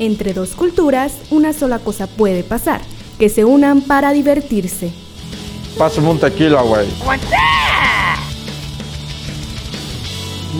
Entre 0.00 0.32
dos 0.32 0.54
culturas, 0.54 1.12
una 1.30 1.52
sola 1.52 1.78
cosa 1.78 2.06
puede 2.06 2.42
pasar, 2.42 2.80
que 3.18 3.28
se 3.28 3.44
unan 3.44 3.82
para 3.82 4.12
divertirse. 4.12 4.90
Pásame 5.76 6.08
un 6.08 6.18
tequila, 6.18 6.62
güey. 6.62 6.88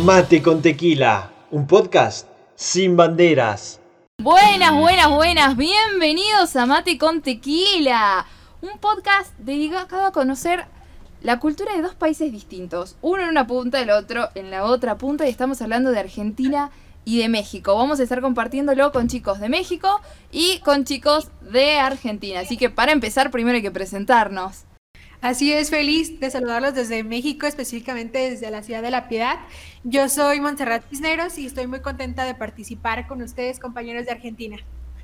Mate 0.04 0.42
con 0.42 0.60
tequila, 0.60 1.30
un 1.50 1.66
podcast 1.66 2.28
sin 2.54 2.98
banderas. 2.98 3.80
Buenas, 4.22 4.74
buenas, 4.74 5.08
buenas. 5.08 5.56
Bienvenidos 5.56 6.54
a 6.56 6.66
Mate 6.66 6.98
con 6.98 7.22
Tequila. 7.22 8.26
Un 8.60 8.78
podcast 8.78 9.32
dedicado 9.38 10.04
a 10.04 10.12
conocer 10.12 10.66
la 11.22 11.40
cultura 11.40 11.74
de 11.74 11.80
dos 11.80 11.94
países 11.94 12.30
distintos. 12.30 12.98
Uno 13.00 13.22
en 13.22 13.30
una 13.30 13.46
punta, 13.46 13.80
el 13.80 13.88
otro 13.88 14.28
en 14.34 14.50
la 14.50 14.64
otra 14.64 14.98
punta. 14.98 15.26
Y 15.26 15.30
estamos 15.30 15.62
hablando 15.62 15.92
de 15.92 16.00
Argentina 16.00 16.70
y 17.04 17.18
de 17.18 17.28
México. 17.28 17.76
Vamos 17.76 18.00
a 18.00 18.02
estar 18.02 18.20
compartiéndolo 18.20 18.92
con 18.92 19.08
chicos 19.08 19.40
de 19.40 19.48
México 19.48 20.00
y 20.30 20.60
con 20.60 20.84
chicos 20.84 21.30
de 21.40 21.78
Argentina. 21.78 22.40
Así 22.40 22.56
que 22.56 22.70
para 22.70 22.92
empezar, 22.92 23.30
primero 23.30 23.56
hay 23.56 23.62
que 23.62 23.70
presentarnos. 23.70 24.64
Así 25.20 25.52
es, 25.52 25.68
feliz 25.68 26.18
de 26.18 26.30
saludarlos 26.30 26.74
desde 26.74 27.04
México, 27.04 27.46
específicamente 27.46 28.30
desde 28.30 28.50
la 28.50 28.62
ciudad 28.62 28.80
de 28.80 28.90
La 28.90 29.06
Piedad. 29.08 29.38
Yo 29.84 30.08
soy 30.08 30.40
Montserrat 30.40 30.82
Cisneros 30.88 31.36
y 31.36 31.44
estoy 31.44 31.66
muy 31.66 31.80
contenta 31.80 32.24
de 32.24 32.34
participar 32.34 33.06
con 33.06 33.20
ustedes, 33.20 33.60
compañeros 33.60 34.06
de 34.06 34.12
Argentina. 34.12 34.56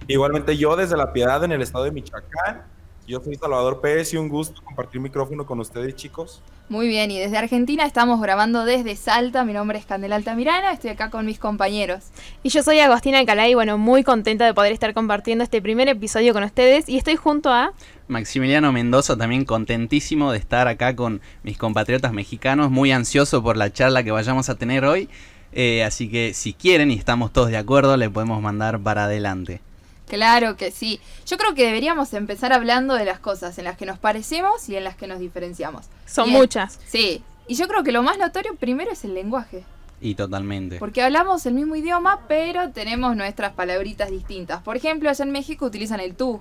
Igualmente 0.09 0.57
yo 0.57 0.75
desde 0.75 0.97
La 0.97 1.13
Piedad 1.13 1.45
en 1.45 1.53
el 1.53 1.61
estado 1.61 1.85
de 1.85 1.91
Michoacán. 1.91 2.76
Yo 3.07 3.21
soy 3.21 3.37
Salvador 3.37 3.81
Pérez 3.81 4.13
y 4.15 4.17
un 4.17 4.29
gusto 4.29 4.61
compartir 4.65 5.01
micrófono 5.01 5.47
con 5.47 5.61
ustedes, 5.61 5.95
chicos. 5.95 6.43
Muy 6.69 6.89
bien, 6.89 7.13
y 7.13 7.19
desde 7.21 7.39
Argentina 7.39 7.87
estamos 7.87 8.21
grabando 8.21 8.65
desde 8.65 8.97
Salta. 8.97 9.45
Mi 9.45 9.53
nombre 9.53 9.79
es 9.79 9.87
Candela 9.87 10.17
Altamirana, 10.17 10.73
estoy 10.73 10.91
acá 10.91 11.09
con 11.09 11.25
mis 11.25 11.39
compañeros. 11.39 12.07
Y 12.43 12.49
yo 12.49 12.65
soy 12.65 12.81
Agostina 12.81 13.21
Alcalá 13.21 13.47
y 13.49 13.55
bueno, 13.55 13.79
muy 13.79 14.03
contenta 14.03 14.45
de 14.45 14.55
poder 14.55 14.73
estar 14.73 14.93
compartiendo 14.93 15.45
este 15.45 15.63
primer 15.63 15.89
episodio 15.89 16.33
con 16.33 16.43
ustedes. 16.43 16.89
Y 16.89 16.97
estoy 16.97 17.15
junto 17.15 17.53
a... 17.53 17.73
Maximiliano 18.09 18.73
Mendoza, 18.73 19.17
también 19.17 19.45
contentísimo 19.45 20.33
de 20.33 20.39
estar 20.39 20.67
acá 20.67 20.97
con 20.97 21.21
mis 21.45 21.57
compatriotas 21.59 22.13
mexicanos, 22.13 22.73
muy 22.73 22.91
ansioso 22.91 23.41
por 23.41 23.57
la 23.57 23.73
charla 23.73 24.03
que 24.03 24.11
vayamos 24.11 24.49
a 24.49 24.57
tener 24.57 24.85
hoy. 24.85 25.09
Eh, 25.53 25.85
así 25.85 26.11
que 26.11 26.35
si 26.35 26.55
quieren 26.55 26.91
y 26.91 26.95
estamos 26.95 27.33
todos 27.33 27.51
de 27.51 27.57
acuerdo, 27.57 27.97
le 27.97 28.11
podemos 28.11 28.43
mandar 28.43 28.81
para 28.81 29.05
adelante. 29.05 29.61
Claro 30.07 30.57
que 30.57 30.71
sí. 30.71 31.01
Yo 31.27 31.37
creo 31.37 31.55
que 31.55 31.65
deberíamos 31.65 32.15
empezar 32.15 32.53
hablando 32.53 32.95
de 32.95 33.05
las 33.05 33.19
cosas 33.19 33.59
en 33.59 33.65
las 33.65 33.77
que 33.77 33.87
nos 33.87 33.99
parecemos 33.99 34.69
y 34.69 34.77
en 34.77 34.85
las 34.85 34.97
que 34.97 35.07
nos 35.07 35.19
diferenciamos. 35.19 35.87
Son 36.07 36.31
muchas. 36.31 36.79
Sí. 36.87 37.23
Y 37.49 37.55
yo 37.55 37.69
creo 37.69 37.83
que 37.83 37.93
lo 37.93 38.03
más 38.03 38.19
notorio 38.19 38.55
primero 38.55 38.93
es 38.93 39.05
el 39.05 39.15
lenguaje. 39.15 39.65
Y 40.01 40.15
totalmente. 40.15 40.79
Porque 40.79 41.03
hablamos 41.03 41.47
el 41.47 41.55
mismo 41.55 41.75
idioma, 41.75 42.25
pero 42.29 42.71
tenemos 42.71 43.17
nuestras 43.17 43.53
palabritas 43.53 44.11
distintas. 44.11 44.63
Por 44.63 44.77
ejemplo, 44.77 45.09
allá 45.09 45.25
en 45.25 45.33
México 45.33 45.65
utilizan 45.65 46.01
el 46.01 46.15
tú. 46.15 46.41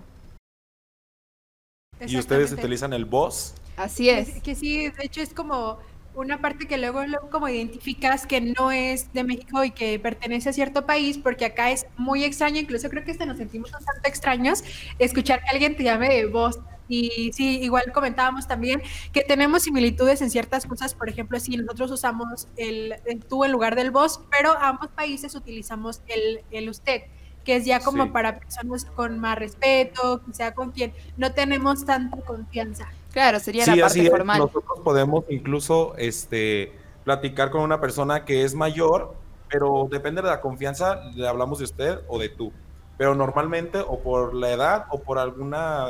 ¿Y 2.06 2.18
ustedes 2.18 2.52
utilizan 2.52 2.94
el 2.94 3.06
vos? 3.06 3.54
Así 3.78 4.10
es. 4.10 4.30
Que, 4.30 4.42
que 4.42 4.56
sí, 4.56 4.90
de 4.90 5.06
hecho 5.06 5.22
es 5.22 5.34
como 5.34 5.80
una 6.16 6.42
parte 6.42 6.68
que 6.68 6.78
luego, 6.78 7.06
luego, 7.06 7.30
como 7.30 7.50
identificas 7.50 8.26
que 8.26 8.42
no 8.42 8.72
es 8.72 9.12
de 9.14 9.24
México 9.24 9.64
y 9.64 9.72
que 9.72 10.00
pertenece 10.00 10.50
a 10.50 10.54
cierto 10.54 10.86
país, 10.86 11.18
porque 11.18 11.46
acá 11.46 11.72
es 11.72 11.86
muy 11.98 12.24
extraño, 12.24 12.60
incluso 12.60 12.90
creo 12.90 13.04
que 13.04 13.12
hasta 13.12 13.26
nos 13.26 13.38
sentimos 13.38 13.72
un 13.74 13.86
tanto 13.86 14.08
extraños 14.10 14.64
escuchar 15.00 15.42
que 15.44 15.50
alguien 15.50 15.76
te 15.76 15.84
llame 15.84 16.10
de 16.10 16.26
voz. 16.26 16.60
Y 16.88 17.32
sí, 17.34 17.60
igual 17.62 17.92
comentábamos 17.92 18.48
también 18.48 18.82
que 19.12 19.22
tenemos 19.22 19.64
similitudes 19.64 20.22
en 20.22 20.30
ciertas 20.30 20.66
cosas, 20.66 20.94
por 20.94 21.10
ejemplo, 21.10 21.40
si 21.40 21.58
nosotros 21.58 21.92
usamos 21.92 22.48
el, 22.58 22.96
tú 23.28 23.44
en 23.44 23.52
lugar 23.52 23.76
del 23.76 23.90
vos, 23.90 24.22
pero 24.30 24.56
ambos 24.60 24.90
países 24.90 25.34
utilizamos 25.34 26.02
el, 26.08 26.42
el 26.52 26.70
usted 26.70 27.04
que 27.46 27.56
es 27.58 27.66
ya 27.66 27.80
como 27.80 28.12
para 28.12 28.40
personas 28.40 28.86
con 28.86 29.20
más 29.20 29.38
respeto, 29.38 30.22
quizá 30.26 30.54
con 30.54 30.72
quien 30.72 30.94
no 31.16 31.32
tenemos 31.32 31.86
tanta 31.86 32.18
confianza. 32.22 32.90
Claro, 33.16 33.40
sería 33.40 33.66
la 33.66 33.78
parte 33.78 34.10
formal. 34.10 34.40
Nosotros 34.40 34.82
podemos 34.84 35.24
incluso 35.30 35.96
este, 35.98 36.74
platicar 37.06 37.50
con 37.50 37.62
una 37.62 37.80
persona 37.80 38.26
que 38.26 38.44
es 38.44 38.54
mayor, 38.54 39.16
pero 39.50 39.88
depende 39.90 40.22
de 40.22 40.28
la 40.28 40.42
confianza, 40.42 41.02
le 41.16 41.26
hablamos 41.26 41.60
de 41.60 41.64
usted 41.64 42.00
o 42.10 42.20
de 42.20 42.28
tú. 42.28 42.52
Pero 42.98 43.16
normalmente, 43.16 43.80
o 43.80 44.02
por 44.02 44.34
la 44.34 44.52
edad 44.52 44.86
o 44.90 45.00
por 45.00 45.18
alguna 45.18 45.88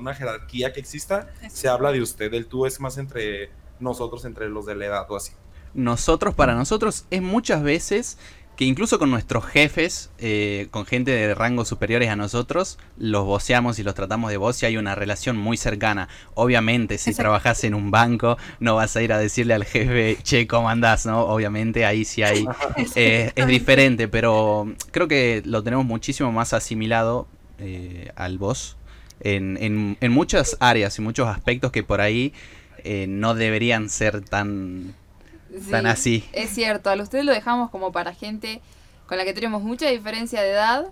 una 0.00 0.14
jerarquía 0.14 0.72
que 0.72 0.80
exista, 0.80 1.28
se 1.48 1.68
habla 1.68 1.92
de 1.92 2.02
usted. 2.02 2.34
El 2.34 2.46
tú 2.46 2.66
es 2.66 2.80
más 2.80 2.98
entre 2.98 3.50
nosotros, 3.78 4.24
entre 4.24 4.48
los 4.48 4.66
de 4.66 4.74
la 4.74 4.86
edad 4.86 5.06
o 5.08 5.14
así. 5.14 5.34
Nosotros, 5.74 6.34
para 6.34 6.56
nosotros, 6.56 7.04
es 7.10 7.22
muchas 7.22 7.62
veces 7.62 8.18
que 8.58 8.64
incluso 8.64 8.98
con 8.98 9.12
nuestros 9.12 9.46
jefes, 9.46 10.10
eh, 10.18 10.66
con 10.72 10.84
gente 10.84 11.12
de 11.12 11.32
rangos 11.32 11.68
superiores 11.68 12.08
a 12.08 12.16
nosotros, 12.16 12.76
los 12.96 13.24
voceamos 13.24 13.78
y 13.78 13.84
los 13.84 13.94
tratamos 13.94 14.32
de 14.32 14.36
voz 14.36 14.60
y 14.60 14.66
hay 14.66 14.76
una 14.76 14.96
relación 14.96 15.36
muy 15.36 15.56
cercana. 15.56 16.08
Obviamente, 16.34 16.98
si 16.98 17.14
trabajas 17.14 17.62
en 17.62 17.72
un 17.74 17.92
banco, 17.92 18.36
no 18.58 18.74
vas 18.74 18.96
a 18.96 19.02
ir 19.02 19.12
a 19.12 19.18
decirle 19.18 19.54
al 19.54 19.64
jefe, 19.64 20.18
che, 20.24 20.48
¿cómo 20.48 20.68
andás? 20.68 21.06
¿no? 21.06 21.20
Obviamente 21.20 21.84
ahí 21.84 22.04
sí 22.04 22.24
hay, 22.24 22.48
eh, 22.96 23.30
es 23.36 23.46
diferente, 23.46 24.08
pero 24.08 24.74
creo 24.90 25.06
que 25.06 25.40
lo 25.44 25.62
tenemos 25.62 25.86
muchísimo 25.86 26.32
más 26.32 26.52
asimilado 26.52 27.28
eh, 27.60 28.10
al 28.16 28.38
voz 28.38 28.76
en, 29.20 29.56
en, 30.00 30.12
muchas 30.12 30.56
áreas 30.58 30.98
y 30.98 31.02
muchos 31.02 31.28
aspectos 31.28 31.70
que 31.70 31.84
por 31.84 32.00
ahí 32.00 32.32
no 33.06 33.34
deberían 33.34 33.88
ser 33.88 34.22
tan 34.22 34.94
tan 35.70 35.86
así. 35.86 36.24
Es 36.32 36.50
cierto, 36.50 36.90
al 36.90 37.00
usted 37.00 37.22
lo 37.22 37.32
dejamos 37.32 37.70
como 37.70 37.92
para 37.92 38.14
gente 38.14 38.60
con 39.06 39.18
la 39.18 39.24
que 39.24 39.32
tenemos 39.32 39.62
mucha 39.62 39.88
diferencia 39.88 40.42
de 40.42 40.50
edad, 40.50 40.86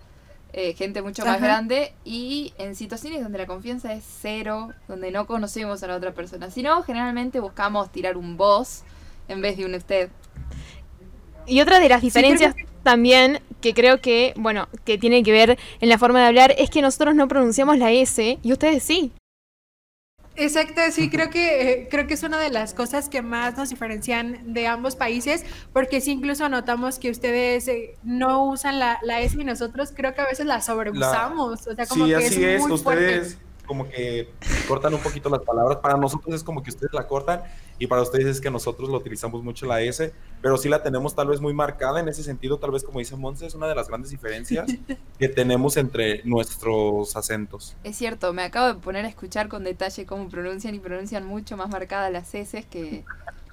eh, 0.53 0.72
gente 0.72 1.03
mucho 1.03 1.25
más 1.27 1.41
grande 1.41 1.93
y 2.04 2.54
en 2.56 2.75
situaciones 2.75 3.22
donde 3.22 3.37
la 3.38 3.47
confianza 3.47 3.93
es 3.93 4.05
cero, 4.22 4.71
donde 4.88 5.10
no 5.10 5.26
conocemos 5.26 5.82
a 5.82 5.87
la 5.87 5.97
otra 5.97 6.12
persona. 6.12 6.50
Si 6.50 6.62
no, 6.62 6.82
generalmente 6.82 7.41
buscamos 7.41 7.93
tirar 7.93 8.16
un 8.16 8.37
voz 8.38 8.82
en 9.28 9.43
vez 9.43 9.59
de 9.59 9.66
un 9.66 9.75
usted. 9.75 10.09
Y 11.47 11.60
otra 11.60 11.78
de 11.78 11.88
las 11.88 12.00
diferencias 12.00 12.55
también 12.82 13.41
que 13.60 13.75
creo 13.75 14.00
que, 14.00 14.32
bueno, 14.37 14.69
que 14.84 14.97
tiene 14.97 15.22
que 15.22 15.32
ver 15.32 15.59
en 15.81 15.88
la 15.88 15.99
forma 15.99 16.21
de 16.21 16.26
hablar 16.26 16.55
es 16.56 16.71
que 16.71 16.81
nosotros 16.81 17.15
no 17.15 17.28
pronunciamos 17.28 17.78
la 17.78 17.93
S 17.93 18.38
y 18.43 18.53
ustedes 18.53 18.82
sí. 18.82 19.12
Exacto, 20.37 20.83
sí, 20.93 21.09
creo 21.09 21.31
que, 21.31 21.73
eh, 21.73 21.89
creo 21.91 22.07
que 22.07 22.15
es 22.15 22.23
una 22.23 22.39
de 22.39 22.51
las 22.51 22.75
cosas 22.75 23.09
que 23.09 23.23
más 23.23 23.57
nos 23.57 23.71
diferencian 23.71 24.53
de 24.53 24.67
ambos 24.67 24.95
países, 24.95 25.45
porque 25.73 26.01
sí 26.01 26.13
incluso 26.13 26.49
notamos 26.49 26.99
que 26.99 27.11
ustedes 27.11 27.67
eh, 27.69 27.95
no 28.03 28.45
usan 28.45 28.79
la, 28.79 28.99
la, 29.03 29.21
S 29.21 29.41
y 29.41 29.45
nosotros 29.45 29.93
creo 29.95 30.15
que 30.15 30.21
a 30.21 30.27
veces 30.27 30.47
la 30.47 30.61
sobreusamos. 30.61 31.67
o 31.67 31.75
sea, 31.75 31.87
como 31.87 32.05
sí, 32.05 32.11
que 32.11 32.17
así 32.17 32.45
es, 32.45 32.63
es, 32.63 32.71
ustedes 32.71 33.39
como 33.66 33.88
que 33.88 34.31
cortan 34.66 34.94
un 34.94 35.00
poquito 35.00 35.28
las 35.28 35.43
palabras, 35.43 35.78
para 35.78 35.97
nosotros 35.97 36.34
es 36.34 36.43
como 36.43 36.62
que 36.62 36.71
ustedes 36.71 36.93
la 36.93 37.06
cortan 37.06 37.43
y 37.78 37.87
para 37.87 38.03
ustedes 38.03 38.27
es 38.27 38.41
que 38.41 38.50
nosotros 38.50 38.88
lo 38.88 38.97
utilizamos 38.97 39.43
mucho 39.43 39.66
la 39.66 39.81
S, 39.82 40.12
pero 40.41 40.56
sí 40.56 40.69
la 40.69 40.82
tenemos 40.82 41.15
tal 41.15 41.28
vez 41.28 41.41
muy 41.41 41.53
marcada 41.53 42.00
en 42.00 42.09
ese 42.09 42.22
sentido, 42.22 42.59
tal 42.59 42.71
vez 42.71 42.84
como 42.84 42.99
dice 42.99 43.16
Monse, 43.16 43.47
es 43.47 43.55
una 43.55 43.66
de 43.66 43.75
las 43.75 43.88
grandes 43.88 44.10
diferencias 44.10 44.66
que 45.19 45.28
tenemos 45.28 45.76
entre 45.76 46.22
nuestros 46.25 47.16
acentos. 47.16 47.76
Es 47.84 47.97
cierto, 47.97 48.32
me 48.32 48.43
acabo 48.43 48.69
de 48.69 48.75
poner 48.75 49.05
a 49.05 49.09
escuchar 49.09 49.49
con 49.49 49.65
detalle 49.65 50.06
cómo 50.06 50.28
pronuncian 50.28 50.75
y 50.75 50.78
pronuncian 50.78 51.26
mucho 51.26 51.56
más 51.56 51.69
marcadas 51.69 52.12
las 52.12 52.34
S 52.34 52.65
que, 52.71 53.05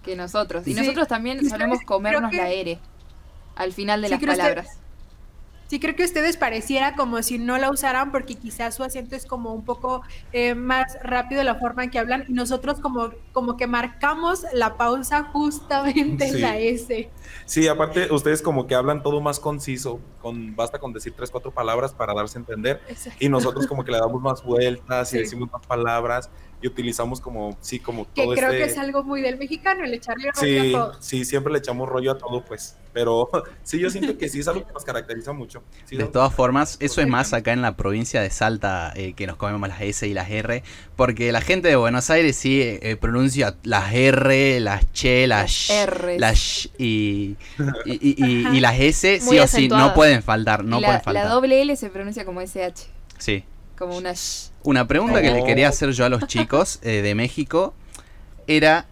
que 0.03 0.15
nosotros. 0.15 0.67
Y 0.67 0.73
nosotros 0.73 1.07
también 1.07 1.47
solemos 1.49 1.79
comernos 1.85 2.33
la 2.33 2.49
R 2.51 2.79
al 3.55 3.73
final 3.73 4.01
de 4.01 4.09
las 4.09 4.21
palabras. 4.21 4.82
Sí, 5.73 5.79
creo 5.79 5.95
que 5.95 6.03
ustedes 6.03 6.37
pareciera 6.37 6.93
como 6.93 7.23
si 7.23 7.39
no 7.39 7.57
la 7.57 7.71
usaran 7.71 8.11
porque 8.11 8.35
quizás 8.35 8.75
su 8.75 8.83
acento 8.83 9.15
es 9.15 9.25
como 9.25 9.55
un 9.55 9.65
poco 9.65 10.03
eh, 10.31 10.53
más 10.53 10.99
rápido 11.01 11.41
la 11.41 11.55
forma 11.55 11.83
en 11.83 11.89
que 11.89 11.97
hablan 11.97 12.25
y 12.27 12.33
nosotros 12.33 12.79
como, 12.79 13.09
como 13.31 13.57
que 13.57 13.65
marcamos 13.65 14.45
la 14.53 14.77
pausa 14.77 15.23
justamente 15.23 16.27
en 16.27 16.41
la 16.41 16.59
S. 16.59 17.09
Sí, 17.45 17.67
aparte 17.67 18.11
ustedes 18.11 18.41
como 18.41 18.67
que 18.67 18.75
hablan 18.75 19.03
todo 19.03 19.21
más 19.21 19.39
conciso, 19.39 19.99
con 20.21 20.55
basta 20.55 20.79
con 20.79 20.93
decir 20.93 21.13
tres, 21.15 21.31
cuatro 21.31 21.51
palabras 21.51 21.93
para 21.93 22.13
darse 22.13 22.37
a 22.37 22.41
entender 22.41 22.81
y 23.19 23.29
nosotros 23.29 23.67
como 23.67 23.83
que 23.83 23.91
le 23.91 23.99
damos 23.99 24.21
más 24.21 24.43
vueltas 24.43 25.13
y 25.13 25.19
decimos 25.19 25.51
más 25.51 25.65
palabras 25.65 26.29
y 26.63 26.67
utilizamos 26.67 27.19
como, 27.19 27.57
sí, 27.59 27.77
como 27.77 28.05
que 28.13 28.23
todo 28.23 28.33
creo 28.35 28.49
este 28.49 28.57
que 28.57 28.71
es 28.71 28.77
algo 28.77 29.03
muy 29.03 29.21
del 29.21 29.37
mexicano, 29.37 29.83
el 29.83 29.93
echarle 29.93 30.31
rollo 30.31 30.61
sí, 30.61 30.69
a 30.69 30.71
todo. 30.71 31.01
Sí, 31.01 31.25
siempre 31.25 31.51
le 31.51 31.59
echamos 31.59 31.89
rollo 31.89 32.11
a 32.11 32.17
todo, 32.17 32.45
pues. 32.45 32.77
Pero 32.93 33.29
sí, 33.63 33.79
yo 33.79 33.89
siento 33.89 34.17
que 34.17 34.29
sí 34.29 34.39
es 34.39 34.47
algo 34.47 34.65
que 34.65 34.71
nos 34.71 34.85
caracteriza 34.85 35.33
mucho. 35.33 35.61
Sí, 35.83 35.97
de 35.97 36.05
todas 36.05 36.33
formas, 36.33 36.77
eso 36.79 37.01
es 37.01 37.07
más 37.07 37.33
acá 37.33 37.51
en 37.51 37.61
la 37.61 37.75
provincia 37.75 38.21
de 38.21 38.29
Salta, 38.29 38.93
eh, 38.95 39.11
que 39.11 39.27
nos 39.27 39.35
comemos 39.35 39.67
las 39.67 39.81
S 39.81 40.07
y 40.07 40.13
las 40.13 40.29
R, 40.29 40.63
porque 40.95 41.33
la 41.33 41.41
gente 41.41 41.67
de 41.67 41.75
Buenos 41.75 42.09
Aires 42.09 42.37
sí 42.37 42.61
eh, 42.61 42.95
pronuncia 42.95 43.57
las 43.63 43.93
R, 43.93 44.61
las 44.61 44.89
Che, 44.93 45.27
las 45.27 45.69
R's. 45.85 46.17
las 46.17 46.69
y, 46.77 47.22
y, 47.85 47.91
y- 47.91 48.15
y- 48.17 48.47
y 48.57 48.59
las 48.59 48.79
S 48.79 49.19
sí 49.19 49.39
o 49.39 49.47
sí, 49.47 49.67
no 49.67 49.93
pueden 49.93 50.21
faltar, 50.23 50.63
no 50.63 50.79
la, 50.79 50.87
pueden 50.87 51.01
faltar. 51.01 51.25
la 51.25 51.29
doble 51.31 51.61
L 51.61 51.75
se 51.75 51.89
pronuncia 51.89 52.25
como 52.25 52.41
SH, 52.41 52.87
Sí. 53.17 53.43
como 53.77 53.97
una 53.97 54.13
sh. 54.13 54.51
Una 54.63 54.87
pregunta 54.87 55.21
que 55.21 55.31
le 55.31 55.41
Oh. 55.41 55.45
quería 55.45 55.67
hacer 55.69 55.91
yo 55.91 56.05
a 56.05 56.09
los 56.09 56.25
chicos 56.27 56.79
eh, 56.83 57.01
de 57.01 57.15
México 57.15 57.73
era, 58.47 58.85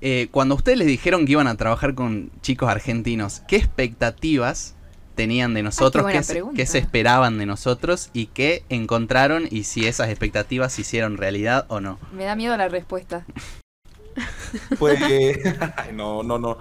eh, 0.00 0.28
cuando 0.30 0.54
ustedes 0.54 0.78
les 0.78 0.86
dijeron 0.86 1.26
que 1.26 1.32
iban 1.32 1.46
a 1.48 1.56
trabajar 1.56 1.94
con 1.94 2.30
chicos 2.42 2.68
argentinos, 2.70 3.42
¿qué 3.48 3.56
expectativas 3.56 4.74
tenían 5.14 5.52
de 5.52 5.62
nosotros, 5.62 6.06
qué 6.56 6.64
se 6.66 6.78
esperaban 6.78 7.36
de 7.36 7.44
nosotros 7.44 8.08
y 8.14 8.26
qué 8.26 8.64
encontraron 8.70 9.46
y 9.50 9.64
si 9.64 9.86
esas 9.86 10.08
expectativas 10.08 10.72
se 10.72 10.80
hicieron 10.80 11.18
realidad 11.18 11.66
o 11.68 11.80
no. 11.80 11.98
Me 12.14 12.24
da 12.24 12.34
miedo 12.34 12.56
la 12.56 12.68
respuesta. 12.68 13.26
Pues, 14.78 14.98
no, 15.92 16.22
no, 16.22 16.38
no. 16.38 16.58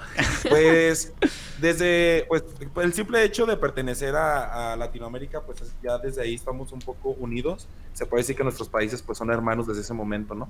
Pues, 0.50 1.14
desde, 1.60 2.26
pues, 2.30 2.44
el 2.82 2.94
simple 2.94 3.24
hecho 3.24 3.46
de 3.46 3.58
pertenecer 3.58 4.16
a, 4.16 4.74
a 4.74 4.76
Latinoamérica, 4.78 5.42
pues 5.42 5.62
ya 5.84 5.98
desde 5.98 6.22
ahí 6.22 6.36
estamos 6.36 6.72
un 6.72 6.80
poco 6.80 7.10
unidos. 7.10 7.68
Se 7.94 8.06
puede 8.06 8.24
decir 8.24 8.36
que 8.36 8.44
nuestros 8.44 8.70
países, 8.70 9.02
pues, 9.02 9.18
son 9.18 9.30
hermanos 9.30 9.68
desde 9.68 9.82
ese 9.82 9.94
momento, 9.94 10.34
¿no? 10.36 10.50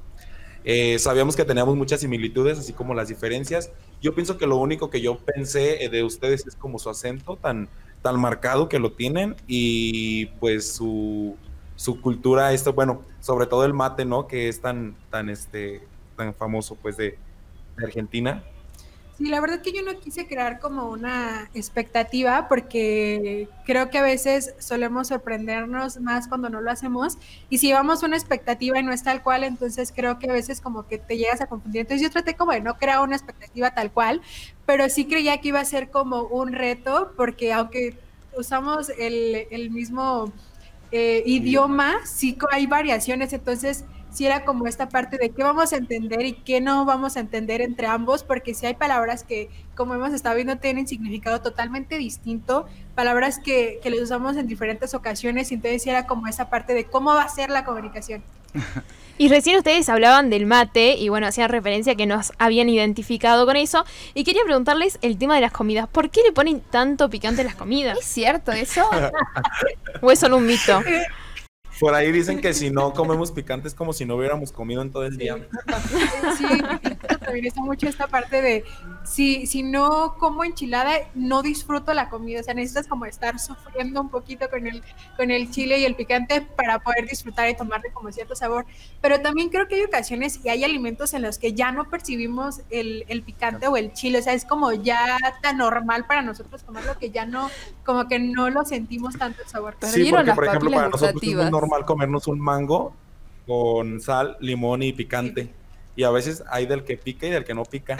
Eh, 0.63 1.00
sabíamos 1.00 1.36
que 1.36 1.44
teníamos 1.44 1.75
muchas 1.75 2.01
similitudes, 2.01 2.59
así 2.59 2.74
como 2.74 2.94
las 2.94 3.07
diferencias. 3.07 3.71
Yo 4.01 4.13
pienso 4.13 4.38
que 4.38 4.45
lo 4.48 4.57
único 4.57 4.89
que 4.89 5.01
yo 5.01 5.18
pensé 5.18 5.83
eh, 5.83 5.89
de 5.89 6.03
ustedes 6.03 6.45
es 6.45 6.56
como 6.56 6.77
su 6.77 6.89
acento 6.89 7.38
tan, 7.38 7.68
tan 8.01 8.19
marcado 8.19 8.69
que 8.69 8.80
lo 8.80 8.94
tienen 8.94 9.36
y 9.48 10.27
pues 10.39 10.71
su, 10.74 11.36
su 11.75 12.00
cultura, 12.01 12.53
esto, 12.53 12.74
bueno, 12.74 13.01
sobre 13.21 13.48
todo 13.48 13.65
el 13.65 13.74
mate, 13.74 14.06
¿no? 14.06 14.27
Que 14.27 14.50
es 14.50 14.62
tan, 14.62 14.95
tan, 15.09 15.30
este, 15.30 15.88
tan 16.21 16.35
famoso, 16.35 16.75
pues, 16.75 16.97
de, 16.97 17.18
Argentina. 17.77 18.44
Sí, 19.18 19.25
la 19.25 19.39
verdad 19.39 19.62
que 19.62 19.71
yo 19.71 19.81
no 19.81 19.97
quise 20.00 20.27
crear 20.27 20.59
como 20.59 20.89
una 20.89 21.50
expectativa 21.56 22.47
porque 22.47 23.47
creo 23.65 23.89
que 23.89 23.97
a 23.97 24.03
veces 24.03 24.53
solemos 24.59 25.07
sorprendernos 25.07 26.00
más 26.00 26.27
cuando 26.27 26.50
no 26.50 26.62
lo 26.62 26.69
hacemos 26.69 27.18
y 27.50 27.57
si 27.57 27.68
llevamos 27.68 28.03
una 28.03 28.18
expectativa 28.18 28.77
y 28.77 28.83
no 28.83 28.91
es 28.91 29.03
tal 29.03 29.23
cual, 29.23 29.44
entonces 29.44 29.91
creo 29.95 30.19
que 30.19 30.29
a 30.29 30.33
veces 30.33 30.59
como 30.62 30.88
que 30.88 30.97
te 30.97 31.18
llegas 31.18 31.41
a 31.41 31.47
confundir. 31.47 31.81
Entonces 31.81 32.03
yo 32.03 32.12
traté 32.12 32.35
como 32.35 32.51
de 32.51 32.62
no 32.62 32.77
crear 32.77 33.00
una 33.00 33.15
expectativa 33.15 33.74
tal 33.74 33.91
cual, 33.91 34.21
pero 34.65 34.89
sí 34.89 35.06
creía 35.06 35.39
que 35.39 35.47
iba 35.47 35.59
a 35.59 35.65
ser 35.65 35.89
como 35.89 36.24
un 36.24 36.51
reto 36.51 37.13
porque 37.15 37.53
aunque 37.53 37.97
usamos 38.38 38.89
el, 38.89 39.69
mismo 39.71 40.31
eh, 40.91 41.24
idioma, 41.25 42.06
sí 42.06 42.38
hay 42.51 42.67
variaciones, 42.67 43.33
entonces 43.33 43.85
sí 44.11 44.25
era 44.25 44.45
como 44.45 44.67
esta 44.67 44.89
parte 44.89 45.17
de 45.17 45.31
qué 45.31 45.43
vamos 45.43 45.73
a 45.73 45.77
entender 45.77 46.25
y 46.25 46.33
qué 46.33 46.61
no 46.61 46.85
vamos 46.85 47.17
a 47.17 47.21
entender 47.21 47.61
entre 47.61 47.87
ambos, 47.87 48.23
porque 48.23 48.53
sí 48.53 48.65
hay 48.65 48.75
palabras 48.75 49.23
que, 49.23 49.49
como 49.75 49.93
hemos 49.93 50.13
estado 50.13 50.35
viendo, 50.35 50.57
tienen 50.57 50.87
significado 50.87 51.41
totalmente 51.41 51.97
distinto, 51.97 52.67
palabras 52.95 53.39
que, 53.39 53.79
que 53.81 53.89
les 53.89 54.01
usamos 54.01 54.37
en 54.37 54.47
diferentes 54.47 54.93
ocasiones, 54.93 55.51
y 55.51 55.55
entonces 55.55 55.83
sí 55.83 55.89
era 55.89 56.05
como 56.05 56.27
esa 56.27 56.49
parte 56.49 56.73
de 56.73 56.85
cómo 56.85 57.13
va 57.13 57.23
a 57.23 57.29
ser 57.29 57.49
la 57.49 57.63
comunicación. 57.63 58.23
Y 59.21 59.27
recién 59.27 59.55
ustedes 59.55 59.87
hablaban 59.87 60.31
del 60.31 60.47
mate 60.47 60.95
y 60.95 61.09
bueno, 61.09 61.27
hacían 61.27 61.49
referencia 61.49 61.93
que 61.93 62.07
nos 62.07 62.33
habían 62.39 62.69
identificado 62.69 63.45
con 63.45 63.55
eso. 63.55 63.85
Y 64.15 64.23
quería 64.23 64.43
preguntarles 64.43 64.97
el 65.03 65.19
tema 65.19 65.35
de 65.35 65.41
las 65.41 65.51
comidas. 65.51 65.87
¿Por 65.87 66.09
qué 66.09 66.23
le 66.23 66.31
ponen 66.31 66.59
tanto 66.59 67.07
picante 67.07 67.41
a 67.41 67.43
las 67.43 67.53
comidas? 67.53 67.99
¿Es 67.99 68.05
cierto 68.05 68.51
eso? 68.51 68.89
¿O 70.01 70.11
es 70.11 70.17
solo 70.17 70.37
un 70.37 70.47
mito? 70.47 70.81
Por 71.79 71.94
ahí 71.94 72.12
dicen 72.12 72.41
que 72.41 72.53
si 72.53 72.69
no 72.69 72.94
comemos 72.94 73.31
picante 73.31 73.68
es 73.68 73.75
como 73.75 73.94
si 73.94 74.06
no 74.06 74.15
hubiéramos 74.15 74.51
comido 74.51 74.81
en 74.81 74.91
todo 74.91 75.06
el 75.06 75.18
día. 75.18 75.38
Sí, 76.38 76.45
también 77.19 77.45
está 77.45 77.62
mucho 77.62 77.88
esta 77.88 78.07
parte 78.07 78.41
de 78.41 78.63
si, 79.03 79.47
si 79.47 79.63
no 79.63 80.15
como 80.18 80.44
enchilada, 80.44 80.91
no 81.15 81.41
disfruto 81.41 81.94
la 81.94 82.09
comida. 82.09 82.41
O 82.41 82.44
sea, 82.44 82.53
necesitas 82.53 82.88
como 82.88 83.06
estar 83.06 83.39
sufriendo 83.39 84.01
un 84.01 84.09
poquito 84.09 84.50
con 84.50 84.68
el, 84.68 84.83
con 85.18 85.31
el 85.31 85.51
chile 85.51 85.79
y 85.79 85.85
el 85.85 85.95
picante 85.95 86.41
para 86.41 86.79
poder 86.79 87.07
disfrutar 87.07 87.50
y 87.50 87.56
tomarle 87.56 87.91
como 87.91 88.12
cierto 88.12 88.35
sabor. 88.35 88.65
Pero 89.01 89.21
también 89.21 89.50
creo 89.50 89.67
que 89.67 89.75
hay 89.75 89.83
ocasiones 89.83 90.39
y 90.44 90.50
hay 90.50 90.63
alimentos 90.63 91.13
en 91.13 91.21
los 91.21 91.38
que 91.38 91.53
ya 91.53 91.71
no 91.71 91.89
percibimos 91.89 92.62
el, 92.69 93.06
el 93.07 93.24
picante 93.24 93.67
o 93.67 93.77
el 93.77 93.94
chile. 93.94 94.19
O 94.19 94.21
sea, 94.21 94.33
es 94.33 94.45
como 94.45 94.71
ya 94.74 95.17
tan 95.41 95.57
normal 95.57 96.06
para 96.06 96.21
nosotros 96.21 96.63
comerlo 96.63 96.97
que 97.00 97.12
ya 97.12 97.25
no, 97.25 97.50
como 97.85 98.07
que 98.07 98.19
no 98.19 98.50
lo 98.50 98.65
sentimos 98.65 99.17
tanto 99.17 99.41
el 99.41 99.47
sabor. 99.47 99.77
Sí, 99.81 100.12
porque 100.12 100.33
por 100.33 100.45
ejemplo 100.45 100.71
para 100.71 100.89
nosotros 100.89 101.24
es. 101.24 101.60
Normal 101.61 101.85
comernos 101.85 102.27
un 102.27 102.39
mango 102.39 102.93
con 103.47 104.01
sal, 104.01 104.37
limón 104.39 104.83
y 104.83 104.93
picante. 104.93 105.53
Y 105.95 106.03
a 106.03 106.09
veces 106.09 106.43
hay 106.49 106.65
del 106.65 106.83
que 106.83 106.97
pica 106.97 107.27
y 107.27 107.29
del 107.29 107.43
que 107.45 107.53
no 107.53 107.63
pica. 107.63 107.97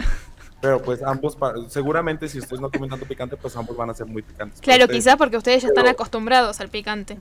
Pero 0.60 0.80
pues 0.80 1.02
ambos, 1.02 1.36
seguramente 1.68 2.28
si 2.28 2.38
ustedes 2.38 2.60
no 2.60 2.70
comen 2.70 2.88
tanto 2.88 3.04
picante, 3.06 3.36
pues 3.36 3.56
ambos 3.56 3.76
van 3.76 3.90
a 3.90 3.94
ser 3.94 4.06
muy 4.06 4.22
picantes. 4.22 4.60
Claro, 4.60 4.84
ustedes. 4.84 5.04
quizás 5.04 5.16
porque 5.16 5.36
ustedes 5.36 5.62
ya 5.62 5.68
están 5.68 5.88
acostumbrados 5.88 6.60
al 6.60 6.68
picante. 6.68 7.18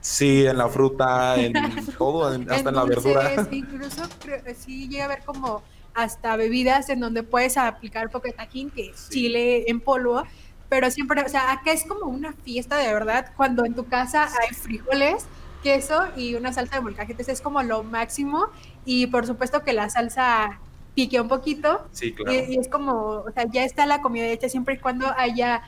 Sí, 0.00 0.46
en 0.46 0.56
la 0.56 0.68
fruta, 0.68 1.36
en 1.36 1.52
todo, 1.98 2.32
en- 2.34 2.50
hasta 2.50 2.70
en, 2.70 2.74
la 2.74 2.82
dulces, 2.82 3.04
verdura. 3.04 3.48
Incluso 3.52 4.02
creo- 4.24 4.40
sí 4.56 4.88
llega 4.88 5.02
a 5.04 5.06
haber 5.06 5.22
como 5.24 5.62
hasta 5.92 6.36
bebidas 6.36 6.88
en 6.88 7.00
donde 7.00 7.22
puedes 7.22 7.58
aplicar 7.58 8.06
un 8.06 8.12
poco 8.12 8.26
de 8.28 8.32
tajín, 8.32 8.70
que 8.70 8.88
es 8.90 8.96
Sí. 8.98 9.10
chile 9.10 9.64
en 9.68 9.80
polvo, 9.80 10.22
pero 10.70 10.90
siempre, 10.90 11.20
o 11.22 11.28
sea, 11.28 11.52
acá 11.52 11.72
es 11.72 11.84
como 11.84 12.06
una 12.06 12.32
fiesta 12.32 12.78
de 12.78 12.90
verdad, 12.94 13.32
cuando 13.36 13.66
en 13.66 13.74
tu 13.74 13.86
casa 13.86 14.24
hay 14.40 14.54
frijoles, 14.54 15.26
queso 15.62 16.04
y 16.16 16.36
una 16.36 16.54
salsa 16.54 16.76
de 16.76 16.80
molcajetes, 16.82 17.28
es 17.28 17.42
como 17.42 17.62
lo 17.62 17.82
máximo, 17.82 18.46
y 18.86 19.08
por 19.08 19.26
supuesto 19.26 19.62
que 19.62 19.74
la 19.74 19.90
salsa 19.90 20.58
pique 20.94 21.20
un 21.20 21.28
poquito, 21.28 21.86
Sí, 21.92 22.14
claro. 22.14 22.32
y, 22.32 22.54
y 22.54 22.58
es 22.58 22.68
como, 22.68 22.94
o 22.94 23.30
sea, 23.34 23.44
ya 23.52 23.64
está 23.64 23.84
la 23.84 24.00
comida 24.00 24.26
hecha 24.26 24.48
siempre 24.48 24.76
y 24.76 24.78
cuando 24.78 25.06
haya 25.18 25.62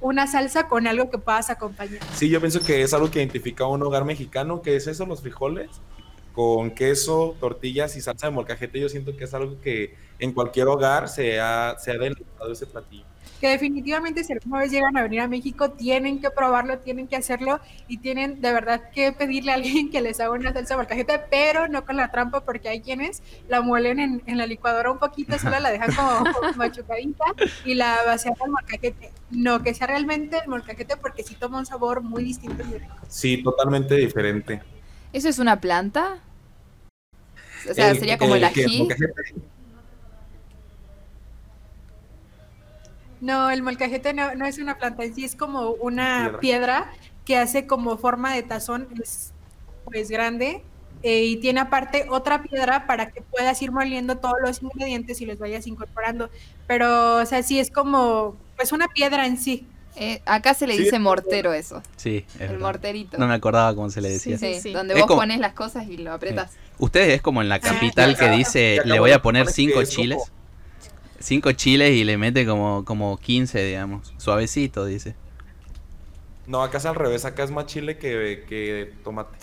una 0.00 0.26
salsa 0.26 0.68
con 0.68 0.86
algo 0.86 1.10
que 1.10 1.18
puedas 1.18 1.48
acompañar. 1.48 2.00
Sí, 2.14 2.28
yo 2.28 2.40
pienso 2.40 2.60
que 2.60 2.82
es 2.82 2.92
algo 2.92 3.10
que 3.10 3.20
identifica 3.20 3.64
a 3.64 3.68
un 3.68 3.82
hogar 3.82 4.04
mexicano, 4.04 4.62
que 4.62 4.76
es 4.76 4.86
eso, 4.86 5.06
los 5.06 5.20
frijoles, 5.20 5.70
con 6.34 6.70
queso, 6.70 7.36
tortillas 7.38 7.96
y 7.96 8.00
salsa 8.00 8.26
de 8.26 8.32
molcajete. 8.32 8.80
Yo 8.80 8.88
siento 8.88 9.16
que 9.16 9.24
es 9.24 9.34
algo 9.34 9.60
que 9.60 9.94
en 10.18 10.32
cualquier 10.32 10.68
hogar 10.68 11.08
se 11.08 11.38
ha, 11.40 11.76
se 11.78 11.92
ha 11.92 11.96
ese 12.50 12.66
platillo. 12.66 13.04
Que 13.40 13.48
definitivamente 13.48 14.22
si 14.22 14.34
alguna 14.34 14.58
vez 14.58 14.70
llegan 14.70 14.96
a 14.98 15.02
venir 15.02 15.20
a 15.20 15.26
México 15.28 15.70
tienen 15.70 16.20
que 16.20 16.30
probarlo, 16.30 16.78
tienen 16.78 17.08
que 17.08 17.16
hacerlo 17.16 17.58
y 17.88 17.96
tienen 17.98 18.40
de 18.42 18.52
verdad 18.52 18.90
que 18.94 19.12
pedirle 19.12 19.52
a 19.52 19.54
alguien 19.54 19.90
que 19.90 20.02
les 20.02 20.20
haga 20.20 20.32
una 20.32 20.52
salsa 20.52 20.76
molcajete, 20.76 21.20
pero 21.30 21.66
no 21.66 21.86
con 21.86 21.96
la 21.96 22.10
trampa 22.10 22.44
porque 22.44 22.68
hay 22.68 22.82
quienes 22.82 23.22
la 23.48 23.62
muelen 23.62 23.98
en, 23.98 24.22
en 24.26 24.36
la 24.36 24.44
licuadora 24.46 24.90
un 24.90 24.98
poquito, 24.98 25.38
solo 25.38 25.58
la 25.58 25.70
dejan 25.70 25.90
como 25.94 26.24
machucadita 26.56 27.24
y 27.64 27.74
la 27.74 27.96
vacían 28.04 28.34
al 28.40 28.50
molcajete. 28.50 29.10
No, 29.30 29.62
que 29.62 29.72
sea 29.72 29.86
realmente 29.86 30.36
el 30.42 30.48
molcajete 30.48 30.96
porque 30.98 31.22
sí 31.22 31.34
toma 31.34 31.58
un 31.58 31.66
sabor 31.66 32.02
muy 32.02 32.22
distinto 32.24 32.62
y 32.62 32.66
muy 32.66 32.78
rico. 32.78 32.94
Sí, 33.08 33.42
totalmente 33.42 33.94
diferente. 33.94 34.60
¿Eso 35.14 35.28
es 35.30 35.38
una 35.38 35.60
planta? 35.60 36.18
O 37.70 37.74
sea, 37.74 37.90
El- 37.90 37.98
sería 37.98 38.18
como 38.18 38.34
el, 38.36 38.40
que- 38.52 38.64
ají. 38.64 38.88
No, 43.20 43.50
el 43.50 43.62
molcajete 43.62 44.14
no, 44.14 44.34
no 44.34 44.46
es 44.46 44.58
una 44.58 44.78
planta 44.78 45.04
en 45.04 45.14
sí, 45.14 45.24
es 45.24 45.36
como 45.36 45.70
una 45.72 46.22
Piedra. 46.24 46.40
piedra, 46.40 46.92
que 47.24 47.36
hace 47.36 47.66
como 47.66 47.96
forma 47.98 48.34
de 48.34 48.42
tazón, 48.42 48.88
es 49.02 49.32
pues 49.84 50.10
grande, 50.10 50.62
eh, 51.02 51.24
y 51.24 51.36
tiene 51.36 51.60
aparte 51.60 52.06
otra 52.10 52.42
piedra 52.42 52.86
para 52.86 53.10
que 53.10 53.22
puedas 53.22 53.60
ir 53.62 53.72
moliendo 53.72 54.16
todos 54.18 54.36
los 54.42 54.62
ingredientes 54.62 55.20
y 55.20 55.26
los 55.26 55.38
vayas 55.38 55.66
incorporando. 55.66 56.30
Pero, 56.66 57.16
o 57.16 57.26
sea, 57.26 57.42
sí 57.42 57.58
es 57.58 57.70
como, 57.70 58.36
pues 58.56 58.72
una 58.72 58.88
piedra 58.88 59.26
en 59.26 59.36
sí. 59.38 59.66
Eh, 59.96 60.22
acá 60.24 60.54
se 60.54 60.66
le 60.68 60.76
Sí, 60.76 60.84
dice 60.84 60.98
mortero 61.00 61.52
eso. 61.52 61.82
Sí, 61.96 62.24
es 62.34 62.40
El 62.42 62.48
verdad. 62.50 62.60
morterito. 62.60 63.18
No 63.18 63.26
me 63.26 63.34
acordaba 63.34 63.74
cómo 63.74 63.90
se 63.90 64.00
le 64.00 64.08
decía. 64.10 64.38
Sí, 64.38 64.54
Sí, 64.54 64.60
sí. 64.60 64.72
donde 64.72 64.94
Es 64.94 65.00
vos 65.00 65.08
como- 65.08 65.20
pones 65.22 65.40
las 65.40 65.52
cosas 65.52 65.88
y 65.88 65.96
lo 65.96 66.12
apretas. 66.12 66.52
Ustedes 66.78 67.14
es 67.14 67.22
como 67.22 67.42
en 67.42 67.48
la 67.48 67.58
capital 67.58 68.16
que 68.16 68.30
dice, 68.30 68.80
le 68.84 69.00
voy 69.00 69.10
a 69.10 69.20
poner 69.20 69.48
cinco 69.48 69.74
como- 69.74 69.86
chiles. 69.86 70.18
Cinco 71.20 71.52
chiles 71.52 71.92
y 71.92 72.04
le 72.04 72.16
mete 72.16 72.46
como, 72.46 72.84
como 72.84 73.16
15, 73.18 73.62
digamos. 73.64 74.12
Suavecito, 74.16 74.84
dice. 74.86 75.14
No, 76.46 76.62
acá 76.62 76.78
es 76.78 76.86
al 76.86 76.96
revés, 76.96 77.24
acá 77.24 77.44
es 77.44 77.50
más 77.52 77.66
chile 77.66 77.96
que, 77.96 78.44
que 78.48 78.92
tomate. 79.04 79.38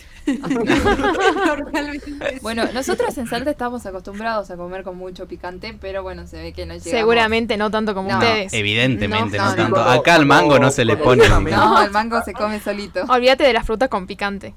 Bueno, 2.41 2.65
nosotros 2.73 3.17
en 3.17 3.27
Salta 3.27 3.51
estamos 3.51 3.85
acostumbrados 3.85 4.51
a 4.51 4.57
comer 4.57 4.83
con 4.83 4.97
mucho 4.97 5.25
picante, 5.27 5.77
pero 5.79 6.03
bueno, 6.03 6.27
se 6.27 6.37
ve 6.41 6.53
que 6.53 6.65
no 6.65 6.73
llegamos. 6.73 6.91
Seguramente 6.91 7.55
no 7.55 7.71
tanto 7.71 7.93
como 7.93 8.09
No, 8.09 8.17
ustedes. 8.17 8.51
Evidentemente, 8.53 9.37
No, 9.37 9.45
no, 9.45 9.49
no, 9.51 9.55
tanto. 9.55 9.81
Acá 9.81 10.15
al 10.15 10.25
mango 10.25 10.59
no 10.59 10.69
se 10.71 10.83
le 10.83 10.97
pone. 10.97 11.27
No, 11.29 11.81
el 11.81 11.91
mango 11.91 12.21
se 12.23 12.33
come 12.33 12.59
solito. 12.59 13.05
Olvídate 13.07 13.43
de 13.45 13.53
las 13.53 13.65
frutas 13.65 13.89
con 13.89 14.05
picante. 14.05 14.53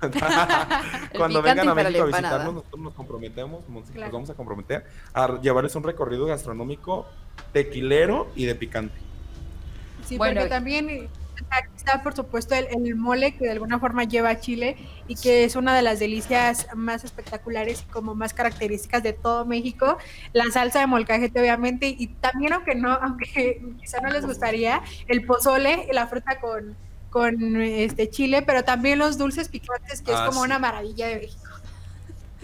Cuando 1.16 1.42
vengan 1.42 1.68
a 1.68 1.74
México 1.74 2.02
a 2.02 2.06
visitarnos, 2.06 2.54
nosotros 2.54 2.80
nos 2.80 2.94
comprometemos, 2.94 3.68
nos, 3.68 3.86
Claro. 3.86 4.06
nos 4.06 4.12
vamos 4.12 4.30
a 4.30 4.34
comprometer 4.34 4.84
a 5.14 5.40
llevarles 5.40 5.74
un 5.74 5.82
recorrido 5.84 6.26
gastronómico 6.26 7.06
tequilero 7.52 8.28
y 8.34 8.44
de 8.46 8.54
picante. 8.54 8.94
Sí, 10.04 10.18
Bueno, 10.18 10.40
porque 10.40 10.50
también 10.50 11.08
aquí 11.50 11.68
está, 11.76 12.02
por 12.02 12.14
supuesto, 12.14 12.54
el, 12.54 12.66
el 12.68 12.94
mole 12.94 13.34
que 13.36 13.44
de 13.44 13.50
alguna 13.52 13.78
forma 13.78 14.04
lleva 14.04 14.38
chile 14.38 14.76
y 15.08 15.16
que 15.16 15.44
es 15.44 15.56
una 15.56 15.74
de 15.74 15.82
las 15.82 15.98
delicias 15.98 16.66
más 16.74 17.04
espectaculares 17.04 17.82
y 17.82 17.92
como 17.92 18.14
más 18.14 18.32
características 18.32 19.02
de 19.02 19.12
todo 19.12 19.44
México. 19.44 19.98
La 20.32 20.44
salsa 20.50 20.80
de 20.80 20.86
molcajete, 20.86 21.40
obviamente, 21.40 21.88
y 21.88 22.06
también, 22.08 22.52
aunque 22.52 22.74
no, 22.74 22.92
aunque 22.92 23.62
quizá 23.80 24.00
no 24.00 24.10
les 24.10 24.26
gustaría, 24.26 24.82
el 25.08 25.24
pozole, 25.26 25.88
la 25.92 26.06
fruta 26.06 26.38
con, 26.40 26.76
con 27.16 27.60
este 27.62 28.10
chile, 28.10 28.42
pero 28.42 28.62
también 28.62 28.98
los 28.98 29.16
dulces 29.16 29.48
picantes, 29.48 30.02
que 30.02 30.10
es 30.12 30.16
Ah, 30.18 30.26
como 30.26 30.40
sí. 30.40 30.44
una 30.46 30.58
maravilla 30.58 31.06
de 31.08 31.16
México. 31.16 31.42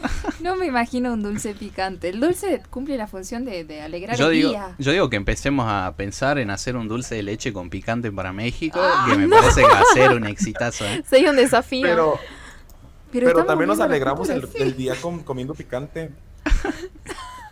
No 0.41 0.57
me 0.57 0.67
imagino 0.67 1.13
un 1.13 1.23
dulce 1.23 1.55
picante. 1.55 2.09
El 2.09 2.21
dulce 2.21 2.63
cumple 2.71 2.97
la 2.97 3.07
función 3.07 3.45
de, 3.45 3.65
de 3.65 3.83
alegrar 3.83 4.17
Yo 4.17 4.29
el 4.29 4.33
digo, 4.33 4.49
día. 4.51 4.75
yo 4.79 4.91
digo 4.93 5.11
que 5.11 5.17
empecemos 5.17 5.67
a 5.69 5.93
pensar 5.97 6.39
en 6.39 6.51
hacer 6.51 6.75
un 6.77 6.89
dulce 6.89 7.17
de 7.17 7.23
leche 7.23 7.53
con 7.53 7.69
picante 7.71 8.11
para 8.11 8.33
México, 8.33 8.81
Ah, 8.83 9.07
que 9.09 9.17
me 9.19 9.29
parece 9.29 9.61
que 9.61 9.69
va 9.69 9.81
a 9.81 9.95
ser 9.95 10.13
un 10.15 10.27
exitazo. 10.27 10.85
¿eh? 10.87 11.05
Sería 11.09 11.31
un 11.31 11.37
desafío. 11.37 11.83
Pero, 11.83 12.19
Pero, 13.13 13.27
pero 13.27 13.29
estamos 13.29 13.47
también 13.47 13.69
nos 13.69 13.79
alegramos 13.81 14.29
el, 14.31 14.77
día 14.77 14.95
com- 15.01 15.23
comiendo 15.23 15.55
picante. 15.55 16.11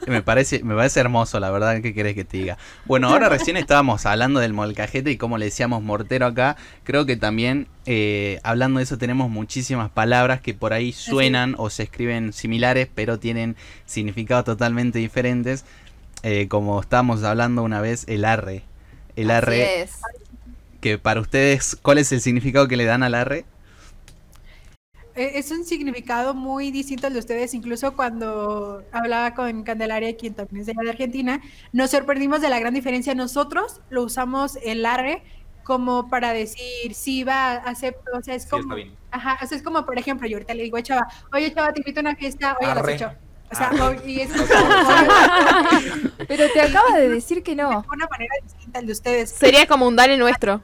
Me 0.07 0.23
parece, 0.23 0.63
me 0.65 0.75
parece 0.75 1.01
hermoso, 1.01 1.39
la 1.41 1.51
verdad, 1.51 1.81
¿qué 1.83 1.93
querés 1.93 2.15
que 2.15 2.25
te 2.25 2.39
diga? 2.39 2.59
Bueno, 2.87 3.09
ahora 3.09 3.29
recién 3.31 3.57
estábamos 3.57 4.07
hablando 4.07 4.41
del 4.41 4.53
molcajete 4.53 5.11
y 5.11 5.17
cómo 5.17 5.39
le 5.39 5.47
decíamos 5.47 5.83
mortero 5.83 6.27
acá. 6.27 6.57
Creo 6.85 7.07
que 7.07 7.17
también, 7.17 7.69
eh, 7.87 8.41
hablando 8.43 8.79
de 8.79 8.85
eso, 8.85 8.99
tenemos 8.99 9.31
muchísimas 9.31 9.91
palabras 9.91 10.41
que 10.41 10.55
por 10.55 10.73
ahí 10.73 10.93
suenan 10.93 11.55
o 11.59 11.71
se 11.71 11.83
escriben 11.85 12.33
similares, 12.33 12.89
pero 12.95 13.19
tienen 13.19 13.57
significados 13.87 14.45
totalmente 14.45 14.99
diferentes. 14.99 15.65
Eh, 16.23 16.49
como 16.49 16.81
estábamos 16.81 17.23
hablando 17.25 17.63
una 17.63 17.81
vez, 17.81 18.05
el 18.09 18.25
arre. 18.25 18.63
El 19.17 19.31
Así 19.31 19.37
arre, 19.37 19.83
es. 19.83 19.93
que 20.81 20.99
para 20.99 21.21
ustedes, 21.21 21.77
¿cuál 21.83 21.99
es 21.99 22.11
el 22.13 22.21
significado 22.21 22.69
que 22.69 22.77
le 22.77 22.85
dan 22.85 23.03
al 23.03 23.15
arre? 23.15 23.45
Eh, 25.21 25.33
Es 25.39 25.51
un 25.51 25.65
significado 25.65 26.33
muy 26.35 26.71
distinto 26.71 27.07
al 27.07 27.13
de 27.13 27.19
ustedes, 27.19 27.53
incluso 27.55 27.95
cuando 27.95 28.83
hablaba 28.93 29.35
con 29.35 29.63
Candelaria, 29.65 30.17
quien 30.17 30.35
también 30.35 30.61
es 30.63 30.67
de 30.67 30.73
allá 30.73 30.83
de 30.85 30.91
Argentina, 30.91 31.41
nos 31.73 31.91
sorprendimos 31.91 32.41
de 32.41 32.49
la 32.49 32.59
gran 32.59 32.73
diferencia. 32.75 33.15
Nosotros 33.15 33.81
lo 33.91 34.03
usamos 34.03 34.57
el 34.65 34.87
arre 34.87 35.23
como 35.63 36.09
para 36.09 36.33
decir, 36.33 36.95
sí, 36.95 37.23
va, 37.23 37.53
acepto, 37.53 38.11
o 38.19 38.23
sea, 38.23 38.35
es 38.35 38.45
Sí, 38.45 38.49
como, 38.49 38.63
está 38.63 38.75
bien. 38.77 38.95
ajá, 39.11 39.39
o 39.43 39.47
sea, 39.47 39.57
es 39.59 39.63
como, 39.63 39.85
por 39.85 39.99
ejemplo, 39.99 40.27
yo 40.27 40.37
ahorita 40.39 40.55
le 40.55 40.63
digo 40.65 40.79
a 40.79 40.83
Chava, 40.83 41.07
oye, 41.33 41.53
Chava, 41.55 41.73
te 41.73 41.81
invito 41.81 42.01
a 42.01 42.03
una 42.03 42.17
fiesta, 42.17 42.57
oye, 42.61 42.75
lo 42.75 42.81
Arre. 42.81 42.95
hecho. 42.95 43.13
O 43.53 43.55
sea, 43.57 43.71
y 44.07 44.21
es 44.21 44.31
como, 44.31 44.45
Pero 46.29 46.45
te 46.53 46.61
acaba 46.63 46.97
de 46.99 47.09
decir 47.09 47.43
que 47.43 47.55
no. 47.57 47.69
de 47.69 47.77
una 47.89 48.07
manera 48.09 48.35
distinta 48.43 48.79
al 48.79 48.87
de 48.87 48.93
ustedes. 48.93 49.31
Sería 49.31 49.67
como 49.67 49.87
un 49.87 49.97
dale 49.97 50.17
nuestro. 50.17 50.63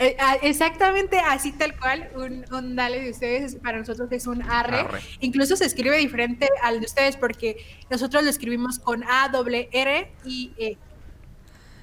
Eh, 0.00 0.16
ah, 0.18 0.36
exactamente 0.42 1.18
así 1.20 1.52
tal 1.52 1.78
cual, 1.78 2.08
un, 2.16 2.44
un 2.52 2.74
dale 2.74 3.00
de 3.00 3.10
ustedes 3.10 3.54
para 3.56 3.78
nosotros 3.78 4.10
es 4.10 4.26
un 4.26 4.42
arre. 4.42 4.80
Arre. 4.80 5.00
Incluso 5.20 5.54
se 5.56 5.64
escribe 5.66 5.96
diferente 5.98 6.48
al 6.62 6.80
de 6.80 6.86
ustedes 6.86 7.16
porque 7.16 7.56
nosotros 7.90 8.24
lo 8.24 8.30
escribimos 8.30 8.78
con 8.80 9.04
A, 9.04 9.28
doble 9.28 9.68
R 9.72 10.10
y 10.24 10.52
E. 10.58 10.76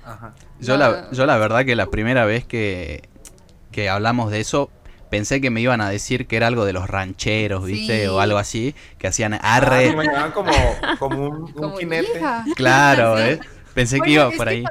Ajá. 0.04 0.34
Yo, 0.60 0.74
No. 0.74 0.80
la, 0.80 1.12
yo 1.12 1.26
la 1.26 1.38
verdad 1.38 1.64
que 1.64 1.76
la 1.76 1.86
primera 1.86 2.26
vez 2.26 2.46
que, 2.46 3.08
que 3.72 3.88
hablamos 3.88 4.30
de 4.32 4.42
eso, 4.42 4.70
pensé 5.10 5.40
que 5.40 5.50
me 5.50 5.62
iban 5.62 5.80
a 5.80 5.90
decir 5.90 6.28
que 6.28 6.36
era 6.36 6.48
algo 6.48 6.66
de 6.66 6.74
los 6.74 6.90
rancheros, 6.90 7.66
¿viste? 7.66 8.02
Sí. 8.02 8.08
O 8.08 8.20
algo 8.20 8.38
así, 8.40 8.76
que 8.98 9.08
hacían 9.08 9.36
Ah, 9.36 9.40
arre. 9.56 9.88
me 9.88 10.04
imaginaban 10.04 10.32
como, 10.34 10.52
como 11.00 11.28
un, 11.28 11.36
un 11.44 11.52
Como 11.54 11.78
jinete. 11.78 12.18
hija. 12.18 12.44
Claro, 12.56 13.16
Sí. 13.20 13.24
¿eh? 13.24 13.40
Pensé 13.74 14.02
que 14.02 14.10
iba 14.12 14.30
por 14.32 14.48
que 14.48 14.54
ahí. 14.54 14.64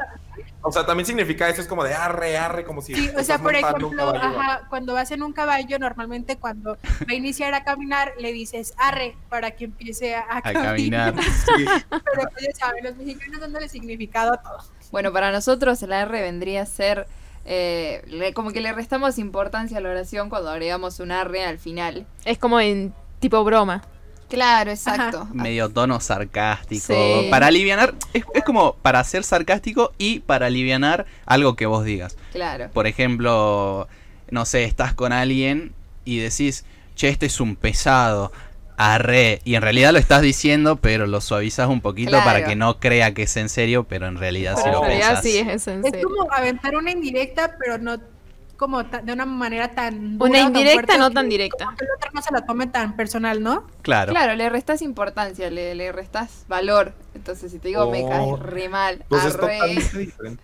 O 0.62 0.70
sea, 0.70 0.84
también 0.84 1.06
significa 1.06 1.48
eso, 1.48 1.60
es 1.62 1.66
como 1.66 1.84
de 1.84 1.94
arre, 1.94 2.36
arre, 2.36 2.64
como 2.64 2.82
si 2.82 2.94
Sí, 2.94 3.10
o 3.16 3.22
sea, 3.24 3.38
por 3.38 3.54
ejemplo, 3.54 4.14
ajá, 4.14 4.66
cuando 4.68 4.92
vas 4.94 5.10
en 5.10 5.22
un 5.22 5.32
caballo, 5.32 5.78
normalmente 5.78 6.36
cuando 6.36 6.74
va 6.74 7.06
a 7.08 7.14
iniciar 7.14 7.54
a 7.54 7.64
caminar, 7.64 8.12
le 8.18 8.32
dices 8.32 8.74
arre 8.76 9.16
para 9.30 9.52
que 9.52 9.64
empiece 9.64 10.14
a, 10.14 10.24
A 10.30 10.42
caminar. 10.42 11.14
Sí. 11.22 11.64
Pero 11.88 12.28
pues, 12.32 12.46
ya 12.46 12.52
saben, 12.66 12.84
los 12.84 12.96
mexicanos 12.96 13.40
dándole 13.40 13.68
significado 13.68 14.34
a 14.34 14.36
todo. 14.42 14.58
Bueno, 14.92 15.12
para 15.12 15.32
nosotros 15.32 15.82
el 15.82 15.92
R 15.92 16.20
vendría 16.20 16.62
a 16.62 16.66
ser 16.66 17.06
eh, 17.46 18.02
le- 18.06 18.34
como 18.34 18.50
que 18.50 18.60
le 18.60 18.72
restamos 18.72 19.18
importancia 19.18 19.78
a 19.78 19.80
la 19.80 19.88
oración 19.90 20.28
cuando 20.28 20.50
agregamos 20.50 21.00
un 21.00 21.10
R 21.10 21.42
al 21.44 21.58
final. 21.58 22.06
Es 22.26 22.36
como 22.38 22.60
en 22.60 22.92
tipo 23.18 23.42
broma. 23.44 23.82
Claro, 24.30 24.70
exacto. 24.70 25.28
Medio 25.32 25.68
tono 25.68 26.00
sarcástico. 26.00 26.86
Sí. 26.94 27.28
Para 27.30 27.48
alivianar, 27.48 27.94
es, 28.14 28.24
es 28.32 28.44
como 28.44 28.74
para 28.76 29.02
ser 29.04 29.24
sarcástico 29.24 29.92
y 29.98 30.20
para 30.20 30.46
alivianar 30.46 31.04
algo 31.26 31.56
que 31.56 31.66
vos 31.66 31.84
digas. 31.84 32.16
Claro. 32.32 32.70
Por 32.72 32.86
ejemplo, 32.86 33.88
no 34.30 34.44
sé, 34.46 34.64
estás 34.64 34.94
con 34.94 35.12
alguien 35.12 35.72
y 36.04 36.18
decís, 36.18 36.64
che, 36.94 37.08
este 37.08 37.26
es 37.26 37.40
un 37.40 37.56
pesado. 37.56 38.32
Arre, 38.82 39.42
y 39.44 39.56
en 39.56 39.62
realidad 39.62 39.92
lo 39.92 39.98
estás 39.98 40.22
diciendo, 40.22 40.76
pero 40.76 41.06
lo 41.06 41.20
suavizas 41.20 41.68
un 41.68 41.82
poquito 41.82 42.12
Claro. 42.12 42.24
para 42.24 42.44
que 42.46 42.56
no 42.56 42.78
crea 42.80 43.12
que 43.12 43.24
es 43.24 43.36
en 43.36 43.50
serio, 43.50 43.84
pero 43.84 44.06
en 44.06 44.16
realidad 44.16 44.56
sí 44.56 44.70
lo 44.70 44.80
realidad 44.82 45.08
pensás. 45.20 45.22
sí 45.22 45.36
es 45.36 45.66
en 45.66 45.84
Es 45.84 45.90
serio. 45.90 46.08
como 46.08 46.32
aventar 46.32 46.74
una 46.74 46.90
indirecta, 46.90 47.56
pero 47.58 47.76
no 47.76 47.98
como 48.60 48.82
de 48.82 49.10
una 49.12 49.24
manera 49.24 49.68
tan 49.70 50.18
dura 50.18 50.30
Una 50.30 50.38
tan 50.40 50.46
indirecta, 50.48 50.74
fuerte 50.74 50.98
no 50.98 51.10
tan 51.10 51.28
directa. 51.30 51.64
como 51.64 51.76
que 51.78 51.84
el 51.86 51.90
otro 51.96 52.10
no 52.12 52.20
se 52.20 52.30
la 52.32 52.44
tome 52.44 52.66
tan 52.66 52.94
personal, 52.94 53.42
¿no? 53.42 53.66
Claro. 53.80 54.12
Claro, 54.12 54.34
le 54.34 54.50
restas 54.50 54.82
importancia, 54.82 55.48
le, 55.50 55.74
le 55.74 55.90
restas 55.92 56.44
valor. 56.46 56.92
Entonces, 57.14 57.50
si 57.52 57.58
te 57.58 57.68
digo, 57.68 57.90
me 57.90 58.04
Oh. 58.04 58.08
caes 58.36 58.38
re 58.52 58.68
mal, 58.68 59.02
Pues 59.08 59.24
es 59.24 59.32
totalmente 59.32 59.98
diferente. 59.98 60.42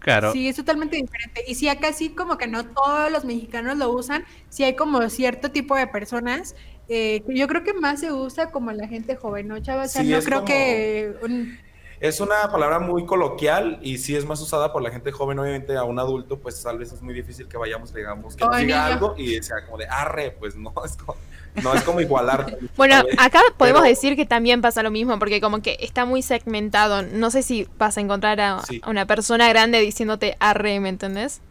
Claro. 0.00 0.32
Sí, 0.32 0.48
es 0.48 0.56
totalmente 0.56 0.96
diferente. 0.96 1.44
Y 1.46 1.54
sí, 1.54 1.68
acá 1.68 1.92
sí 1.92 2.08
como 2.10 2.38
que 2.38 2.48
no 2.48 2.64
todos 2.66 3.12
los 3.12 3.24
mexicanos 3.24 3.76
lo 3.76 3.90
usan, 3.90 4.24
sí 4.48 4.64
hay 4.64 4.74
como 4.74 5.08
cierto 5.10 5.50
tipo 5.52 5.76
de 5.76 5.86
personas 5.86 6.56
eh, 6.88 7.22
que 7.24 7.38
yo 7.38 7.46
creo 7.46 7.62
que 7.62 7.72
más 7.72 8.00
se 8.00 8.10
usa 8.12 8.50
como 8.50 8.72
la 8.72 8.88
gente 8.88 9.14
joven, 9.14 9.46
¿no, 9.46 9.60
Chava? 9.60 9.84
O 9.84 9.88
sea, 9.88 10.02
Sí, 10.02 10.08
no 10.10 10.18
creo 10.20 10.38
como- 10.38 10.46
que... 10.48 11.14
un- 11.22 11.56
Es 12.00 12.18
una 12.20 12.50
palabra 12.50 12.78
muy 12.78 13.04
coloquial 13.04 13.78
y 13.82 13.98
sí 13.98 14.16
es 14.16 14.24
más 14.24 14.40
usada 14.40 14.72
por 14.72 14.80
la 14.80 14.90
gente 14.90 15.12
joven, 15.12 15.38
obviamente 15.38 15.76
a 15.76 15.84
un 15.84 15.98
adulto, 15.98 16.38
pues 16.38 16.62
tal 16.62 16.78
vez 16.78 16.90
es 16.92 17.02
muy 17.02 17.12
difícil 17.12 17.46
que 17.46 17.58
vayamos, 17.58 17.92
digamos, 17.92 18.36
que 18.36 18.44
nos 18.46 18.56
diga 18.56 18.84
niño. 18.86 18.94
algo 18.94 19.14
y 19.18 19.42
sea 19.42 19.64
como 19.66 19.76
de 19.76 19.86
arre, 19.86 20.30
pues 20.38 20.56
no, 20.56 20.72
es 20.82 20.96
como, 20.96 21.14
no 21.62 21.74
es 21.74 21.82
como 21.82 22.00
igualar. 22.00 22.56
Bueno, 22.76 23.04
vez. 23.04 23.14
acá 23.18 23.40
podemos 23.58 23.82
Pero- 23.82 23.90
decir 23.90 24.16
que 24.16 24.24
también 24.24 24.62
pasa 24.62 24.82
lo 24.82 24.90
mismo, 24.90 25.18
porque 25.18 25.42
como 25.42 25.60
que 25.60 25.76
está 25.80 26.06
muy 26.06 26.22
segmentado. 26.22 27.02
No 27.02 27.30
sé 27.30 27.42
si 27.42 27.68
vas 27.76 27.98
a 27.98 28.00
encontrar 28.00 28.40
a, 28.40 28.62
Sí. 28.62 28.80
a 28.82 28.88
una 28.88 29.04
persona 29.06 29.46
grande 29.50 29.78
diciéndote 29.80 30.38
arre, 30.40 30.80
¿me 30.80 30.88
entendés? 30.88 31.42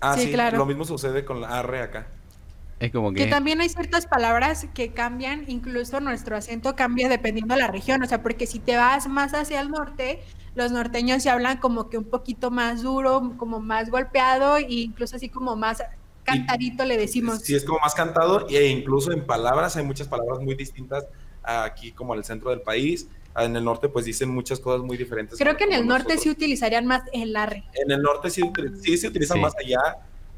Ah, 0.00 0.14
Sí, 0.16 0.22
sí, 0.28 0.32
claro. 0.32 0.56
lo 0.56 0.64
mismo 0.64 0.86
sucede 0.86 1.26
con 1.26 1.42
la 1.42 1.58
arre 1.58 1.82
acá. 1.82 2.06
Es 2.80 2.92
como 2.92 3.12
Que 3.12 3.24
que... 3.24 3.30
también 3.30 3.60
hay 3.60 3.68
ciertas 3.68 4.06
palabras 4.06 4.66
que 4.74 4.92
cambian, 4.92 5.44
incluso 5.48 6.00
nuestro 6.00 6.36
acento 6.36 6.76
cambia 6.76 7.08
dependiendo 7.08 7.54
de 7.54 7.60
la 7.60 7.66
región, 7.68 8.02
o 8.02 8.06
sea, 8.06 8.22
porque 8.22 8.46
si 8.46 8.58
te 8.60 8.76
vas 8.76 9.08
más 9.08 9.34
hacia 9.34 9.60
el 9.60 9.70
norte, 9.70 10.20
los 10.54 10.70
norteños 10.70 11.22
se 11.22 11.30
hablan 11.30 11.58
como 11.58 11.88
que 11.90 11.98
un 11.98 12.04
poquito 12.04 12.50
más 12.50 12.82
duro, 12.82 13.34
como 13.36 13.58
más 13.60 13.90
golpeado 13.90 14.56
e 14.58 14.66
incluso 14.68 15.16
así 15.16 15.28
como 15.28 15.56
más 15.56 15.82
cantadito 16.24 16.84
le 16.84 16.96
decimos. 16.96 17.40
Sí, 17.40 17.54
es 17.54 17.64
como 17.64 17.78
más 17.80 17.94
cantado 17.94 18.46
e 18.48 18.66
incluso 18.68 19.12
en 19.12 19.24
palabras 19.26 19.76
hay 19.76 19.84
muchas 19.84 20.08
palabras 20.08 20.40
muy 20.40 20.54
distintas 20.54 21.06
aquí 21.42 21.92
como 21.92 22.12
al 22.12 22.24
centro 22.24 22.50
del 22.50 22.60
país. 22.60 23.08
En 23.36 23.54
el 23.56 23.64
norte 23.64 23.88
pues 23.88 24.04
dicen 24.04 24.30
muchas 24.30 24.58
cosas 24.60 24.84
muy 24.84 24.96
diferentes. 24.96 25.38
Creo 25.38 25.56
que 25.56 25.64
en 25.64 25.72
el 25.72 25.86
norte 25.86 26.18
sí 26.18 26.28
utilizarían 26.28 26.86
más 26.86 27.02
el 27.12 27.34
arre. 27.36 27.64
En 27.74 27.90
el 27.90 28.02
norte 28.02 28.30
sí, 28.30 28.42
sí 28.82 28.96
se 28.98 29.08
utiliza 29.08 29.34
Sí. 29.34 29.40
más 29.40 29.54
allá 29.56 29.78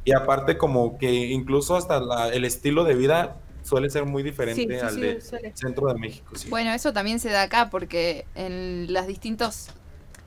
y 0.04 0.12
aparte 0.12 0.56
como 0.58 0.98
que 0.98 1.10
incluso 1.12 1.76
hasta 1.76 2.00
la- 2.00 2.28
el 2.28 2.44
estilo 2.44 2.84
de 2.84 2.94
vida 2.94 3.36
suele 3.62 3.90
ser 3.90 4.06
muy 4.06 4.22
diferente 4.22 4.62
Sí, 4.62 4.68
sí, 4.68 4.86
al 4.86 4.94
sí, 4.94 5.00
de 5.00 5.20
suele. 5.20 5.52
centro 5.54 5.88
de 5.92 5.98
México. 5.98 6.34
sí. 6.36 6.48
Bueno, 6.48 6.72
eso 6.72 6.92
también 6.92 7.20
se 7.20 7.28
da 7.30 7.42
acá 7.42 7.68
porque 7.70 8.26
en 8.34 8.92
las 8.92 9.06
distintos 9.06 9.68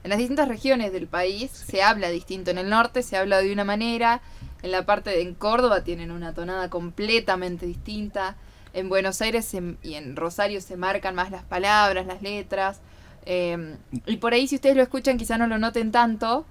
en 0.03 0.09
las 0.09 0.19
distintas 0.19 0.49
regiones 0.49 0.91
del 0.91 1.07
país 1.07 1.49
se 1.49 1.81
habla 1.81 2.09
distinto. 2.09 2.51
En 2.51 2.57
el 2.57 2.69
norte 2.69 3.03
se 3.03 3.15
habla 3.15 3.39
de 3.41 3.53
una 3.53 3.63
manera, 3.63 4.21
en 4.61 4.71
la 4.71 4.85
parte 4.85 5.09
de 5.11 5.21
en 5.21 5.33
Córdoba 5.33 5.85
tienen 5.85 6.11
una 6.11 6.33
tonada 6.33 6.69
completamente 6.69 7.65
distinta. 7.65 8.35
En 8.73 8.89
Buenos 8.89 9.21
Aires 9.21 9.45
se- 9.45 9.77
y 9.81 9.93
en 9.93 10.17
Rosario 10.17 10.59
se 10.59 10.75
marcan 10.75 11.15
más 11.15 11.31
las 11.31 11.43
palabras, 11.43 12.05
las 12.05 12.21
letras. 12.21 12.81
eh, 13.25 13.77
y 14.05 14.17
por 14.17 14.33
ahí 14.33 14.45
si 14.49 14.55
ustedes 14.55 14.75
lo 14.75 14.81
escuchan 14.83 15.17
quizá 15.17 15.37
no 15.37 15.47
lo 15.47 15.57
noten 15.57 15.93
tanto, 15.93 16.45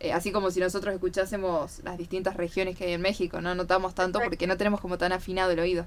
eh, 0.00 0.12
así 0.12 0.32
como 0.32 0.50
si 0.50 0.60
nosotros 0.60 0.94
escuchásemos 0.94 1.80
las 1.84 1.98
distintas 1.98 2.36
regiones 2.36 2.76
que 2.76 2.84
hay 2.84 2.92
en 2.92 3.02
México, 3.02 3.40
no 3.40 3.54
notamos 3.54 3.94
tanto 3.94 4.20
porque 4.20 4.46
no 4.46 4.56
tenemos 4.56 4.80
como 4.80 4.98
tan 4.98 5.12
afinado 5.12 5.50
el 5.52 5.60
oído. 5.60 5.86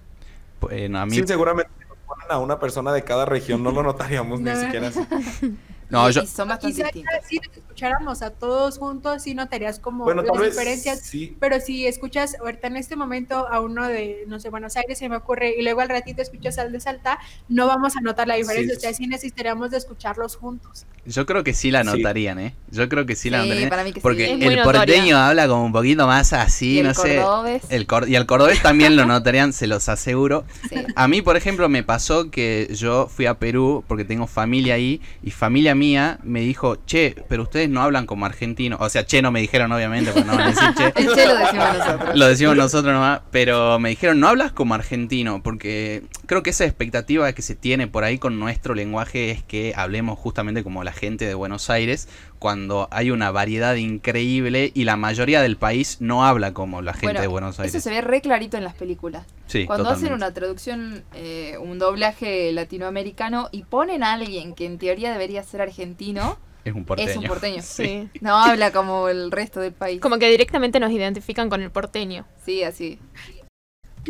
Bueno, 0.61 0.99
a 0.99 1.05
mí... 1.05 1.15
Sí, 1.15 1.23
seguramente 1.25 1.71
si 1.79 1.87
nos 1.87 1.97
ponen 1.99 2.27
a 2.29 2.39
una 2.39 2.59
persona 2.59 2.91
de 2.91 3.03
cada 3.03 3.25
región 3.25 3.63
no 3.63 3.71
lo 3.71 3.83
notaríamos 3.83 4.41
ni 4.41 4.55
siquiera 4.55 4.87
así. 4.87 4.99
No, 5.89 6.09
y, 6.09 6.13
yo- 6.13 6.25
son 6.25 6.47
bastante 6.49 6.75
Quizá 6.75 6.83
distintos. 6.85 7.13
si 7.27 7.39
escucháramos 7.57 8.21
a 8.21 8.29
todos 8.31 8.77
juntos, 8.77 9.23
sí 9.23 9.33
notarías 9.33 9.79
como 9.79 10.03
Bueno, 10.03 10.21
las 10.21 10.41
diferencias. 10.43 10.99
sí. 11.01 11.35
Pero 11.39 11.59
si 11.59 11.87
escuchas 11.87 12.35
ahorita 12.39 12.67
en 12.67 12.77
este 12.77 12.95
momento 12.95 13.47
a 13.47 13.59
uno 13.59 13.87
de, 13.87 14.23
no 14.27 14.39
sé, 14.39 14.49
Buenos 14.49 14.75
Aires, 14.77 14.97
se 14.99 15.09
me 15.09 15.15
ocurre, 15.15 15.55
y 15.57 15.63
luego 15.63 15.81
al 15.81 15.89
ratito 15.89 16.21
escuchas 16.21 16.57
al 16.59 16.71
de 16.71 16.79
Salta, 16.79 17.19
no 17.47 17.67
vamos 17.67 17.95
a 17.97 18.01
notar 18.01 18.27
la 18.27 18.35
diferencia. 18.35 18.73
Sí, 18.73 18.77
o 18.77 18.79
sea, 18.81 18.93
sí 18.93 19.07
necesitaríamos 19.07 19.71
de 19.71 19.77
escucharlos 19.77 20.35
juntos. 20.35 20.85
Yo 21.05 21.25
creo 21.25 21.43
que 21.43 21.53
sí 21.53 21.71
la 21.71 21.83
Sí. 21.83 21.87
notarían, 21.87 22.39
¿eh? 22.39 22.53
Yo 22.69 22.87
creo 22.87 23.05
que 23.05 23.15
sí 23.15 23.29
la 23.31 23.41
Sí, 23.41 23.47
notarían. 23.49 23.69
para 23.69 23.83
mí 23.83 23.93
que 23.93 24.01
porque 24.01 24.31
el 24.33 24.39
notoria. 24.39 24.63
porteño 24.63 25.17
habla 25.17 25.47
como 25.47 25.65
un 25.65 25.71
poquito 25.71 26.05
más 26.05 26.33
así, 26.33 26.73
y 26.73 26.79
el 26.79 26.87
no 26.87 26.93
sé. 26.93 27.15
cordobés, 27.17 27.63
El 27.69 27.87
cor- 27.87 28.07
y 28.07 28.15
el 28.15 28.25
cordobés 28.27 28.61
también 28.61 28.95
lo 28.95 29.05
notarían, 29.05 29.53
se 29.53 29.65
los 29.65 29.89
aseguro. 29.89 30.43
sí. 30.69 30.75
A 30.95 31.07
mí, 31.07 31.21
por 31.23 31.35
ejemplo, 31.37 31.67
me 31.69 31.81
pasó 31.83 32.29
que 32.29 32.67
yo 32.75 33.07
fui 33.07 33.25
a 33.25 33.39
Perú 33.39 33.83
porque 33.87 34.05
tengo 34.05 34.27
familia 34.27 34.75
ahí 34.75 35.01
y 35.23 35.31
familia 35.31 35.73
mía 35.79 36.19
me 36.23 36.41
dijo, 36.41 36.77
che, 36.85 37.15
pero 37.27 37.43
ustedes 37.43 37.69
no 37.69 37.81
hablan 37.81 38.05
como 38.05 38.25
argentinos. 38.25 38.79
O 38.81 38.89
sea, 38.89 39.05
che 39.05 39.21
no 39.21 39.31
me 39.31 39.39
dijeron, 39.41 39.71
obviamente, 39.71 40.11
porque 40.11 40.27
no 40.27 40.35
van 40.35 40.41
a 40.41 40.47
decir 40.49 40.73
che. 40.75 40.93
El 40.95 41.13
che 41.13 41.25
lo 41.25 41.35
decimos 41.37 41.77
nosotros. 41.77 42.15
Lo 42.15 42.27
decimos 42.27 42.57
nosotros 42.57 42.93
nomás, 42.93 43.21
pero 43.31 43.79
me 43.79 43.89
dijeron, 43.89 44.19
no 44.19 44.27
hablas 44.27 44.51
como 44.51 44.75
argentino, 44.75 45.41
porque 45.41 46.03
creo 46.27 46.43
que 46.43 46.51
esa 46.51 46.65
expectativa 46.65 47.31
que 47.33 47.41
se 47.41 47.55
tiene 47.55 47.87
por 47.87 48.03
ahí 48.03 48.19
con 48.19 48.39
nuestro 48.39 48.75
lenguaje 48.75 49.31
es 49.31 49.43
que 49.43 49.73
hablemos 49.75 50.19
justamente 50.19 50.63
como 50.63 50.83
la 50.83 50.91
gente 50.91 51.25
de 51.25 51.33
Buenos 51.33 51.69
Aires, 51.69 52.07
cuando 52.37 52.87
hay 52.91 53.11
una 53.11 53.31
variedad 53.31 53.75
increíble 53.75 54.71
y 54.73 54.83
la 54.83 54.97
mayoría 54.97 55.41
del 55.41 55.57
país 55.57 55.97
no 55.99 56.25
habla 56.25 56.53
como 56.53 56.81
la 56.81 56.93
gente 56.93 57.07
Bueno, 57.07 57.21
de 57.21 57.27
Buenos 57.27 57.59
Aires. 57.59 57.73
Eso 57.73 57.83
se 57.83 57.89
ve 57.89 58.01
re 58.01 58.21
clarito 58.21 58.57
en 58.57 58.63
las 58.63 58.75
películas. 58.75 59.25
Sí, 59.49 59.65
Cuando 59.65 59.85
hacen 59.89 60.09
totalmente. 60.09 60.25
una 60.25 60.33
traducción, 60.33 61.03
eh, 61.15 61.57
un 61.59 61.79
doblaje 61.79 62.51
latinoamericano 62.51 63.49
y 63.51 63.63
ponen 63.63 64.03
a 64.03 64.13
alguien 64.13 64.53
que 64.53 64.65
en 64.67 64.77
teoría 64.77 65.11
debería 65.11 65.41
ser 65.43 65.61
argentino, 65.61 66.37
Es 66.65 66.75
un 66.75 66.85
porteño. 66.85 67.09
es 67.09 67.17
un 67.17 67.23
porteño. 67.23 67.61
Sí. 67.63 68.09
No 68.21 68.37
habla 68.37 68.71
como 68.71 69.09
el 69.09 69.31
resto 69.31 69.59
del 69.59 69.73
país. 69.73 69.99
Como 70.01 70.19
que 70.19 70.29
directamente 70.29 70.79
nos 70.79 70.91
identifican 70.91 71.49
con 71.49 71.61
el 71.63 71.71
porteño. 71.71 72.25
Sí, 72.45 72.61
así. 72.63 72.99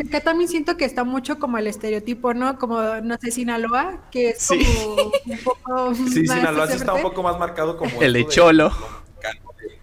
Acá 0.06 0.20
también 0.20 0.50
siento 0.50 0.76
que 0.78 0.84
está 0.86 1.04
mucho 1.06 1.40
como 1.40 1.58
el 1.58 1.68
estereotipo, 1.68 2.34
¿no? 2.34 2.58
Como, 2.60 2.82
no 3.02 3.18
sé, 3.22 3.32
Sinaloa, 3.32 4.02
que 4.12 4.30
es 4.32 4.40
Sí. 4.42 4.60
como 4.66 4.96
un 4.96 5.12
poco 5.44 5.96
Sí, 5.96 6.24
más 6.24 6.38
Sinaloa 6.38 6.68
sí 6.68 6.74
está 6.74 6.94
un 6.96 7.02
poco 7.02 7.24
más 7.24 7.40
marcado 7.40 7.78
como. 7.78 8.02
El 8.02 8.12
de 8.14 8.28
Cholo. 8.28 8.70
de- 8.70 9.80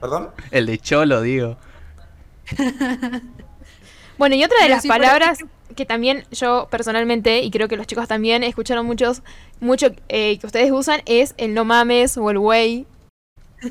¿Perdón? 0.00 0.30
El 0.50 0.64
de 0.66 0.78
Cholo, 0.78 1.20
digo. 1.20 1.58
Bueno, 4.20 4.34
y 4.34 4.44
otra 4.44 4.58
de 4.58 4.64
Pero 4.64 4.74
las 4.74 4.86
palabras 4.86 5.38
que 5.74 5.86
también 5.86 6.24
yo 6.30 6.68
personalmente, 6.70 7.40
y 7.40 7.50
creo 7.50 7.68
que 7.68 7.78
los 7.78 7.86
chicos 7.86 8.06
también 8.06 8.44
escucharon 8.44 8.84
muchos, 8.84 9.22
mucho 9.60 9.86
eh, 10.10 10.38
que 10.38 10.46
ustedes 10.46 10.70
usan, 10.70 11.00
es 11.06 11.32
el 11.38 11.54
no 11.54 11.64
mames 11.64 12.18
o 12.18 12.30
el 12.30 12.38
güey. 12.38 12.86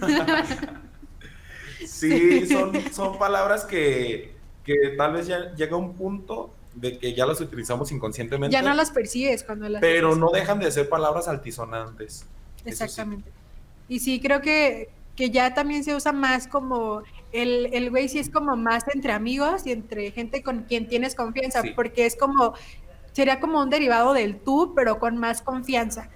Sí, 1.86 2.48
son, 2.48 2.72
son 2.94 3.20
palabras 3.20 3.66
que, 3.66 4.34
que 4.64 4.96
tal 4.98 5.14
vez 5.14 5.28
ya 5.28 5.54
llega 5.56 5.76
un 5.76 5.94
punto 5.96 6.54
de 6.74 6.98
que 6.98 7.14
ya 7.14 7.26
las 7.26 7.42
utilizamos 7.42 7.92
inconscientemente. 7.92 8.54
Ya 8.54 8.62
no 8.62 8.74
las 8.74 8.92
percibes 8.92 9.44
cuando 9.44 9.68
las 9.68 9.82
Pero 9.82 10.16
no 10.16 10.30
dejan 10.32 10.60
de 10.60 10.72
ser 10.72 10.88
palabras 10.88 11.28
altisonantes. 11.28 12.26
Sí. 12.64 12.70
Exactamente. 12.70 13.30
Y 13.88 14.00
sí, 14.00 14.22
creo 14.22 14.42
que, 14.42 14.90
que 15.16 15.30
ya 15.30 15.54
también 15.54 15.84
se 15.84 15.94
usa 15.94 16.12
más 16.14 16.48
como 16.48 17.04
el, 17.32 17.70
el 17.74 17.90
güey 17.90 18.10
sí 18.10 18.20
es 18.20 18.30
como 18.30 18.56
más 18.56 18.84
entre 18.94 19.12
amigos 19.12 19.66
y 19.68 19.72
entre 19.72 20.12
gente 20.12 20.42
con 20.44 20.64
quien 20.64 20.88
tienes 20.88 21.16
confianza, 21.16 21.62
Sí. 21.62 21.72
porque 21.76 22.06
es 22.06 22.16
como, 22.16 22.54
sería 23.12 23.40
como 23.40 23.62
un 23.62 23.70
derivado 23.70 24.14
del 24.14 24.38
tú, 24.40 24.74
pero 24.76 25.00
con 25.00 25.18
más 25.18 25.42
confianza. 25.42 26.10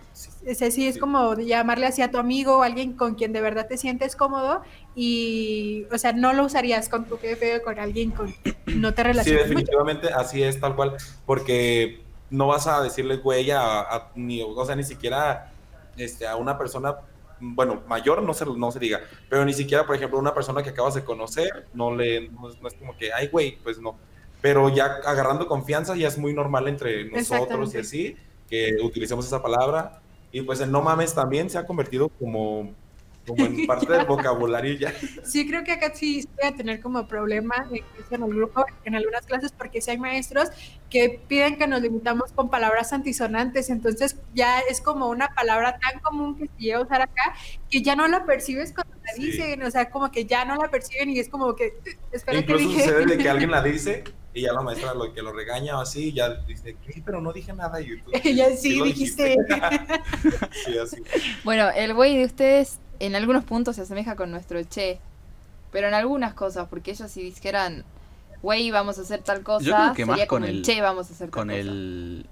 Ese 0.46 0.70
sí 0.72 0.88
es 0.88 0.96
Sí. 0.96 1.00
como 1.00 1.36
llamarle 1.36 1.88
así 1.88 2.02
a 2.02 2.12
tu 2.12 2.18
amigo 2.18 2.58
o 2.60 2.62
alguien 2.64 2.94
con 2.94 3.16
quien 3.16 3.34
de 3.34 3.42
verdad 3.42 3.68
te 3.68 3.78
sientes 3.78 4.16
cómodo 4.16 4.62
y, 4.96 5.86
o 5.92 5.98
sea, 5.98 6.14
no 6.14 6.34
lo 6.34 6.46
usarías 6.46 6.88
con 6.90 7.06
tu 7.06 7.18
jefe 7.18 7.58
o 7.58 7.64
con 7.64 7.80
alguien 7.80 8.12
con 8.12 8.34
no 8.68 8.94
te 8.94 9.02
Sí, 9.02 9.08
relacionas 9.08 9.42
mucho. 9.48 9.50
definitivamente 9.50 10.08
así 10.14 10.44
es, 10.44 10.60
tal 10.60 10.76
cual, 10.76 10.96
porque 11.26 12.02
no 12.30 12.48
vas 12.48 12.68
a 12.68 12.82
decirle 12.82 13.18
güey 13.18 13.52
a, 13.52 13.82
a- 13.82 14.12
ni, 14.16 14.42
o 14.42 14.66
sea, 14.66 14.76
ni 14.76 14.84
siquiera 14.84 15.52
este, 15.98 16.28
a 16.28 16.36
una 16.36 16.58
persona, 16.58 16.96
bueno, 17.56 17.84
mayor 17.88 18.24
no 18.24 18.34
se, 18.34 18.46
no 18.46 18.72
se 18.72 18.80
diga, 18.80 19.02
pero 19.30 19.44
ni 19.44 19.54
siquiera, 19.54 19.86
por 19.86 19.96
ejemplo, 19.96 20.18
una 20.18 20.34
persona 20.34 20.64
que 20.64 20.70
acabas 20.70 20.96
de 20.96 21.04
conocer, 21.04 21.68
no 21.74 21.94
le, 21.96 22.30
no, 22.30 22.50
es- 22.50 22.62
no 22.62 22.68
es 22.68 22.74
como 22.76 22.96
que, 22.98 23.12
ay, 23.14 23.28
güey, 23.28 23.58
pues 23.64 23.80
no. 23.80 23.98
Pero 24.42 24.70
ya 24.70 24.86
agarrando 25.06 25.48
confianza 25.48 25.96
ya 25.96 26.08
es 26.08 26.18
muy 26.18 26.34
normal 26.34 26.68
entre 26.68 27.06
nosotros 27.06 27.74
y 27.76 27.78
así, 27.80 28.16
que 28.50 28.78
utilicemos 28.84 29.26
esa 29.26 29.42
palabra. 29.42 30.00
Y 30.32 30.42
pues 30.42 30.60
el 30.62 30.72
no 30.72 30.82
mames 30.82 31.14
también 31.14 31.50
se 31.50 31.58
ha 31.58 31.66
convertido 31.66 32.10
como, 32.10 32.74
como 33.28 33.46
en 33.46 33.66
parte 33.68 33.92
del 33.92 34.06
vocabulario 34.06 34.74
ya. 34.74 34.94
Sí, 35.24 35.48
creo 35.48 35.64
que 35.64 35.72
acá 35.74 35.92
sí 35.94 36.28
voy 36.42 36.50
a 36.52 36.56
tener 36.56 36.82
como 36.82 37.08
problema 37.08 37.68
incluso 37.72 38.16
en 38.16 38.24
el 38.24 38.30
grupo, 38.34 38.66
en 38.84 38.96
algunas 38.96 39.26
clases, 39.26 39.52
porque 39.52 39.80
sí 39.82 39.92
hay 39.92 39.98
maestros 39.98 40.50
que 40.90 41.22
piden 41.28 41.58
que 41.58 41.68
nos 41.68 41.82
limitamos 41.82 42.32
con 42.34 42.50
palabras 42.50 42.92
antisonantes, 42.94 43.70
entonces 43.70 44.18
ya 44.34 44.60
es 44.60 44.82
como 44.82 45.08
una 45.10 45.28
palabra 45.30 45.78
tan 45.80 46.00
común 46.02 46.38
que 46.38 46.46
se 46.48 46.54
llega 46.58 46.78
a 46.80 46.82
usar 46.82 47.02
acá 47.02 47.34
que 47.70 47.82
ya 47.82 47.96
no 47.96 48.08
la 48.08 48.26
percibes 48.26 48.74
cuando 48.74 48.96
la 49.04 49.14
Sí. 49.14 49.26
dicen, 49.26 49.62
o 49.64 49.72
sea, 49.72 49.90
como 49.90 50.12
que 50.12 50.26
ya 50.26 50.46
no 50.46 50.56
la 50.56 50.70
perciben 50.70 51.10
y 51.10 51.20
es 51.20 51.30
como 51.30 51.56
que, 51.56 51.66
"Eh, 51.68 52.22
que 52.26 52.38
Incluso 52.38 52.68
dije. 52.68 52.84
sucede 52.84 53.06
de 53.06 53.18
que 53.18 53.30
alguien 53.30 53.52
la 53.52 53.62
dice 53.64 54.04
y 54.34 54.42
ya 54.42 54.54
la 54.54 54.62
maestra 54.62 54.94
lo 54.96 55.14
que 55.14 55.22
lo 55.22 55.32
regaña 55.34 55.78
o 55.78 55.82
así, 55.82 56.12
ya 56.14 56.30
dice, 56.48 56.76
¿qué? 56.86 57.02
Pero 57.06 57.22
no 57.22 57.32
dije 57.34 57.54
nada. 57.54 57.80
Y 57.82 58.02
tú, 58.02 58.12
Ya 58.24 58.50
sí, 58.58 58.82
dijiste. 58.82 59.36
sí, 60.66 60.78
así. 60.78 61.04
Bueno, 61.44 61.70
el 61.76 61.94
güey 61.94 62.18
de 62.18 62.26
ustedes 62.26 62.80
en 63.00 63.16
algunos 63.16 63.44
puntos 63.44 63.76
se 63.76 63.84
asemeja 63.84 64.16
con 64.16 64.32
nuestro 64.32 64.62
che, 64.64 65.00
pero 65.72 65.88
en 65.88 65.94
algunas 65.94 66.34
cosas, 66.34 66.68
porque 66.70 66.92
ellos 66.92 67.12
si 67.12 67.22
dijeran, 67.24 67.84
güey, 68.42 68.72
vamos 68.72 68.98
a 68.98 69.02
hacer 69.02 69.22
tal 69.22 69.44
cosa, 69.44 69.66
Yo 69.66 69.76
creo 69.76 69.94
que 69.94 70.06
más 70.06 70.16
sería 70.16 70.28
con 70.28 70.42
como 70.42 70.52
el- 70.52 70.62
che, 70.64 70.82
vamos 70.82 71.10
a 71.10 71.14
hacer 71.14 71.28
tal 71.30 71.32
Con 71.32 71.48
cosa. 71.50 71.60
el. 71.60 72.26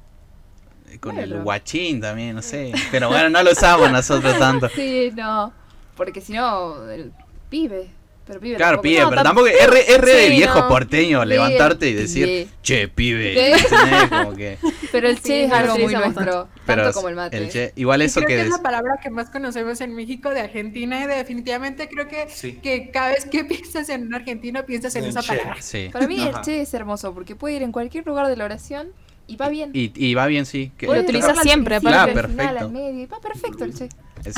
Con 0.99 1.15
Bueno. 1.15 1.35
el 1.37 1.41
guachín 1.43 2.01
también, 2.01 2.35
no 2.35 2.41
sé. 2.41 2.71
Pero 2.91 3.09
bueno, 3.09 3.29
no 3.29 3.43
lo 3.43 3.51
usamos 3.51 3.91
nosotros 3.91 4.37
tanto. 4.37 4.69
Sí, 4.75 5.11
no, 5.15 5.53
porque 5.95 6.21
si 6.21 6.33
no, 6.33 6.89
el 6.89 7.11
pibe, 7.49 7.89
pero 8.25 8.39
pibe 8.39 8.55
Claro, 8.55 8.77
tampoco- 8.77 8.81
pibe, 8.83 9.01
No, 9.01 9.09
pero 9.09 9.21
tam- 9.21 9.23
tampoco 9.25 9.47
es 9.47 9.99
re, 10.01 10.13
de 10.13 10.29
viejo 10.29 10.59
no. 10.61 10.67
porteño 10.67 11.25
levantarte 11.25 11.89
y 11.89 11.93
decir, 11.93 12.25
pibe. 12.25 12.47
che, 12.61 12.87
pibe. 12.87 13.33
Sí. 13.33 13.65
¿entendés? 13.75 14.09
Como 14.09 14.33
que, 14.35 14.57
Pero 14.91 15.07
el 15.09 15.17
Sí, 15.17 15.23
che 15.23 15.45
es 15.45 15.51
algo 15.51 15.77
muy 15.77 15.93
nuestro, 15.93 16.47
pero 16.65 16.83
tanto 16.83 16.95
como 16.97 17.09
el 17.09 17.15
mate. 17.15 17.49
che, 17.49 17.73
igual 17.75 18.01
eso 18.01 18.19
creo 18.19 18.27
que 18.27 18.35
que 18.35 18.41
es 18.41 18.49
la 18.49 18.61
palabra 18.61 18.99
que 19.01 19.09
más 19.09 19.29
conocemos 19.29 19.79
en 19.81 19.95
México 19.95 20.29
de 20.29 20.41
Argentina 20.41 21.03
y 21.03 21.07
definitivamente 21.07 21.87
creo 21.89 22.07
que, 22.07 22.27
Sí. 22.29 22.53
que 22.61 22.91
cada 22.91 23.09
vez 23.09 23.25
que 23.25 23.43
piensas 23.45 23.89
en 23.89 24.07
un 24.07 24.13
argentino 24.13 24.65
piensas 24.65 24.95
en 24.95 25.05
En 25.05 25.09
esa 25.11 25.21
che. 25.21 25.27
palabra. 25.37 25.61
Sí. 25.61 25.89
Para 25.91 26.07
mí 26.07 26.21
el 26.21 26.41
che 26.41 26.61
es 26.61 26.73
hermoso, 26.73 27.13
porque 27.13 27.35
puede 27.35 27.55
ir 27.55 27.63
en 27.63 27.71
cualquier 27.71 28.05
lugar 28.05 28.27
de 28.27 28.35
la 28.37 28.45
oración 28.45 28.89
y 29.33 29.35
va 29.35 29.49
bien. 29.49 29.71
Y, 29.73 29.91
y 29.95 30.13
va 30.13 30.27
bien, 30.27 30.45
sí. 30.45 30.71
Que, 30.77 30.85
Lo 30.87 30.93
utilizas 30.99 31.39
siempre, 31.41 31.75
aparte. 31.75 31.97
al 32.19 32.27
final, 32.29 32.35
Claro, 32.35 32.59
al 32.67 32.71
medio, 32.71 33.01
y 33.01 33.05
va 33.05 33.19
perfecto 33.19 33.63
el 33.63 33.73
che. 33.73 33.89
es- 34.25 34.35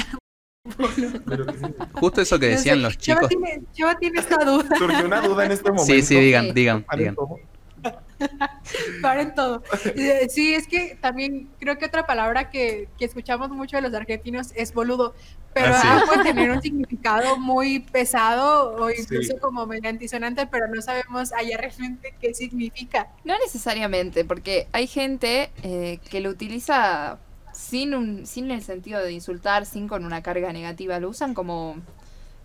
justo 1.94 2.22
eso 2.22 2.40
que 2.40 2.46
No 2.48 2.52
sé, 2.52 2.58
decían 2.58 2.82
los 2.82 2.98
chicos. 2.98 3.28
tiene, 3.28 3.62
Chava 3.74 3.98
tiene 3.98 4.20
esta 4.20 4.38
duda. 4.46 4.66
Surgió 4.78 5.06
una 5.06 5.22
duda 5.22 5.46
en 5.46 5.52
este 5.52 5.70
momento. 5.72 5.86
Sí, 5.94 6.02
sí, 6.02 6.16
digan, 6.20 6.54
digan, 6.54 6.86
digan. 6.98 7.16
Paren 9.02 9.34
todo. 9.36 9.64
Eh, 9.96 10.28
Sí, 10.30 10.54
es 10.54 10.68
que 10.68 10.98
también 11.02 11.50
creo 11.60 11.78
que 11.78 11.86
otra 11.86 12.06
palabra 12.06 12.50
que, 12.50 12.88
que 12.98 13.06
escuchamos 13.06 13.50
mucho 13.50 13.78
de 13.78 13.82
los 13.84 13.94
argentinos 13.94 14.52
es 14.56 14.74
boludo, 14.74 15.14
pero 15.54 15.74
Ah, 15.76 15.82
sí. 15.82 16.08
puede 16.08 16.24
tener 16.24 16.50
un 16.52 16.62
significado 16.62 17.38
muy 17.38 17.80
pesado 17.80 18.76
o 18.76 18.90
incluso 18.90 19.34
Sí. 19.34 19.40
como 19.40 19.66
medio 19.68 19.90
antisonante, 19.90 20.48
pero 20.48 20.68
no 20.68 20.82
sabemos 20.82 21.32
allá 21.34 21.58
realmente 21.58 22.16
qué 22.20 22.34
significa. 22.34 23.10
No 23.24 23.38
necesariamente, 23.40 24.26
porque 24.26 24.68
hay 24.72 24.88
gente 24.88 25.52
eh, 25.64 26.00
que 26.10 26.22
lo 26.22 26.30
utiliza 26.30 27.20
sin 27.54 27.94
un, 27.94 28.26
sin 28.26 28.50
el 28.50 28.64
sentido 28.64 29.00
de 29.04 29.12
insultar, 29.12 29.66
sin 29.68 29.88
con 29.88 30.06
una 30.06 30.24
carga 30.24 30.52
negativa, 30.52 31.00
lo 31.00 31.10
usan 31.10 31.36
como, 31.36 31.76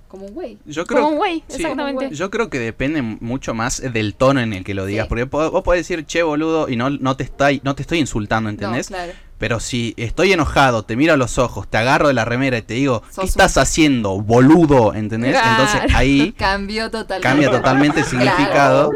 como 0.09 0.27
un 0.27 0.35
güey. 0.35 0.59
Yo 0.64 0.87
Como 0.87 1.01
un 1.01 1.07
creo, 1.09 1.16
güey, 1.18 1.44
sí. 1.49 1.57
exactamente. 1.62 2.11
yo 2.14 2.31
creo 2.31 2.49
que 2.51 2.59
depende 2.59 3.03
mucho 3.03 3.55
más 3.55 3.81
del 3.92 4.14
tono 4.14 4.40
en 4.40 4.53
el 4.53 4.64
que 4.64 4.75
lo 4.75 4.87
digas. 4.87 5.05
Sí. 5.05 5.09
Porque 5.09 5.27
po- 5.27 5.51
vos 5.51 5.62
podés 5.62 5.81
decir, 5.87 6.05
che, 6.07 6.23
boludo, 6.23 6.68
y 6.68 6.77
no, 6.77 6.90
no, 6.90 7.16
te, 7.16 7.25
está, 7.25 7.49
no 7.62 7.75
te 7.75 7.83
estoy 7.83 7.99
insultando, 7.99 8.51
¿entendés? 8.51 8.90
No, 8.90 8.97
claro. 8.97 9.12
Pero 9.38 9.61
si 9.61 9.94
estoy 9.97 10.33
enojado, 10.33 10.83
te 10.83 10.97
miro 10.97 11.12
a 11.12 11.16
los 11.16 11.38
ojos, 11.38 11.68
te 11.68 11.77
agarro 11.77 12.09
de 12.09 12.14
la 12.14 12.25
remera 12.25 12.59
y 12.59 12.62
te 12.62 12.75
digo, 12.75 13.05
Sos 13.11 13.23
¿qué 13.23 13.29
estás 13.29 13.57
haciendo, 13.57 14.21
boludo? 14.21 14.94
¿Entendés? 14.94 15.33
Claro. 15.38 15.51
Entonces 15.62 15.94
ahí 15.94 16.33
Cambió 16.37 16.90
totalmente. 16.90 17.23
cambia 17.29 17.51
totalmente 17.57 18.01
el 18.01 18.07
significado 18.07 18.90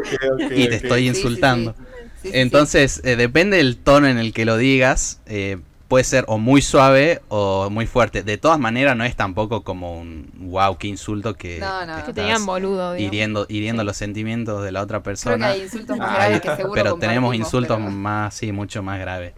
y 0.51 0.67
te 0.67 0.75
estoy 0.75 1.01
Sí, 1.03 1.07
insultando. 1.07 1.73
sí. 1.77 1.83
Sí, 1.83 1.99
sí, 2.23 2.29
sí. 2.33 2.39
Entonces, 2.39 3.01
eh, 3.05 3.15
depende 3.15 3.57
del 3.57 3.77
tono 3.77 4.07
en 4.07 4.17
el 4.17 4.33
que 4.33 4.43
lo 4.45 4.57
digas. 4.57 5.21
eh, 5.27 5.59
puede 5.93 6.05
ser 6.05 6.25
o 6.27 6.39
muy 6.39 6.63
suave 6.63 7.21
o 7.27 7.69
muy 7.69 7.85
fuerte. 7.85 8.23
De 8.23 8.39
todas 8.39 8.57
maneras, 8.57 8.97
no 8.97 9.03
es 9.03 9.15
tampoco 9.15 9.63
como 9.63 9.99
un 9.99 10.27
wow, 10.37 10.75
qué 10.79 10.87
insulto 10.87 11.35
que, 11.35 11.59
No, 11.59 11.85
no. 11.85 11.97
que 11.97 11.99
Que 12.01 12.05
te 12.05 12.09
estás 12.21 12.25
digan 12.25 12.45
boludo, 12.47 12.93
digamos. 12.93 12.99
hiriendo, 13.13 13.45
hiriendo 13.47 13.83
Sí. 13.83 13.85
los 13.85 13.97
sentimientos 13.97 14.63
de 14.63 14.71
la 14.71 14.81
otra 14.81 14.97
Creo 14.97 15.03
que 15.03 15.09
persona. 15.09 15.47
hay 15.49 15.61
insultos 15.61 15.95
más 15.97 16.13
graves 16.15 16.35
está, 16.37 16.49
que 16.49 16.61
seguro 16.63 16.73
pero 16.73 16.95
tenemos 16.95 17.35
insultos 17.35 17.77
pero- 17.77 17.91
más, 17.91 18.33
sí, 18.33 18.51
mucho 18.51 18.81
más 18.81 18.99
graves. 18.99 19.33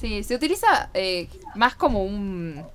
Sí, 0.00 0.24
se 0.24 0.34
utiliza 0.34 0.90
eh, 0.94 1.28
más 1.54 1.76
como 1.76 2.02
un... 2.04 2.56
No 2.56 2.66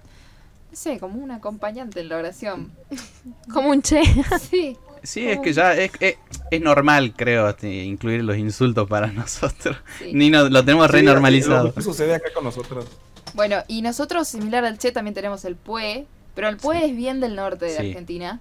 sé, 0.72 0.98
como 0.98 1.22
un 1.22 1.32
acompañante 1.32 2.00
en 2.00 2.08
la 2.08 2.16
oración. 2.18 2.72
Como 3.54 3.70
un 3.72 3.82
che. 3.82 4.02
Sí. 4.50 4.78
Sí, 5.02 5.28
es 5.30 5.40
que 5.40 5.54
ya 5.54 5.74
es, 5.76 5.92
es, 6.02 6.16
es 6.52 6.62
normal, 6.62 7.14
creo, 7.16 7.48
este, 7.50 7.84
incluir 7.86 8.22
los 8.24 8.36
insultos 8.38 8.88
para 8.88 9.08
nosotros. 9.14 9.78
sí. 9.98 10.12
Ni 10.14 10.30
no- 10.30 10.50
lo 10.50 10.64
tenemos 10.64 10.88
Sí, 10.88 10.92
re 10.94 11.04
normalizado. 11.04 11.74
Sucede 11.82 12.16
acá 12.16 12.28
con 12.34 12.44
nosotros. 12.44 12.86
Bueno, 13.34 13.58
y 13.68 13.82
nosotros, 13.82 14.28
similar 14.28 14.66
al 14.66 14.78
Che, 14.78 14.92
también 14.92 15.14
tenemos 15.14 15.46
el 15.46 15.56
Pue, 15.56 16.06
pero 16.36 16.48
el 16.50 16.58
Pue 16.58 16.86
es 16.86 16.96
bien 16.96 17.20
del 17.20 17.36
norte 17.36 17.66
de 17.66 17.78
Sí. 17.78 17.88
Argentina. 17.88 18.40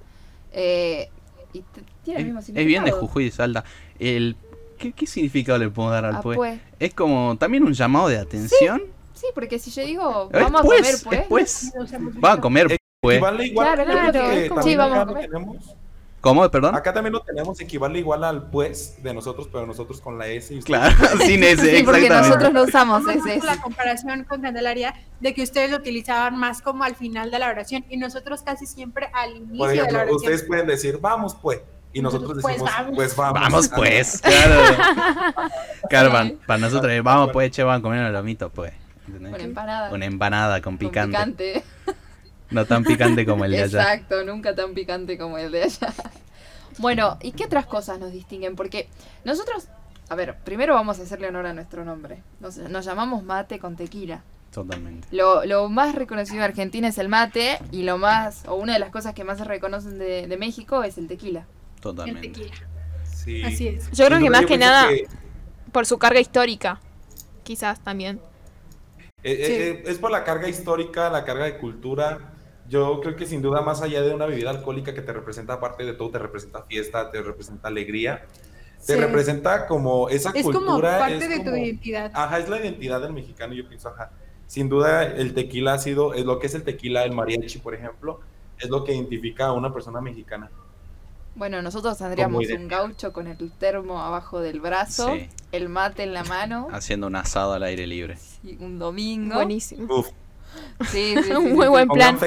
Eh, 0.52 1.08
y 1.52 1.60
te- 1.60 1.82
tiene 2.04 2.20
el 2.20 2.26
mismo 2.26 2.40
significado. 2.42 2.62
es 2.62 2.66
bien 2.66 2.84
de 2.84 2.92
Jujuy 2.92 3.24
y 3.26 3.30
Salta. 3.30 3.64
El, 3.98 4.36
¿qué, 4.78 4.92
¿Qué 4.92 5.06
significado 5.06 5.58
le 5.58 5.68
podemos 5.70 5.92
dar 5.92 6.04
al 6.06 6.20
pue? 6.22 6.36
Pue. 6.36 6.60
Es 6.78 6.94
como 6.94 7.36
también 7.38 7.64
un 7.64 7.72
llamado 7.74 8.08
de 8.08 8.18
atención. 8.18 8.82
Sí, 9.14 9.26
porque 9.34 9.58
si 9.58 9.70
yo 9.70 9.84
digo, 9.84 10.28
vamos 10.32 10.60
a 10.60 10.64
comer 10.64 10.80
es 10.84 11.04
pues. 11.28 11.72
Va 12.24 12.32
a 12.32 12.40
comer 12.40 12.78
pues. 13.00 13.16
Equivale 13.16 13.46
igual. 13.46 13.74
Claro, 13.74 13.90
claro, 13.90 14.12
que 14.30 14.50
Sí, 14.62 14.76
vamos 14.76 14.92
acá 14.92 15.02
a 15.02 15.04
lo 15.04 15.12
comer. 15.12 15.30
tenemos. 15.30 15.56
¿Cómo? 16.20 16.48
Perdón. 16.50 16.74
Acá 16.74 16.92
también 16.92 17.12
lo 17.12 17.20
tenemos, 17.20 17.60
equivale 17.60 17.98
igual 18.00 18.24
al 18.24 18.50
pues 18.50 19.00
de 19.02 19.14
nosotros, 19.14 19.48
pero 19.52 19.66
nosotros 19.66 20.00
con 20.00 20.18
la 20.18 20.26
S 20.26 20.52
y 20.52 20.60
Claro, 20.62 20.94
sin 21.24 21.44
ese, 21.44 21.76
Sí, 21.78 21.82
porque 21.84 22.06
exactamente. 22.06 22.10
nosotros 22.28 22.52
no 22.52 22.62
usamos 22.64 23.02
ese. 23.08 23.40
la 23.46 23.60
comparación 23.60 24.24
con 24.24 24.42
Candelaria 24.42 24.94
de 25.20 25.32
que 25.32 25.42
ustedes 25.42 25.70
lo 25.70 25.76
utilizaban 25.76 26.36
más 26.36 26.60
como 26.60 26.82
al 26.84 26.96
final 26.96 27.30
de 27.30 27.38
la 27.38 27.48
oración 27.48 27.84
y 27.88 27.96
nosotros 27.96 28.42
casi 28.42 28.66
siempre 28.66 29.08
al 29.12 29.36
inicio 29.36 29.58
Por 29.58 29.70
de 29.70 29.76
la 29.76 29.82
oración. 29.84 30.16
ustedes 30.16 30.42
pueden 30.44 30.66
decir, 30.66 30.98
vamos 31.00 31.36
pues. 31.40 31.60
Y 31.92 32.02
nosotros 32.02 32.38
pues, 32.42 32.56
decimos, 32.56 32.70
vamos. 32.76 32.96
pues 32.96 33.16
vamos. 33.16 33.40
Vamos 33.40 33.70
Ah, 33.72 33.76
pues, 33.76 34.20
claro. 34.20 34.60
Claro, 35.88 36.10
para, 36.12 36.32
para 36.46 36.58
nosotros, 36.58 36.92
vamos 37.02 37.30
pues, 37.32 37.50
che, 37.50 37.62
vamos 37.62 37.78
a 37.78 37.82
comer 37.82 38.04
un 38.04 38.12
lomito, 38.12 38.50
pues. 38.50 38.72
Una 39.08 39.38
empanada. 39.38 39.90
Una 39.90 40.04
empanada 40.04 40.60
con 40.60 40.76
con 40.76 40.78
picante. 40.78 41.64
No 42.50 42.64
tan 42.64 42.84
picante 42.84 43.26
como 43.26 43.44
el 43.44 43.52
de 43.52 43.62
allá. 43.62 43.82
Exacto, 43.94 44.24
nunca 44.24 44.54
tan 44.54 44.74
picante 44.74 45.18
como 45.18 45.38
el 45.38 45.50
de 45.52 45.64
allá. 45.64 45.92
Bueno, 46.78 47.18
¿y 47.22 47.32
qué 47.32 47.44
otras 47.44 47.66
cosas 47.66 47.98
nos 47.98 48.12
distinguen? 48.12 48.54
Porque 48.56 48.88
nosotros, 49.24 49.68
a 50.08 50.14
ver, 50.14 50.36
primero 50.44 50.74
vamos 50.74 50.98
a 50.98 51.02
hacerle 51.02 51.28
honor 51.28 51.46
a 51.46 51.52
nuestro 51.52 51.84
nombre. 51.84 52.22
Nos, 52.40 52.56
nos 52.56 52.84
llamamos 52.84 53.22
mate 53.24 53.58
con 53.58 53.76
tequila. 53.76 54.22
Totalmente. 54.52 55.06
Lo, 55.10 55.44
lo 55.44 55.68
más 55.68 55.94
reconocido 55.94 56.38
de 56.38 56.44
Argentina 56.44 56.88
es 56.88 56.96
el 56.98 57.08
mate 57.08 57.58
y 57.70 57.82
lo 57.82 57.98
más, 57.98 58.44
o 58.46 58.54
una 58.54 58.72
de 58.74 58.78
las 58.78 58.90
cosas 58.90 59.12
que 59.12 59.24
más 59.24 59.38
se 59.38 59.44
reconocen 59.44 59.98
de, 59.98 60.26
de 60.26 60.36
México 60.38 60.82
es 60.84 60.96
el 60.98 61.06
tequila. 61.08 61.40
El 61.76 61.80
Totalmente. 61.82 62.28
tequila. 62.28 62.54
Sí. 63.04 63.42
Así 63.44 63.68
es. 63.68 63.90
Yo 63.90 64.06
creo 64.06 64.18
que 64.20 64.30
más 64.30 64.46
que 64.46 64.56
nada 64.56 64.88
que, 64.88 65.06
por 65.72 65.84
su 65.84 65.98
carga 65.98 66.20
histórica. 66.20 66.80
Quizás 67.42 67.80
también. 67.80 68.20
eh, 69.22 69.32
eh, 69.32 69.46
Sí. 69.46 69.52
eh, 69.52 69.82
es 69.92 69.98
por 69.98 70.10
la 70.10 70.24
carga 70.24 70.48
histórica, 70.48 71.10
la 71.10 71.24
carga 71.24 71.44
de 71.44 71.58
cultura. 71.58 72.18
Yo 72.68 73.00
creo 73.00 73.16
que 73.16 73.24
sin 73.26 73.40
duda, 73.40 73.62
más 73.62 73.80
allá 73.82 74.02
de 74.02 74.14
una 74.14 74.26
bebida 74.26 74.50
alcohólica 74.50 74.92
que 74.94 75.00
te 75.00 75.12
representa, 75.12 75.54
aparte 75.54 75.84
de 75.84 75.94
todo, 75.94 76.10
te 76.10 76.18
representa 76.18 76.62
fiesta, 76.64 77.10
te 77.10 77.22
representa 77.22 77.68
alegría, 77.68 78.26
te 78.86 78.94
Sí. 78.94 79.00
representa 79.00 79.66
como 79.66 80.08
esa 80.10 80.30
Es 80.34 80.44
como 80.44 80.58
cultura. 80.60 80.98
parte 80.98 81.16
es 81.16 81.28
de 81.28 81.38
tu 81.38 81.44
como- 81.44 81.56
identidad. 81.56 82.10
Ajá, 82.14 82.38
es 82.38 82.48
la 82.48 82.60
identidad 82.60 83.00
del 83.00 83.12
mexicano, 83.14 83.54
yo 83.54 83.66
pienso, 83.68 83.88
ajá. 83.88 84.10
Sin 84.46 84.68
duda, 84.68 85.02
el 85.04 85.34
tequila 85.34 85.74
ha 85.74 85.78
sido, 85.78 86.14
es 86.14 86.24
lo 86.24 86.38
que 86.38 86.46
es 86.46 86.54
el 86.54 86.62
tequila, 86.62 87.04
el 87.04 87.12
mariachi, 87.12 87.58
por 87.58 87.74
ejemplo, 87.74 88.20
es 88.58 88.68
lo 88.68 88.84
que 88.84 88.94
identifica 88.94 89.46
a 89.46 89.52
una 89.52 89.72
persona 89.72 90.00
mexicana. 90.00 90.50
Bueno, 91.34 91.62
nosotros 91.62 91.96
tendríamos 91.98 92.44
un 92.50 92.66
gaucho 92.68 93.12
con 93.12 93.28
el 93.28 93.50
termo 93.52 94.00
abajo 94.02 94.40
del 94.40 94.60
brazo, 94.60 95.14
Sí. 95.14 95.28
el 95.52 95.68
mate 95.68 96.02
en 96.02 96.12
la 96.12 96.24
mano, 96.24 96.68
Haciendo 96.72 97.06
un 97.06 97.16
asado 97.16 97.52
al 97.52 97.62
aire 97.62 97.86
libre. 97.86 98.18
un 98.60 98.78
domingo. 98.78 99.36
Buenísimo. 99.36 99.86
Uf, 99.94 100.08
Sí, 100.90 101.14
sí, 101.16 101.22
sí, 101.24 101.32
Un 101.32 101.46
sí, 101.48 101.52
muy 101.54 101.64
sí. 101.66 101.70
buen 101.70 101.88
plan. 101.88 102.18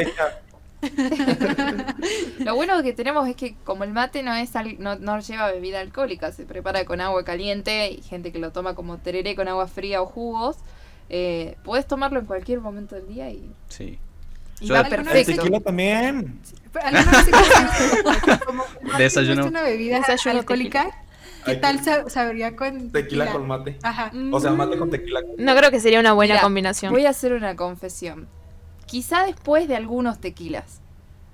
Lo 2.39 2.55
bueno 2.55 2.81
que 2.83 2.93
tenemos 2.93 3.27
es 3.27 3.35
que 3.35 3.55
como 3.63 3.83
el 3.83 3.91
mate 3.91 4.23
no 4.23 4.33
es 4.33 4.55
al- 4.55 4.79
no, 4.79 4.95
no 4.97 5.19
lleva 5.19 5.51
bebida 5.51 5.79
alcohólica, 5.79 6.31
se 6.31 6.43
prepara 6.45 6.85
con 6.85 7.01
agua 7.01 7.23
caliente 7.23 7.91
y 7.91 8.01
gente 8.01 8.31
que 8.31 8.39
lo 8.39 8.51
toma 8.51 8.73
como 8.75 8.97
tereré 8.97 9.35
con 9.35 9.47
agua 9.47 9.67
fría 9.67 10.01
o 10.01 10.05
jugos, 10.07 10.57
eh, 11.09 11.55
puedes 11.63 11.85
tomarlo 11.87 12.19
en 12.19 12.25
cualquier 12.25 12.61
momento 12.61 12.95
del 12.95 13.07
día 13.07 13.29
y, 13.29 13.51
Sí. 13.69 13.99
y 14.59 14.67
Yo- 14.67 14.73
va 14.73 14.81
El 14.81 14.85
El 14.87 15.03
perfecto. 15.03 15.35
tequila 15.43 15.59
también. 15.59 16.39
¿Alguna 16.81 17.11
vez 17.11 17.25
se 17.25 18.39
como 18.45 18.63
mate 18.81 19.03
Desayuno. 19.03 19.35
no 19.35 19.41
es 19.41 19.47
una 19.51 19.61
bebida 19.63 19.97
Desayuno 19.99 20.39
alcohólica? 20.39 21.00
¿Qué 21.45 21.51
Ay, 21.51 21.61
tal 21.61 21.83
sa- 21.83 22.09
sabría 22.09 22.55
con 22.55 22.91
Tequila 22.91 23.31
con 23.31 23.47
mate. 23.47 23.77
Ajá. 23.83 24.11
O 24.31 24.39
sea, 24.39 24.51
mate 24.51 24.77
con 24.77 24.89
tequila. 24.89 25.21
No 25.37 25.55
creo 25.55 25.71
que 25.71 25.79
sería 25.79 25.99
una 25.99 26.13
buena 26.13 26.33
Mira, 26.35 26.43
combinación. 26.43 26.93
Voy 26.93 27.05
a 27.05 27.09
hacer 27.09 27.33
una 27.33 27.55
confesión. 27.55 28.27
Quizá 28.85 29.25
después 29.25 29.67
de 29.67 29.75
algunos 29.75 30.19
tequilas. 30.19 30.79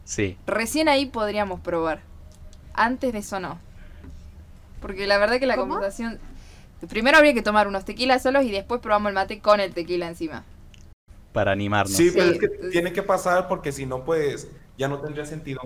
Sí. 0.06 0.38
Recién 0.46 0.88
ahí 0.90 1.08
podríamos 1.08 1.60
probar. 1.60 2.02
Antes 2.74 3.12
de 3.14 3.20
eso 3.20 3.40
no. 3.40 3.60
Porque 4.82 5.08
la 5.08 5.18
verdad 5.18 5.40
que 5.40 5.46
la 5.48 5.56
¿Cómo? 5.56 5.74
conversación... 5.74 6.20
Primero 6.90 7.18
habría 7.18 7.34
que 7.34 7.42
tomar 7.42 7.68
unos 7.68 7.86
tequilas 7.86 8.22
solos 8.22 8.44
y 8.46 8.52
después 8.52 8.80
probamos 8.82 9.10
el 9.10 9.16
mate 9.16 9.40
con 9.40 9.60
el 9.60 9.74
tequila 9.74 10.08
encima. 10.08 10.44
Para 11.34 11.52
animarnos. 11.52 11.96
Sí, 11.96 12.12
pero 12.14 12.28
Sí. 12.28 12.32
es 12.34 12.40
que 12.40 12.48
tiene 12.70 12.94
que 12.94 13.02
pasar 13.02 13.48
porque 13.48 13.72
si 13.72 13.86
no, 13.88 14.06
pues 14.06 14.48
ya 14.78 14.88
no 14.88 15.00
tendría 15.00 15.26
sentido. 15.26 15.60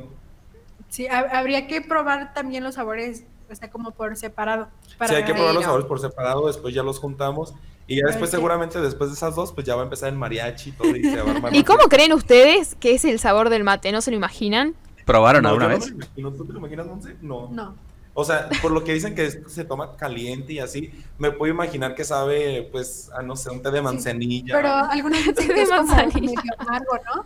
Sí, 0.87 1.07
ha- 1.07 1.37
habría 1.37 1.67
que 1.67 1.81
probar 1.81 2.33
también 2.33 2.63
los 2.63 2.75
sabores, 2.75 3.25
o 3.51 3.55
sea, 3.55 3.69
como 3.69 3.91
por 3.91 4.15
separado. 4.15 4.69
Para 4.97 5.09
Sí, 5.09 5.15
hay 5.15 5.25
que 5.25 5.33
probar 5.33 5.53
los 5.53 5.63
no. 5.63 5.67
sabores 5.67 5.85
por 5.87 5.99
separado, 5.99 6.47
después 6.47 6.73
ya 6.73 6.83
los 6.83 6.99
juntamos. 6.99 7.53
Y 7.87 7.97
ya 7.97 8.07
después, 8.07 8.29
seguramente, 8.29 8.79
después 8.79 9.09
de 9.09 9.15
esas 9.15 9.35
dos, 9.35 9.51
pues 9.51 9.65
ya 9.67 9.75
va 9.75 9.81
a 9.81 9.83
empezar 9.85 10.09
el 10.09 10.15
mariachi 10.15 10.69
y 10.69 10.73
todo. 10.73 10.95
Y, 10.95 11.03
se 11.03 11.21
va 11.21 11.31
a 11.31 11.35
armar 11.35 11.53
¿Y 11.55 11.63
cómo 11.63 11.83
creen 11.89 12.13
ustedes 12.13 12.75
que 12.75 12.93
es 12.93 13.03
el 13.05 13.19
sabor 13.19 13.49
del 13.49 13.63
mate? 13.63 13.91
¿No 13.91 14.01
se 14.01 14.11
lo 14.11 14.17
imaginan? 14.17 14.75
¿Probaron 15.05 15.43
No, 15.43 15.49
alguna 15.49 15.67
no 15.67 15.73
vez? 15.75 15.85
me 15.85 15.89
lo 15.91 15.95
imagino. 16.05 16.31
¿Tú 16.31 16.45
te 16.45 16.53
lo 16.53 16.59
imaginas, 16.59 16.85
Monse? 16.87 17.15
No. 17.21 17.49
No. 17.51 17.75
O 18.13 18.23
sea, 18.25 18.49
por 18.61 18.71
lo 18.71 18.83
que 18.83 18.93
dicen 18.93 19.15
que 19.15 19.31
se 19.31 19.63
toma 19.65 19.95
caliente 19.95 20.53
y 20.53 20.59
así, 20.59 20.91
me 21.17 21.31
puedo 21.31 21.51
imaginar 21.53 21.95
que 21.95 22.03
sabe, 22.03 22.67
pues, 22.71 23.09
a 23.17 23.21
no 23.21 23.35
sé, 23.37 23.49
un 23.49 23.61
té 23.61 23.71
de 23.71 23.81
manzanilla. 23.81 24.53
Pero 24.55 24.67
alguna 24.69 25.17
vez 25.17 25.33
Té 25.33 25.47
de 25.47 25.61
es 25.61 25.69
como 25.69 25.83
manzanilla. 25.83 26.19
medio 26.41 26.53
amargo, 26.59 26.99
¿no? 27.15 27.25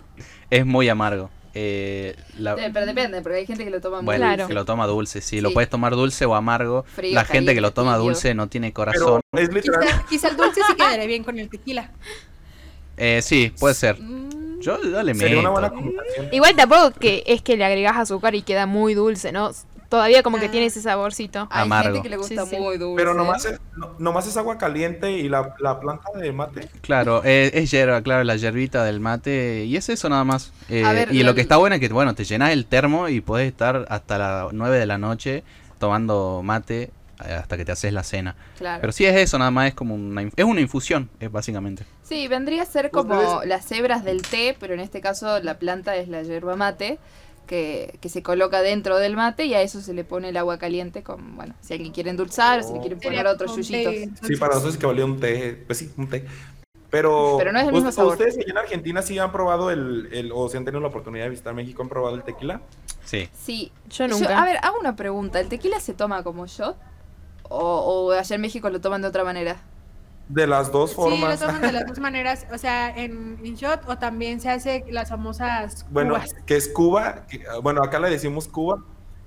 Es 0.50 0.66
muy 0.66 0.88
amargo. 0.90 1.30
Eh, 1.58 2.16
la- 2.38 2.54
Eh, 2.56 2.70
Pero 2.74 2.86
depende, 2.86 3.22
porque 3.22 3.38
hay 3.38 3.46
gente 3.46 3.64
que 3.64 3.70
lo 3.70 3.80
toma 3.80 3.98
muy 3.98 4.06
bueno, 4.06 4.26
Claro. 4.26 4.48
que 4.48 4.54
lo 4.54 4.66
toma 4.66 4.88
dulce, 4.88 5.22
sí, 5.22 5.40
Lo 5.40 5.54
puedes 5.54 5.70
tomar 5.70 5.96
dulce 5.96 6.26
o 6.26 6.36
amargo. 6.36 6.84
Frío, 6.84 7.14
la 7.14 7.24
gente 7.24 7.56
que 7.56 7.62
lo 7.62 7.72
toma 7.72 7.96
dulce 7.98 8.34
no 8.36 8.48
tiene 8.48 8.74
corazón. 8.74 9.22
es 9.32 9.54
literal. 9.54 9.82
Quizá, 9.82 10.06
quizá 10.10 10.28
el 10.30 10.38
dulce 10.38 10.62
sí 10.68 10.76
quedaría 10.76 11.06
bien 11.06 11.24
con 11.24 11.40
el 11.40 11.50
tequila. 11.50 11.92
Eh, 12.98 13.22
sí, 13.22 13.54
puede 13.60 13.74
ser. 13.76 14.00
Mm, 14.00 14.60
Yo, 14.62 14.82
yo 14.82 15.04
le 15.04 15.14
Sería 15.16 15.40
una 15.40 15.50
buena. 15.50 15.72
Igual 16.32 16.56
tampoco 16.56 16.92
que 17.00 17.24
es 17.28 17.42
que 17.42 17.56
le 17.56 17.64
agregas 17.66 17.98
azúcar 17.98 18.34
y 18.36 18.42
queda 18.42 18.66
muy 18.66 18.94
dulce, 18.94 19.32
¿no? 19.32 19.52
Todavía 19.90 20.24
como 20.24 20.40
que 20.40 20.48
Ah. 20.48 20.52
tiene 20.52 20.66
ese 20.68 20.82
saborcito. 20.82 21.48
Hay 21.52 21.64
Amargo. 21.64 21.94
gente 21.94 22.04
que 22.04 22.10
le 22.10 22.18
gusta 22.18 22.44
Sí, 22.46 22.56
sí. 22.56 22.62
muy 22.62 22.78
dulce. 22.78 22.96
Pero 22.98 23.14
nomás 23.14 23.46
es, 23.46 23.60
no- 23.78 23.96
nomás 24.00 24.28
es 24.28 24.36
agua 24.38 24.58
caliente 24.58 25.12
y 25.12 25.30
la, 25.30 25.56
la 25.60 25.80
planta 25.80 26.10
de 26.16 26.32
mate. 26.32 26.68
Claro, 26.82 27.22
eh, 27.24 27.52
es 27.54 27.70
hierba, 27.72 28.02
claro, 28.02 28.24
la 28.24 28.36
hierbita 28.36 28.84
del 28.84 29.00
mate. 29.00 29.64
Y 29.66 29.78
es 29.78 29.88
eso 29.90 30.10
nada 30.10 30.24
más. 30.24 30.52
Eh, 30.70 30.84
ver, 30.84 31.14
y 31.14 31.20
lo- 31.20 31.26
lo 31.32 31.36
que 31.36 31.42
está 31.42 31.58
bueno 31.58 31.76
es 31.76 31.80
que, 31.82 31.90
bueno, 31.90 32.16
te 32.16 32.24
llenas 32.26 32.52
el 32.52 32.66
termo 32.66 33.10
y 33.10 33.22
puedes 33.22 33.48
estar 33.48 33.86
hasta 33.90 34.18
las 34.18 34.54
9 34.54 34.78
de 34.80 34.86
la 34.86 34.98
noche 34.98 35.44
tomando 35.80 36.42
mate 36.44 36.90
eh, 37.26 37.32
hasta 37.34 37.56
que 37.56 37.64
te 37.64 37.72
haces 37.72 37.94
la 37.94 38.04
cena. 38.04 38.36
Claro. 38.58 38.82
Pero 38.82 38.92
sí 38.92 39.06
es 39.06 39.16
eso, 39.16 39.38
nada 39.40 39.50
más 39.52 39.70
es 39.70 39.74
como 39.74 39.96
una, 39.96 40.22
inf- 40.24 40.34
es 40.36 40.44
una 40.46 40.60
infusión, 40.60 41.10
es 41.22 41.32
básicamente. 41.32 41.86
Sí, 42.04 42.28
vendría 42.28 42.64
a 42.64 42.66
ser 42.66 42.92
como 42.92 43.18
Ustedes- 43.18 43.48
las 43.48 43.72
hebras 43.72 44.04
del 44.04 44.22
té, 44.22 44.56
pero 44.60 44.74
en 44.74 44.82
este 44.82 45.00
caso 45.00 45.40
la 45.40 45.58
planta 45.58 45.96
es 45.96 46.10
la 46.10 46.24
yerba 46.24 46.58
mate, 46.58 47.00
que, 47.46 47.98
que 48.02 48.10
se 48.10 48.24
coloca 48.24 48.62
dentro 48.62 48.98
del 48.98 49.16
mate 49.16 49.46
y 49.46 49.54
a 49.54 49.62
eso 49.62 49.82
se 49.82 49.94
le 49.94 50.04
pone 50.04 50.30
el 50.30 50.38
agua 50.38 50.58
caliente 50.58 51.04
con, 51.04 51.36
bueno, 51.36 51.56
si 51.62 51.74
alguien 51.74 51.92
quiere 51.94 52.10
endulzar 52.10 52.60
o 52.60 52.64
si 52.64 52.74
le 52.74 52.80
quieren 52.80 53.00
poner 53.00 53.20
Sería 53.20 53.32
otros 53.34 53.56
yuyitos. 53.56 53.94
Sí, 54.28 54.36
para 54.36 54.54
nosotros 54.54 54.74
es 54.76 54.80
que 54.80 54.86
valía 54.86 55.06
un 55.06 55.20
té. 55.20 55.64
Pues 55.66 55.80
sí, 55.80 55.92
un 55.98 56.10
té. 56.10 56.26
Pero, 56.90 57.36
Pero 57.38 57.52
no 57.52 57.60
es 57.60 57.68
el 57.68 57.74
mismo 57.74 57.90
¿ust- 57.90 57.94
sabor. 57.94 58.14
¿Ustedes 58.14 58.38
allá 58.38 58.52
en 58.52 58.58
Argentina 58.58 59.02
sí 59.02 59.20
han 59.20 59.32
probado 59.32 59.70
el, 59.72 60.10
el, 60.14 60.32
o 60.34 60.48
si 60.50 60.58
han 60.58 60.66
tenido 60.66 60.80
la 60.82 60.88
oportunidad 60.88 61.26
de 61.26 61.30
visitar 61.32 61.54
México, 61.54 61.82
han 61.84 61.90
probado 61.90 62.16
el 62.16 62.24
tequila? 62.24 62.62
Sí. 63.04 63.30
Sí. 63.34 63.72
Yo 63.90 64.08
nunca. 64.08 64.42
a 64.42 64.46
ver, 64.46 64.58
hago 64.62 64.80
una 64.80 64.96
pregunta. 64.96 65.40
¿El 65.40 65.50
tequila 65.50 65.80
se 65.80 65.94
toma 65.94 66.24
como 66.24 66.48
shot? 66.48 66.78
¿O, 67.44 67.60
o 67.60 68.12
allá 68.12 68.36
en 68.36 68.42
México 68.42 68.70
lo 68.70 68.82
toman 68.82 69.02
de 69.02 69.08
otra 69.10 69.24
manera? 69.24 69.58
De 70.28 70.48
las 70.48 70.72
dos 70.72 70.90
Sí, 70.92 70.96
lo 70.98 71.04
formas. 71.04 71.40
toman 71.40 71.62
de 71.62 71.72
las 71.72 71.86
dos 71.88 72.00
maneras, 72.00 72.48
o 72.52 72.58
sea, 72.58 72.90
en, 72.90 73.40
en 73.44 73.56
shot 73.56 73.88
o 73.88 73.98
también 73.98 74.40
se 74.42 74.50
hace 74.50 74.84
las 74.90 75.10
famosas 75.10 75.86
Bueno, 75.92 76.16
que 76.48 76.56
es 76.56 76.68
Cuba, 76.68 77.28
que- 77.28 77.44
bueno, 77.62 77.84
acá 77.84 78.00
le 78.00 78.10
decimos 78.10 78.48
Cuba, 78.48 78.80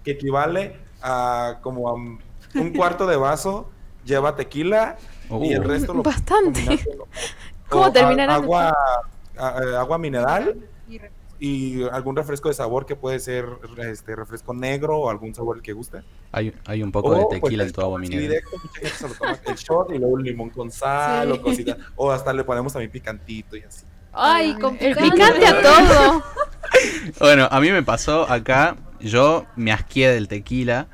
que 0.03 0.13
equivale 0.13 0.77
a 1.01 1.59
como 1.63 1.89
a 1.89 1.95
un 1.95 2.73
cuarto 2.77 3.07
de 3.07 3.17
vaso 3.17 3.71
lleva 4.05 4.35
tequila 4.35 4.97
y 5.31 5.53
el 5.53 5.61
Uh. 5.65 5.69
resto 5.69 5.95
lo 5.95 6.03
Bastante. 6.03 6.81
¿Cómo 7.69 7.85
o 7.85 7.87
a- 7.87 7.93
terminará 7.93 8.37
el 8.37 8.43
agua, 8.43 8.75
a- 9.37 9.49
a- 9.49 9.81
agua 9.81 9.99
mineral 9.99 10.57
Y 10.89 10.99
y 11.41 11.83
algún 11.85 12.17
refresco 12.17 12.49
de 12.49 12.55
sabor 12.55 12.85
que 12.85 12.97
puede 12.97 13.21
ser 13.21 13.47
este 13.79 14.17
refresco 14.17 14.53
negro 14.55 14.99
o 14.99 15.11
algún 15.11 15.35
sabor 15.35 15.57
el 15.59 15.63
que 15.63 15.73
guste. 15.73 15.99
Hay, 16.33 16.53
hay 16.67 16.83
un 16.83 16.91
poco 16.91 17.09
O, 17.11 17.15
de 17.15 17.25
pues, 17.27 17.41
tequila 17.43 17.63
el 17.63 17.69
en 17.69 17.75
tu 17.75 17.81
agua 17.81 17.99
mineral. 17.99 18.23
directo, 18.23 18.51
mucha 18.63 18.81
gente 18.81 18.97
se 18.97 19.09
lo 19.09 19.15
toma 19.15 19.39
el 19.47 19.55
shot 19.57 19.91
y 19.95 19.99
luego 19.99 20.19
el 20.19 20.25
limón 20.25 20.51
con 20.51 20.71
sal 20.71 21.29
Sí. 21.33 21.39
o 21.39 21.43
cositas. 21.43 21.77
O 21.97 22.11
hasta 22.11 22.33
le 22.33 22.43
ponemos 22.45 22.73
también 22.73 22.91
picantito 22.91 23.57
y 23.57 23.63
así. 23.63 23.85
Ay, 24.13 24.53
Ay, 24.55 24.61
con 24.61 24.77
El 24.81 24.97
picante. 24.97 25.47
a 25.47 25.63
todo. 25.63 26.23
Bueno, 27.19 27.49
a 27.51 27.61
mí 27.61 27.71
me 27.71 27.83
pasó 27.83 28.31
acá, 28.31 28.77
yo 29.01 29.47
me 29.57 29.73
asqué 29.73 30.09
del 30.09 30.29
tequila 30.29 30.87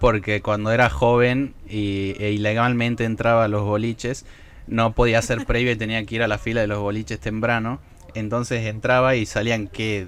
porque 0.00 0.42
cuando 0.42 0.72
era 0.72 0.90
joven 0.90 1.54
y, 1.68 2.14
e 2.18 2.32
ilegalmente 2.32 3.04
entraba 3.04 3.44
a 3.44 3.48
los 3.48 3.62
boliches, 3.62 4.26
no 4.66 4.92
podía 4.94 5.18
hacer 5.20 5.46
previo 5.46 5.72
y 5.72 5.76
tenía 5.76 6.04
que 6.04 6.16
ir 6.16 6.22
a 6.22 6.28
la 6.28 6.38
fila 6.38 6.60
de 6.62 6.66
los 6.66 6.78
boliches 6.80 7.20
temprano. 7.20 7.80
Entonces 8.14 8.66
entraba 8.66 9.16
y 9.16 9.26
salían 9.26 9.68
que 9.68 10.06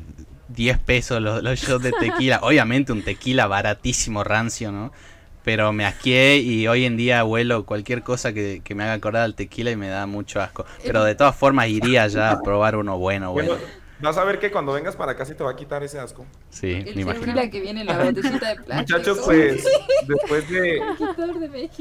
10 0.48 0.78
pesos 0.78 1.20
los, 1.20 1.42
los 1.42 1.58
shots 1.58 1.82
de 1.84 1.92
tequila. 1.92 2.38
Obviamente 2.42 2.92
un 2.92 3.02
tequila 3.02 3.46
baratísimo, 3.46 4.24
rancio, 4.24 4.72
¿no? 4.72 4.92
pero 5.46 5.72
me 5.72 5.84
asqué 5.86 6.38
y 6.38 6.66
hoy 6.66 6.86
en 6.86 6.96
día 6.96 7.24
huelo 7.24 7.66
cualquier 7.66 8.02
cosa 8.02 8.32
que, 8.32 8.62
que 8.64 8.74
me 8.74 8.82
haga 8.82 8.94
acordar 8.94 9.22
al 9.22 9.36
tequila 9.36 9.70
y 9.70 9.76
me 9.76 9.86
da 9.86 10.04
mucho 10.04 10.40
asco. 10.40 10.66
Pero 10.82 11.04
de 11.04 11.14
todas 11.14 11.36
formas 11.36 11.68
iría 11.68 12.04
ya 12.08 12.32
a 12.32 12.42
probar 12.42 12.74
uno 12.74 12.98
bueno, 12.98 13.30
bueno. 13.30 13.50
Bueno, 13.50 13.64
vas 14.00 14.16
a 14.18 14.24
ver 14.24 14.40
que 14.40 14.50
cuando 14.50 14.72
vengas 14.72 14.96
para 14.96 15.12
acá 15.12 15.24
sí 15.24 15.34
te 15.34 15.44
va 15.44 15.52
a 15.52 15.54
quitar 15.54 15.84
ese 15.84 16.00
asco. 16.00 16.26
Sí, 16.50 16.72
El 16.72 16.96
me 16.96 17.02
imagino. 17.02 17.26
tequila 17.26 17.48
que 17.48 17.60
viene 17.60 17.82
en 17.82 17.86
la 17.86 17.96
botellita 17.96 18.48
de 18.48 18.56
plástico. 18.64 18.98
Muchachos, 18.98 19.20
pues 19.24 19.64
después 20.08 20.50
de, 20.50 20.82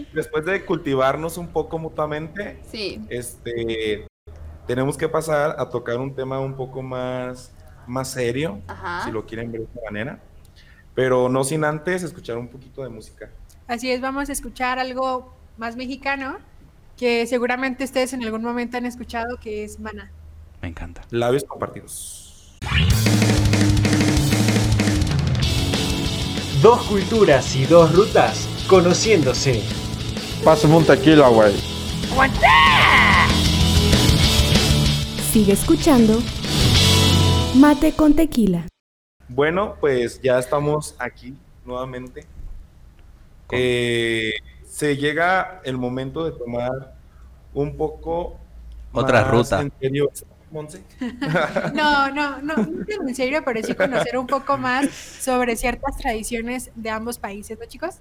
después 0.13 0.45
de 0.45 0.63
cultivarnos 0.63 1.37
un 1.39 1.47
poco 1.47 1.79
mutuamente, 1.79 2.59
Sí, 2.71 3.01
este, 3.09 4.05
tenemos 4.67 4.97
que 4.97 5.07
pasar 5.07 5.55
a 5.57 5.69
tocar 5.69 5.97
un 5.97 6.13
tema 6.13 6.39
un 6.39 6.55
poco 6.55 6.81
más, 6.81 7.51
más 7.87 8.11
serio, 8.11 8.61
ajá. 8.67 9.05
si 9.05 9.11
lo 9.11 9.25
quieren 9.25 9.51
ver 9.51 9.61
de 9.61 9.67
esta 9.67 9.79
manera, 9.85 10.19
pero 10.93 11.29
no 11.29 11.43
sin 11.43 11.63
antes 11.63 12.03
escuchar 12.03 12.37
un 12.37 12.47
poquito 12.47 12.83
de 12.83 12.89
música. 12.89 13.29
Así 13.67 13.91
es, 13.91 14.01
vamos 14.01 14.29
a 14.29 14.31
escuchar 14.31 14.79
algo 14.79 15.33
más 15.57 15.75
mexicano 15.75 16.37
que 16.97 17.25
seguramente 17.27 17.83
ustedes 17.83 18.13
en 18.13 18.23
algún 18.23 18.41
momento 18.41 18.77
han 18.77 18.85
escuchado 18.85 19.37
que 19.37 19.63
es 19.63 19.79
Mana. 19.79 20.11
Me 20.61 20.69
encanta. 20.69 21.01
Labios 21.09 21.43
compartidos. 21.43 22.57
Dos 26.61 26.83
culturas 26.87 27.55
y 27.55 27.65
dos 27.65 27.93
rutas 27.95 28.47
conociéndose. 28.67 29.61
Pásame 30.43 30.75
un 30.77 30.85
tequila, 30.85 31.27
güey. 31.27 31.53
Sigue 35.35 35.51
escuchando 35.51 36.17
Mate 37.55 37.91
con 37.91 38.13
Tequila. 38.13 38.67
Bueno, 39.27 39.75
pues 39.81 40.21
ya 40.21 40.39
estamos 40.39 40.95
aquí 40.97 41.35
nuevamente. 41.65 42.25
Eh, 43.51 44.31
se 44.65 44.95
llega 44.95 45.59
el 45.65 45.77
momento 45.77 46.23
de 46.23 46.31
tomar 46.31 46.95
un 47.53 47.75
poco 47.75 48.37
Otra 48.93 49.23
más 49.23 49.31
ruta. 49.31 49.59
en 49.59 49.73
serio. 49.77 50.09
No, 51.73 52.09
no, 52.11 52.41
no, 52.41 52.55
no 52.55 53.07
en 53.09 53.13
serio, 53.13 53.41
pero 53.43 53.61
sí 53.61 53.75
conocer 53.75 54.17
un 54.17 54.27
poco 54.27 54.57
más 54.57 54.89
sobre 54.89 55.57
ciertas 55.57 55.97
tradiciones 55.97 56.71
de 56.75 56.91
ambos 56.91 57.19
países, 57.19 57.59
¿no, 57.59 57.65
chicos? 57.65 57.95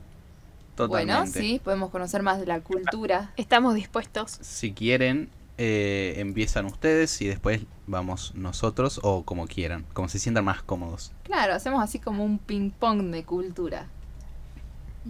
Totalmente. 0.77 1.15
Bueno, 1.17 1.27
sí, 1.27 1.61
podemos 1.65 1.91
conocer 1.91 2.23
más 2.23 2.39
de 2.39 2.47
la 2.47 2.61
cultura. 2.61 3.33
Estamos 3.37 3.75
dispuestos. 3.75 4.39
Si 4.41 4.73
quieren, 4.73 5.31
eh, 5.59 6.15
empiezan 6.19 6.67
ustedes 6.67 7.21
y 7.21 7.29
después 7.29 7.63
vamos 7.87 8.35
nosotros 8.35 9.01
o 9.03 9.25
como 9.25 9.47
quieran, 9.47 9.85
como 9.93 10.09
se 10.09 10.19
sientan 10.19 10.45
más 10.45 10.63
cómodos. 10.63 11.13
Claro, 11.25 11.55
hacemos 11.55 11.83
así 11.83 11.99
como 11.99 12.25
un 12.25 12.39
ping 12.39 12.71
pong 12.71 13.11
de 13.11 13.25
cultura. 13.25 13.89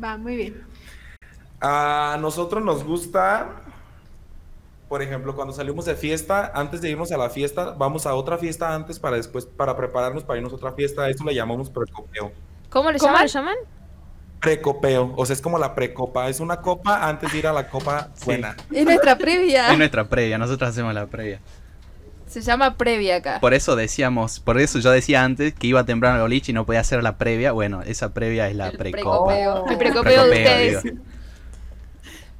Va, 0.02 0.16
muy 0.16 0.36
bien. 0.36 0.62
A 1.60 2.18
nosotros 2.20 2.62
nos 2.62 2.84
gusta, 2.84 3.62
por 4.88 5.02
ejemplo, 5.02 5.34
cuando 5.34 5.52
salimos 5.54 5.84
de 5.86 5.94
fiesta, 5.96 6.52
antes 6.54 6.80
de 6.80 6.90
irnos 6.90 7.10
a 7.12 7.16
la 7.16 7.30
fiesta, 7.30 7.70
vamos 7.72 8.06
a 8.06 8.14
otra 8.14 8.36
fiesta 8.38 8.74
antes 8.74 8.98
para 8.98 9.16
después, 9.16 9.46
para 9.46 9.76
prepararnos 9.76 10.24
para 10.24 10.38
irnos 10.38 10.52
a 10.52 10.56
otra 10.56 10.72
fiesta. 10.72 11.08
Eso 11.08 11.24
le 11.24 11.34
llamamos 11.34 11.70
precopeo. 11.70 12.32
¿Cómo 12.70 12.90
le 12.90 12.98
¿Cómo 12.98 13.14
llaman? 13.14 13.22
lo 13.22 13.26
llaman? 13.26 13.56
Precopeo, 14.44 15.12
o 15.16 15.26
sea, 15.26 15.34
es 15.34 15.42
como 15.42 15.58
la 15.58 15.74
precopa. 15.74 16.28
Es 16.28 16.40
una 16.40 16.58
copa 16.60 17.08
antes 17.08 17.32
de 17.32 17.38
ir 17.38 17.46
a 17.46 17.52
la 17.52 17.68
copa 17.68 18.10
buena. 18.24 18.56
Es 18.72 18.84
nuestra 18.84 19.16
previa. 19.18 19.68
Es 19.72 19.78
nuestra 19.78 20.08
previa, 20.08 20.38
nosotros 20.38 20.70
hacemos 20.70 20.94
la 20.94 21.06
previa. 21.06 21.40
Se 22.26 22.40
llama 22.40 22.76
previa 22.76 23.16
acá. 23.16 23.38
Por 23.40 23.54
eso 23.54 23.76
decíamos, 23.76 24.40
por 24.40 24.60
eso 24.60 24.78
yo 24.80 24.90
decía 24.90 25.22
antes 25.24 25.54
que 25.54 25.66
iba 25.68 25.84
temprano 25.84 26.16
al 26.16 26.22
boliche 26.22 26.50
y 26.52 26.54
no 26.54 26.64
podía 26.66 26.80
hacer 26.80 27.02
la 27.02 27.16
previa. 27.18 27.52
Bueno, 27.52 27.82
esa 27.82 28.12
previa 28.14 28.48
es 28.48 28.56
la 28.56 28.68
El 28.68 28.76
precopa. 28.78 29.26
precopeo. 29.34 29.66
El 29.68 29.78
precopeo 29.78 30.02
de 30.24 30.30
Precopeo, 30.30 30.42
ustedes. 30.42 30.82
digo. 30.82 30.96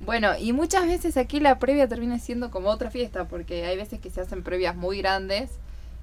Bueno, 0.01 0.33
y 0.39 0.53
muchas 0.53 0.87
veces 0.87 1.17
aquí 1.17 1.41
la 1.41 1.59
previa 1.59 1.89
termina 1.89 2.19
siendo 2.19 2.51
como 2.51 2.69
otra 2.69 2.91
fiesta, 2.91 3.27
porque 3.27 3.65
hay 3.65 3.77
veces 3.77 4.01
que 4.01 4.11
se 4.11 4.21
hacen 4.21 4.43
previas 4.43 4.77
muy 4.77 4.99
grandes 4.99 5.51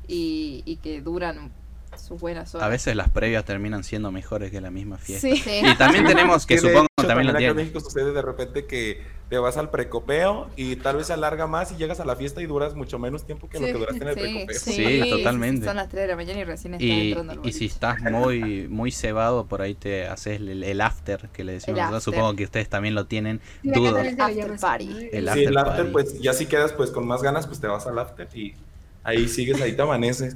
y, 0.08 0.64
y 0.66 0.78
que 0.78 1.02
duran 1.02 1.52
sus 1.98 2.20
buenas 2.20 2.54
horas. 2.56 2.66
A 2.66 2.70
veces 2.70 2.96
las 2.96 3.10
previas 3.10 3.46
terminan 3.46 3.84
siendo 3.84 4.12
mejores 4.12 4.52
que 4.52 4.62
la 4.62 4.72
misma 4.72 4.98
fiesta. 4.98 5.28
Sí. 5.28 5.38
Sí. 5.38 5.62
Y 5.64 5.76
también 5.76 6.06
tenemos 6.08 6.46
que 6.46 6.58
supongo 6.58 6.88
hecho, 6.98 7.08
también 7.08 7.28
lo 7.28 7.32
acá 7.32 7.40
en 7.40 7.54
tienen. 7.54 7.56
México 7.56 7.80
sucede 7.80 8.12
de 8.14 8.22
repente 8.22 8.66
que 8.66 9.02
te 9.30 9.38
vas 9.38 9.56
al 9.58 9.70
precopeo 9.72 10.50
y 10.58 10.76
tal 10.78 10.98
vez 10.98 11.08
se 11.08 11.14
alarga 11.14 11.48
más 11.48 11.72
y 11.72 11.78
llegas 11.78 12.00
a 12.02 12.06
la 12.06 12.16
fiesta 12.18 12.42
y 12.42 12.46
duras 12.48 12.76
mucho 12.76 13.00
menos 13.00 13.26
tiempo 13.26 13.48
que 13.50 13.60
lo 13.60 13.68
Sí, 13.68 13.72
que 13.72 13.78
duraste 13.80 14.04
en 14.04 14.10
el 14.10 14.16
Sí, 14.16 14.22
precopeo. 14.46 14.60
Sí, 14.60 15.10
totalmente. 15.10 15.66
Son 15.66 15.76
las 15.78 15.88
3 15.90 16.02
de 16.04 16.08
la 16.10 16.16
mañana 16.18 16.40
y 16.40 16.44
recién 16.44 16.74
estás 16.74 16.98
Y, 16.98 17.02
entrando 17.02 17.32
al 17.34 17.40
y 17.44 17.54
si 17.54 17.66
estás 17.66 18.02
muy 18.02 18.68
muy 18.68 18.92
cebado, 18.92 19.46
por 19.48 19.62
ahí 19.62 19.74
te 19.76 20.08
haces 20.08 20.38
el, 20.42 20.64
el 20.64 20.82
after 20.82 21.30
que 21.30 21.44
le 21.46 21.54
decimos 21.54 21.80
El 21.80 21.92
nosotros. 21.92 22.04
Supongo 22.04 22.36
que 22.36 22.44
ustedes 22.44 22.68
también 22.70 22.94
lo 22.96 23.06
tienen. 23.08 23.42
Acá 23.76 23.80
Dudo. 23.80 24.04
le 24.04 24.10
After 24.10 24.60
party. 24.60 25.10
El 25.14 25.30
Sí, 25.34 25.46
after 25.46 25.48
el 25.48 25.58
after, 25.58 25.76
party. 25.76 25.92
pues 25.92 26.20
ya 26.22 26.34
si 26.34 26.46
quedas 26.48 26.74
pues 26.74 26.92
con 26.92 27.08
más 27.08 27.22
ganas, 27.22 27.48
pues 27.48 27.60
te 27.62 27.68
vas 27.68 27.88
al 27.88 27.98
after 28.00 28.28
y 28.38 28.56
ahí 29.04 29.28
sigues, 29.30 29.62
ahí 29.62 29.74
te 29.76 29.82
amaneces. 29.82 30.36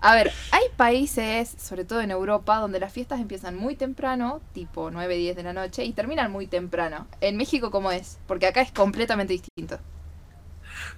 A 0.00 0.14
ver, 0.14 0.30
hay 0.50 0.64
países, 0.76 1.54
sobre 1.58 1.84
todo 1.84 2.00
en 2.00 2.10
Europa, 2.10 2.58
donde 2.58 2.78
las 2.78 2.92
fiestas 2.92 3.20
empiezan 3.20 3.56
muy 3.56 3.76
temprano, 3.76 4.40
tipo 4.52 4.90
9, 4.90 5.16
10 5.16 5.36
de 5.36 5.42
la 5.42 5.52
noche, 5.52 5.84
y 5.84 5.92
terminan 5.92 6.30
muy 6.30 6.46
temprano. 6.46 7.06
En 7.20 7.36
México, 7.36 7.70
¿cómo 7.70 7.90
es? 7.90 8.18
Porque 8.26 8.46
acá 8.46 8.60
es 8.60 8.72
completamente 8.72 9.32
distinto. 9.32 9.78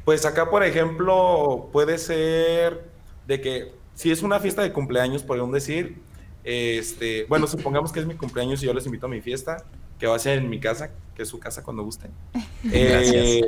Pues 0.05 0.25
acá, 0.25 0.51
por 0.51 0.65
ejemplo, 0.65 1.69
puede 1.73 1.99
ser 1.99 2.91
de 3.27 3.41
que 3.41 3.73
si 3.95 4.11
es 4.11 4.23
una 4.23 4.41
fiesta 4.41 4.63
de 4.63 4.73
cumpleaños, 4.73 5.23
podemos 5.23 5.53
decir, 5.53 6.01
este, 6.45 7.25
bueno, 7.27 7.47
supongamos 7.49 7.93
que 7.93 8.01
es 8.01 8.07
mi 8.07 8.15
cumpleaños 8.15 8.63
y 8.63 8.67
yo 8.67 8.75
les 8.75 8.87
invito 8.87 9.07
a 9.07 9.09
mi 9.09 9.21
fiesta, 9.21 9.65
que 9.99 10.07
va 10.07 10.17
a 10.17 10.19
ser 10.19 10.39
en 10.39 10.49
mi 10.49 10.61
casa, 10.61 10.91
que 11.15 11.23
es 11.23 11.29
su 11.29 11.39
casa 11.39 11.63
cuando 11.63 11.83
gusten. 11.83 12.11
Eh, 12.73 13.43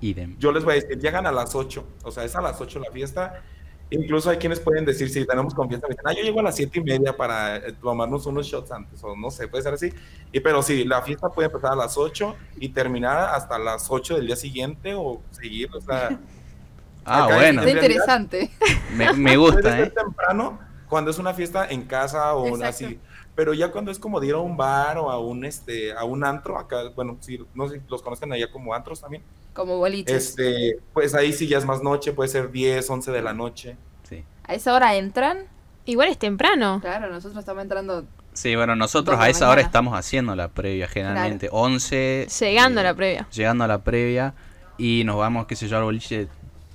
Idem. 0.00 0.36
yo 0.38 0.52
les 0.52 0.62
voy 0.64 0.72
a 0.72 0.74
decir, 0.74 0.98
llegan 0.98 1.26
a 1.26 1.32
las 1.32 1.54
8, 1.54 1.86
o 2.04 2.10
sea, 2.10 2.24
es 2.24 2.36
a 2.36 2.42
las 2.42 2.60
8 2.60 2.78
la 2.80 2.90
fiesta. 2.92 3.42
Incluso 3.90 4.30
hay 4.30 4.38
quienes 4.38 4.58
pueden 4.60 4.84
decir, 4.84 5.08
si 5.10 5.24
tenemos 5.26 5.54
confianza, 5.54 5.86
me 5.86 5.94
dicen, 5.94 6.06
ah, 6.08 6.12
yo 6.12 6.22
llego 6.22 6.40
a 6.40 6.42
las 6.44 6.56
7 6.56 6.78
y 6.80 6.82
media 6.82 7.16
para 7.16 7.56
eh, 7.58 7.72
tomarnos 7.80 8.26
unos 8.26 8.46
shots 8.46 8.72
antes, 8.72 9.02
o 9.04 9.14
no 9.14 9.30
sé, 9.30 9.46
puede 9.46 9.62
ser 9.62 9.74
así. 9.74 9.92
Y 10.32 10.40
pero 10.40 10.62
sí, 10.62 10.84
la 10.84 11.02
fiesta 11.02 11.28
puede 11.28 11.46
empezar 11.46 11.72
a 11.72 11.76
las 11.76 11.96
8 11.96 12.34
y 12.58 12.70
terminar 12.70 13.34
hasta 13.34 13.58
las 13.58 13.86
8 13.90 14.16
del 14.16 14.26
día 14.26 14.36
siguiente 14.36 14.94
o 14.94 15.20
seguir, 15.30 15.70
o 15.74 15.80
sea, 15.80 16.18
Ah, 17.06 17.26
bueno. 17.26 17.60
Realidad- 17.62 17.82
interesante. 17.82 18.50
Me, 18.96 19.12
me 19.12 19.36
puede 19.36 19.36
gusta, 19.36 19.62
ser 19.76 19.80
¿eh? 19.88 19.90
temprano 19.94 20.58
cuando 20.88 21.10
es 21.10 21.18
una 21.18 21.34
fiesta 21.34 21.66
en 21.68 21.82
casa 21.82 22.34
o 22.34 22.46
Exacto. 22.56 22.66
así. 22.86 22.98
Pero 23.34 23.52
ya 23.52 23.70
cuando 23.70 23.90
es 23.90 23.98
como 23.98 24.20
de 24.20 24.28
ir 24.28 24.34
a 24.34 24.38
un 24.38 24.56
bar 24.56 24.96
o 24.96 25.10
a 25.10 25.18
un 25.20 25.44
este 25.44 25.92
a 25.92 26.04
un 26.04 26.24
antro, 26.24 26.56
acá, 26.58 26.88
bueno, 26.96 27.18
sí, 27.20 27.38
no 27.54 27.68
sé 27.68 27.80
si 27.80 27.82
los 27.90 28.00
conozcan 28.00 28.32
allá 28.32 28.50
como 28.50 28.72
antros 28.72 29.02
también. 29.02 29.22
Como 29.54 29.78
boliches. 29.78 30.30
Este, 30.30 30.76
pues 30.92 31.14
ahí 31.14 31.32
sí 31.32 31.46
ya 31.46 31.58
es 31.58 31.64
más 31.64 31.82
noche, 31.82 32.12
puede 32.12 32.28
ser 32.28 32.50
10, 32.50 32.88
11 32.90 33.12
de 33.12 33.22
la 33.22 33.32
noche. 33.32 33.76
Sí. 34.08 34.24
A 34.46 34.54
esa 34.54 34.74
hora 34.74 34.94
entran. 34.96 35.46
Igual 35.86 36.08
es 36.08 36.18
temprano. 36.18 36.80
Claro, 36.82 37.08
nosotros 37.10 37.38
estamos 37.40 37.62
entrando. 37.62 38.04
Sí, 38.32 38.56
bueno, 38.56 38.74
nosotros 38.74 39.16
a 39.20 39.28
esa 39.28 39.48
hora 39.48 39.60
estamos 39.60 39.96
haciendo 39.96 40.34
la 40.34 40.48
previa, 40.48 40.88
generalmente. 40.88 41.48
11. 41.52 42.26
Llegando 42.40 42.80
eh, 42.80 42.82
a 42.82 42.84
la 42.84 42.94
previa. 42.94 43.28
Llegando 43.32 43.64
a 43.64 43.68
la 43.68 43.84
previa 43.84 44.34
y 44.76 45.04
nos 45.04 45.16
vamos, 45.16 45.46
qué 45.46 45.54
sé 45.56 45.68
yo, 45.68 45.76
al 45.76 45.84
boliche. 45.84 46.26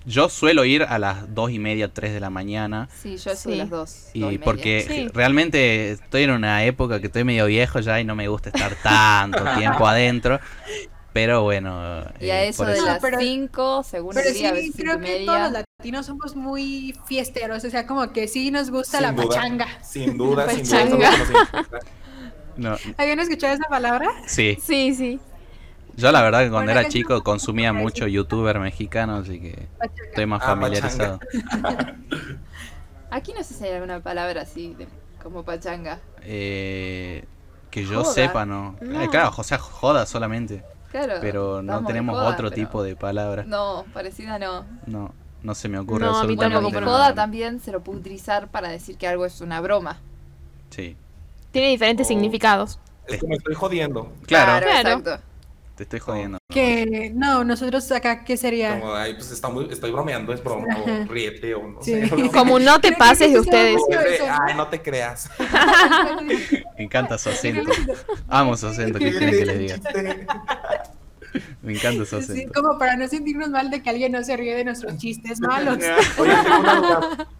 Yo 0.05 0.29
suelo 0.29 0.63
ir 0.63 0.83
a 0.83 0.97
las 0.97 1.35
2 1.35 1.51
y 1.51 1.59
media, 1.59 1.93
3 1.93 2.13
de 2.13 2.19
la 2.21 2.29
mañana. 2.29 2.87
Sí, 3.01 3.17
yo 3.17 3.35
soy 3.35 3.53
Sí. 3.53 3.57
las 3.57 3.69
dos. 3.69 3.89
dos 4.05 4.11
Y 4.13 4.19
media. 4.21 4.39
porque 4.45 4.85
Sí. 4.87 5.07
realmente 5.13 5.91
estoy 5.91 6.23
en 6.23 6.31
una 6.31 6.63
época 6.63 7.01
que 7.01 7.07
estoy 7.07 7.25
medio 7.25 7.45
viejo 7.47 7.79
ya 7.81 7.99
y 7.99 8.05
no 8.05 8.15
me 8.15 8.27
gusta 8.29 8.49
estar 8.49 8.73
tanto 8.81 9.43
tiempo 9.57 9.85
adentro. 9.85 10.39
Pero 11.13 11.41
bueno. 11.43 12.03
Y 12.19 12.29
a 12.29 12.43
eh, 12.43 12.49
eso 12.49 12.65
de 12.65 12.73
eso- 12.73 12.85
las 12.85 12.99
pero- 12.99 13.19
5, 13.19 13.83
según 13.83 14.13
Pero 14.13 14.27
el 14.29 14.33
día, 14.35 14.49
a 14.51 14.55
sí, 14.55 14.57
veces 14.57 14.75
creo 14.77 14.99
que 14.99 15.25
todos 15.25 15.39
los 15.41 15.51
latinos 15.51 16.05
somos 16.05 16.35
muy 16.35 16.95
fiesteros, 17.05 17.63
o 17.63 17.69
sea, 17.69 17.87
como 17.87 18.11
que 18.13 18.27
sí 18.27 18.51
nos 18.51 18.69
gusta 18.69 18.97
Sin 18.99 19.07
la 19.07 19.11
duda. 19.13 19.27
pachanga. 19.27 19.67
Sin 19.83 20.17
duda, 20.17 20.49
sin 20.49 20.63
duda. 20.63 20.79
Pachanga. 20.79 21.09
eso 21.13 21.79
no 22.57 22.77
¿Habían 22.97 23.19
escuchado 23.21 23.53
esa 23.55 23.67
palabra? 23.69 24.07
sí, 24.27 24.57
Sí, 24.61 24.93
sí. 24.93 25.19
yo 25.95 26.11
la 26.11 26.21
verdad 26.21 26.43
que 26.43 26.49
cuando 26.51 26.71
Bueno, 26.71 26.79
era 26.81 26.89
chico 26.89 27.13
no- 27.15 27.23
consumía 27.23 27.73
mucho 27.73 28.05
youtuber 28.07 28.59
mexicano, 28.59 29.15
así 29.17 29.39
que 29.39 29.67
Pachanga. 29.79 30.03
estoy 30.09 30.25
más 30.27 30.41
Ah, 30.43 30.45
familiarizado. 30.45 31.19
Aquí 33.11 33.33
no 33.33 33.43
sé 33.43 33.53
si 33.55 33.63
hay 33.63 33.73
alguna 33.73 33.99
palabra 34.01 34.41
así 34.43 34.75
de- 34.77 34.87
como 35.23 35.43
pachanga. 35.43 35.99
Eh, 36.21 37.25
que 37.71 37.83
yo 37.85 38.03
Joda. 38.03 38.13
sepa, 38.13 38.45
no. 38.45 38.75
No. 38.81 39.01
Eh, 39.01 39.09
claro, 39.09 39.31
o 39.35 39.43
sea, 39.43 39.57
joda 39.57 40.05
solamente. 40.05 40.63
Claro. 40.91 41.15
Pero 41.21 41.61
no 41.61 41.85
tenemos 41.85 42.15
joda, 42.15 42.29
otro 42.29 42.49
pero- 42.49 42.61
tipo 42.67 42.83
de 42.83 42.95
palabra. 42.95 43.43
No, 43.45 43.85
parecida 43.93 44.39
no. 44.39 44.65
No, 44.87 45.13
no 45.43 45.55
se 45.55 45.69
me 45.69 45.77
ocurre 45.79 46.05
No, 46.05 46.07
a 46.07 46.11
mí 46.11 46.17
absolutamente 46.17 46.55
Bueno, 46.55 46.67
tampoco, 46.69 46.77
y 46.77 46.79
pero- 46.79 46.91
joda 46.91 47.13
también 47.15 47.59
se 47.59 47.71
lo 47.71 47.81
puede 47.81 47.99
utilizar 47.99 48.47
para 48.47 48.69
decir 48.69 48.97
que 48.97 49.07
algo 49.07 49.25
es 49.25 49.39
una 49.41 49.61
broma. 49.61 49.97
Sí, 50.69 50.95
Tiene 51.51 51.69
diferentes 51.69 52.05
Oh. 52.05 52.09
significados. 52.09 52.79
Es 53.07 53.19
como 53.19 53.33
estoy 53.33 53.55
jodiendo. 53.55 54.11
claro, 54.27 54.65
Claro. 54.65 54.89
exacto. 54.89 55.23
te 55.75 55.83
estoy 55.83 55.99
jodiendo. 56.01 56.37
Que 56.51 57.09
no, 57.15 57.45
nosotros 57.45 57.89
acá, 57.93 58.25
¿qué 58.25 58.35
sería? 58.35 58.77
Como, 58.81 58.93
ay, 58.93 59.13
pues 59.13 59.31
está 59.31 59.47
muy, 59.47 59.65
estoy 59.71 59.91
bromeando, 59.91 60.33
es 60.33 60.43
broma, 60.43 60.65
o 60.77 60.85
ríete, 61.09 61.55
o 61.55 61.65
no 61.69 61.81
Sí. 61.81 62.05
sé. 62.05 62.09
Como 62.33 62.59
no 62.59 62.81
te 62.81 62.89
que 62.89 62.97
pases 62.97 63.31
de 63.31 63.39
ustedes. 63.39 63.77
¿no? 63.89 63.97
ay, 64.45 64.55
no 64.57 64.67
te 64.67 64.81
creas. 64.81 65.29
Me 66.77 66.83
encanta 66.83 67.17
su 67.17 67.29
acento. 67.29 67.71
Amo 68.27 68.57
su 68.57 68.67
acento, 68.67 68.99
¿qué 68.99 69.09
quieren 69.09 69.31
que 69.31 69.45
les 69.45 69.57
diga? 69.59 69.75
Me 71.61 71.73
encanta 71.73 72.05
Sí, 72.05 72.15
acento. 72.15 72.51
como 72.61 72.77
para 72.79 72.95
no 72.95 73.07
sentirnos 73.07 73.49
mal 73.49 73.69
de 73.69 73.81
que 73.83 73.89
alguien 73.89 74.11
no 74.11 74.23
se 74.23 74.35
ríe 74.37 74.55
de 74.55 74.63
nuestros 74.65 74.97
chistes 74.97 75.39
malos. 75.39 75.77
Oye, 76.17 76.33
tengo 76.43 76.59
una 76.59 76.75
duda. 76.75 77.27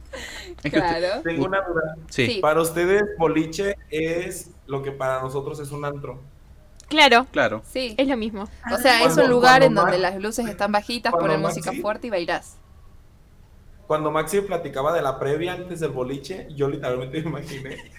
Es 0.63 0.71
que 0.73 0.80
usted- 0.80 0.97
Claro. 0.99 1.21
Tengo 1.21 1.45
una 1.45 1.62
duda. 1.62 1.95
Sí. 2.10 2.39
Para 2.41 2.62
ustedes, 2.62 3.04
boliche 3.17 3.75
es 3.91 4.49
lo 4.65 4.82
que 4.82 4.91
para 4.91 5.21
nosotros 5.21 5.60
es 5.60 5.71
un 5.71 5.86
antro. 5.86 6.19
Claro, 6.88 7.28
Claro. 7.32 7.62
Sí. 7.71 7.93
es 7.97 8.08
lo 8.08 8.17
mismo. 8.17 8.45
O 8.73 8.78
sea, 8.78 9.04
es 9.06 9.15
un 9.15 9.30
lugar 9.30 9.62
en 9.63 9.75
donde 9.75 9.99
las 9.99 10.19
luces 10.19 10.47
están 10.47 10.71
bajitas, 10.71 11.13
ponen 11.13 11.39
Maxi- 11.39 11.43
música 11.43 11.71
fuerte 11.82 12.08
y 12.08 12.10
bailás. 12.10 12.58
Cuando 13.88 14.12
Maxi 14.12 14.41
platicaba 14.41 14.93
de 14.93 15.02
la 15.02 15.17
previa 15.19 15.54
antes 15.54 15.80
del 15.80 15.91
boliche, 15.91 16.47
yo 16.56 16.67
literalmente 16.69 17.21
me 17.23 17.30
imaginé 17.30 17.91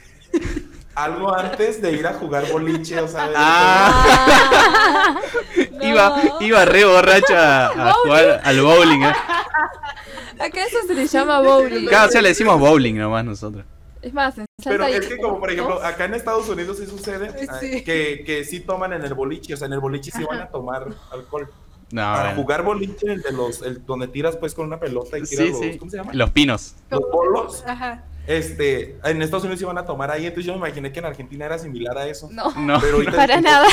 algo 0.94 1.34
antes 1.34 1.80
de 1.80 1.92
ir 1.92 2.06
a 2.06 2.14
jugar 2.14 2.50
boliche, 2.50 3.00
o 3.00 3.08
sea, 3.08 3.30
Ah. 3.36 5.16
Iba, 5.82 6.22
iba 6.40 6.64
re 6.66 6.84
borracho 6.84 7.34
a, 7.36 7.66
a 7.88 7.92
jugar 7.94 8.40
al 8.44 8.60
bowling. 8.60 9.02
¿eh? 9.02 9.12
Acá 10.38 10.64
eso 10.64 10.78
se 10.86 10.94
le 10.94 11.06
llama 11.06 11.40
bowling. 11.40 11.86
Cada 11.86 12.06
vez 12.06 12.22
le 12.22 12.28
decimos 12.28 12.58
bowling 12.60 12.94
nomás 12.98 13.24
nosotros. 13.24 13.64
Es 14.02 14.12
más, 14.14 14.36
en 14.38 14.46
Pero 14.64 14.86
es 14.86 15.06
que 15.06 15.18
como 15.18 15.38
por 15.40 15.50
ejemplo, 15.50 15.82
acá 15.84 16.06
en 16.06 16.14
Estados 16.14 16.48
Unidos 16.48 16.78
sí 16.78 16.86
sucede 16.86 17.30
Sí. 17.60 17.66
eh, 17.66 17.84
que, 17.84 18.22
que 18.24 18.44
sí 18.44 18.60
toman 18.60 18.94
en 18.94 19.02
el 19.04 19.12
boliche, 19.14 19.52
o 19.52 19.56
sea, 19.58 19.66
en 19.66 19.74
el 19.74 19.80
boliche 19.80 20.10
sí 20.10 20.24
van 20.24 20.40
a 20.40 20.46
tomar 20.48 20.86
alcohol. 21.12 21.50
No, 21.92 22.02
Para 22.02 22.22
bueno. 22.28 22.42
jugar 22.42 22.62
boliche, 22.62 23.12
el 23.12 23.20
de 23.20 23.32
los, 23.32 23.60
el, 23.62 23.84
donde 23.84 24.06
tiras 24.08 24.36
pues 24.36 24.54
con 24.54 24.66
una 24.66 24.78
pelota 24.80 25.18
y 25.18 25.22
tiras 25.24 25.46
Sí, 25.46 25.50
los, 25.52 25.60
sí. 25.60 25.78
¿cómo 25.78 25.90
se 25.90 25.96
llama? 25.98 26.12
Los 26.14 26.30
pinos. 26.30 26.74
Los 26.88 27.00
bolos. 27.10 27.64
Ajá. 27.66 28.04
Este, 28.26 28.96
en 29.02 29.22
Estados 29.22 29.42
Unidos 29.44 29.60
iban 29.62 29.76
a 29.78 29.84
tomar 29.84 30.10
ahí, 30.10 30.24
entonces 30.26 30.46
yo 30.46 30.52
me 30.52 30.58
imaginé 30.58 30.92
que 30.92 31.00
en 31.00 31.06
Argentina 31.06 31.46
era 31.46 31.58
similar 31.58 31.98
a 31.98 32.06
eso. 32.06 32.28
No. 32.30 32.52
No. 32.56 32.80
Pero 32.80 32.96
ahorita 32.96 33.12
Para 33.16 33.34
es- 33.36 33.42
nada. 33.42 33.66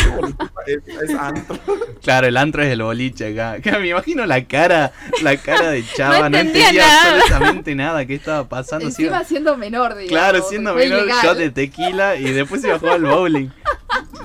Es, 0.66 0.80
es 1.04 1.16
antro. 1.16 1.58
Claro, 2.02 2.28
el 2.28 2.38
antro 2.38 2.64
es 2.64 2.70
el 2.72 2.82
boliche 2.82 3.34
acá. 3.34 3.60
Que 3.62 3.72
me 3.78 3.90
imagino 3.90 4.26
la 4.26 4.44
cara, 4.46 4.94
la 5.22 5.36
cara 5.38 5.72
de 5.72 5.84
Chava, 5.96 6.30
no, 6.30 6.38
entendía 6.38 6.70
entendía 6.70 6.88
nada. 6.88 7.16
absolutamente 7.22 7.76
nada 7.76 8.06
qué 8.06 8.16
estaba 8.16 8.48
pasando. 8.48 8.86
Se 8.86 8.90
Encima 9.04 9.08
iba- 9.18 9.24
siendo 9.26 9.58
menor, 9.58 9.96
digamos. 9.96 10.10
claro, 10.10 10.42
siendo 10.48 10.74
menor 10.74 11.00
ilegal. 11.04 11.24
shot 11.26 11.38
de 11.38 11.50
tequila 11.52 12.16
y 12.16 12.32
después 12.32 12.64
iba 12.64 12.76
a 12.76 12.80
jugar 12.80 12.96
al 12.96 13.06
bowling. 13.06 13.50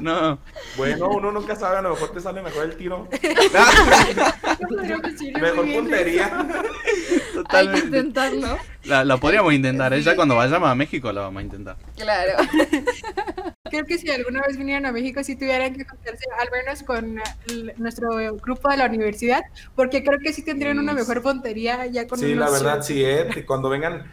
No. 0.01 0.39
Bueno, 0.77 1.09
uno 1.11 1.31
nunca 1.33 1.55
sabe, 1.57 1.79
a 1.79 1.83
lo 1.83 1.91
mejor 1.91 2.13
te 2.13 2.21
sale 2.21 2.43
mejor 2.43 2.65
el 2.65 2.77
tiro. 2.77 3.09
Mejor 5.41 5.67
muy 5.67 5.87
puntería. 7.43 7.73
Hay 7.73 7.81
que 7.81 7.83
Totalmente. 7.83 7.99
intentarlo. 7.99 8.59
La, 8.85 9.05
la 9.05 9.17
podríamos 9.17 9.53
intentar, 9.53 9.93
¿eh? 9.95 10.03
ya 10.03 10.17
cuando 10.17 10.35
vayamos 10.37 10.69
a 10.69 10.75
México 10.75 11.13
la 11.13 11.21
vamos 11.23 11.41
a 11.41 11.45
intentar. 11.45 11.77
Claro. 11.97 12.33
Creo 13.71 13.85
que 13.87 13.97
si 13.97 14.11
alguna 14.11 14.43
vez 14.47 14.57
vinieran 14.59 14.85
a 14.87 14.93
México, 14.93 15.23
sí 15.25 15.35
tuvieran 15.35 15.75
que 15.75 15.85
juntarse 15.85 16.25
al 16.39 16.49
menos 16.51 16.83
con 16.83 17.21
el- 17.49 17.73
nuestro 17.79 18.09
grupo 18.37 18.69
de 18.69 18.77
la 18.77 18.87
universidad, 18.87 19.41
porque 19.75 20.03
creo 20.05 20.19
que 20.19 20.33
sí 20.35 20.43
tendrían 20.43 20.79
una 20.79 20.93
mejor 20.93 21.23
puntería 21.23 21.87
ya 21.87 22.07
con 22.07 22.19
Sí, 22.19 22.35
la 22.35 22.49
unos- 22.49 22.63
verdad, 22.63 22.83
sí, 22.83 23.03
eh, 23.03 23.29
que 23.33 23.47
cuando 23.47 23.71
vengan, 23.71 24.11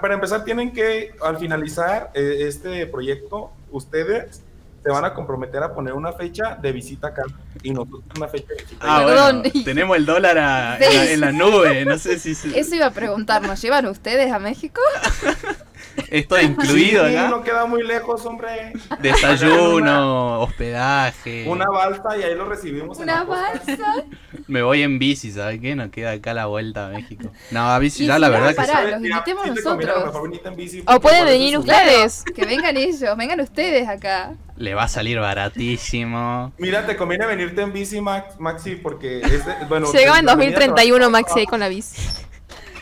para 0.00 0.14
empezar 0.14 0.44
tienen 0.44 0.72
que, 0.72 1.14
al 1.22 1.38
finalizar 1.38 2.10
eh, 2.14 2.46
este 2.48 2.86
proyecto, 2.88 3.52
ustedes 3.70 4.42
se 4.86 4.92
van 4.92 5.04
a 5.04 5.12
comprometer 5.12 5.60
a 5.64 5.74
poner 5.74 5.94
una 5.94 6.12
fecha 6.12 6.56
de 6.62 6.70
visita 6.70 7.08
acá 7.08 7.24
y 7.60 7.72
nosotros 7.72 8.02
una 8.16 8.28
fecha 8.28 8.46
de 8.54 8.62
visita. 8.62 8.76
Ah, 8.88 9.04
Perdón. 9.04 9.42
bueno, 9.42 9.64
tenemos 9.64 9.96
el 9.96 10.06
dólar 10.06 10.38
a- 10.38 10.76
en, 10.78 10.96
la, 10.96 11.10
en 11.10 11.20
la 11.22 11.32
nube, 11.32 11.84
no 11.84 11.98
sé 11.98 12.20
si 12.20 12.36
se- 12.36 12.56
Eso 12.56 12.76
iba 12.76 12.86
a 12.86 12.90
preguntar, 12.92 13.42
¿nos 13.42 13.60
llevan 13.60 13.86
ustedes 13.86 14.30
a 14.32 14.38
México? 14.38 14.80
esto 16.10 16.40
incluido 16.40 17.06
Sí, 17.08 17.16
acá. 17.16 17.28
no 17.28 17.42
queda 17.42 17.66
muy 17.66 17.82
lejos, 17.82 18.24
hombre. 18.26 18.72
Desayuno, 19.00 20.40
hospedaje. 20.42 21.44
Una 21.48 21.66
balsa 21.68 22.16
y 22.18 22.22
ahí 22.22 22.34
lo 22.34 22.46
recibimos. 22.46 22.98
¿Una 22.98 23.24
balsa? 23.24 24.04
Me 24.46 24.62
voy 24.62 24.82
en 24.82 24.98
bici, 24.98 25.32
¿sabes 25.32 25.60
qué? 25.60 25.74
No 25.74 25.90
queda 25.90 26.12
acá 26.12 26.34
la 26.34 26.46
vuelta 26.46 26.86
a 26.86 26.90
México. 26.90 27.30
No, 27.50 27.68
a 27.72 27.78
bici 27.78 28.06
ya 28.06 28.14
si 28.14 28.20
la 28.20 28.28
no, 28.28 28.32
verdad 28.34 28.54
que 28.54 28.90
los 28.90 29.00
invitemos 29.02 29.46
nosotros. 29.48 30.56
bici, 30.56 30.82
O 30.86 31.00
pueden 31.00 31.24
venir 31.24 31.58
ustedes. 31.58 32.24
Que 32.34 32.44
vengan 32.44 32.76
ellos, 32.76 33.16
vengan 33.16 33.40
ustedes 33.40 33.88
acá. 33.88 34.34
le 34.56 34.74
va 34.74 34.84
a 34.84 34.88
salir 34.88 35.18
baratísimo. 35.18 36.52
Mira, 36.58 36.86
te 36.86 36.96
conviene 36.96 37.26
venirte 37.26 37.62
en 37.62 37.72
bici, 37.72 38.00
Max, 38.00 38.34
Maxi, 38.38 38.76
porque 38.76 39.20
este, 39.20 39.54
bueno, 39.68 39.90
Llegaba 39.92 40.18
en 40.18 40.26
la 40.26 40.32
avenida 40.32 40.58
te 40.58 40.66
va 40.68 40.74
a 40.74 40.76
2031 40.76 41.04
costar 41.04 41.10
Maxi 41.10 41.40
ahí 41.40 41.46
con 41.46 41.60
la 41.60 41.68
bici. 41.68 41.96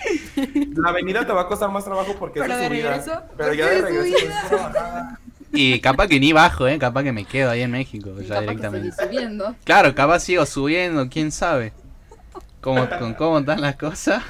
La 0.76 0.90
avenida 0.90 1.26
te 1.26 1.32
va 1.32 1.42
a 1.42 1.46
costar 1.46 1.70
más 1.70 1.84
trabajo 1.84 2.14
porque 2.18 2.40
Pero 2.40 2.54
es 2.54 2.60
de 2.60 2.66
subida. 2.68 2.90
regreso, 2.90 3.22
Pero 3.36 3.54
ya 3.54 3.66
de 3.68 3.82
regreso 3.82 4.18
subida. 4.18 5.18
Y 5.56 5.78
capaz 5.80 6.08
que 6.08 6.18
ni 6.18 6.32
bajo, 6.32 6.66
¿eh? 6.66 6.80
Capaz 6.80 7.04
que 7.04 7.12
me 7.12 7.24
quedo 7.24 7.48
ahí 7.50 7.60
en 7.62 7.70
México 7.70 8.10
Y 8.20 8.24
ya 8.24 8.40
capaz 8.40 8.40
que 8.40 8.46
directamente. 8.56 8.90
seguís 8.92 9.08
subiendo. 9.08 9.54
Claro, 9.64 9.94
capaz 9.94 10.20
sigo 10.20 10.44
subiendo, 10.46 11.08
quién 11.08 11.30
sabe. 11.30 11.72
¿Cómo, 12.60 12.88
con 12.98 13.14
cómo 13.14 13.38
están 13.38 13.60
las 13.60 13.76
cosas? 13.76 14.22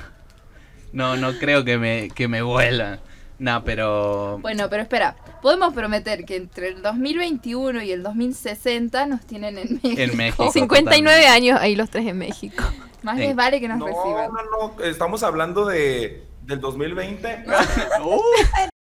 No, 0.93 1.17
no 1.17 1.33
creo 1.39 1.65
que 1.65 1.79
me, 1.79 2.11
que 2.15 2.29
me 2.29 2.43
vuelan. 2.43 3.01
No, 3.39 3.65
pero... 3.65 4.39
Bueno, 4.43 4.69
pero 4.69 4.83
espera, 4.83 5.17
podemos 5.41 5.73
prometer 5.73 6.25
que 6.25 6.37
entre 6.37 6.69
el 6.69 6.83
2021 6.83 7.83
y 7.83 7.91
el 7.93 8.03
2060 8.03 9.07
nos 9.07 9.23
tienen 9.27 9.57
en 9.59 9.75
México. 9.83 10.01
En 10.03 10.17
México. 10.17 10.51
59 10.53 11.27
años 11.27 11.59
ahí 11.61 11.75
los 11.75 11.89
tres 11.91 12.07
en 12.07 12.19
México. 12.19 12.63
Más 13.05 13.17
les 13.19 13.37
vale 13.37 13.61
que 13.61 13.69
nos 13.69 13.79
No, 13.79 13.87
reciban. 13.87 14.31
no, 14.33 14.75
no, 14.79 14.85
estamos 14.85 15.23
hablando 15.23 15.65
de 15.67 16.25
del 16.43 16.61
2020. 16.61 17.45
Uh, 17.47 17.51
No, 17.99 18.11
no 18.17 18.74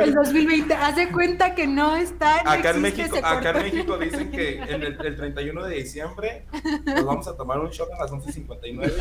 el 0.00 0.14
2020. 0.14 0.74
Haz 0.74 0.96
de 0.96 1.08
cuenta 1.08 1.54
que 1.54 1.66
no 1.66 1.96
está. 1.96 2.42
no 2.42 2.50
Acá 2.50 2.70
en 2.70 2.82
México, 2.82 3.16
se 3.16 3.24
acá 3.24 3.50
en. 3.50 3.62
México 3.62 3.98
dicen 3.98 4.30
que 4.30 4.58
en 4.68 4.82
el, 4.82 4.98
el 5.04 5.16
31 5.16 5.64
de 5.64 5.74
diciembre 5.74 6.46
nos 6.84 7.04
vamos 7.04 7.28
a 7.28 7.36
tomar 7.36 7.58
un 7.60 7.70
shot 7.70 7.88
a 7.92 8.02
las 8.02 8.10
11.59. 8.10 8.92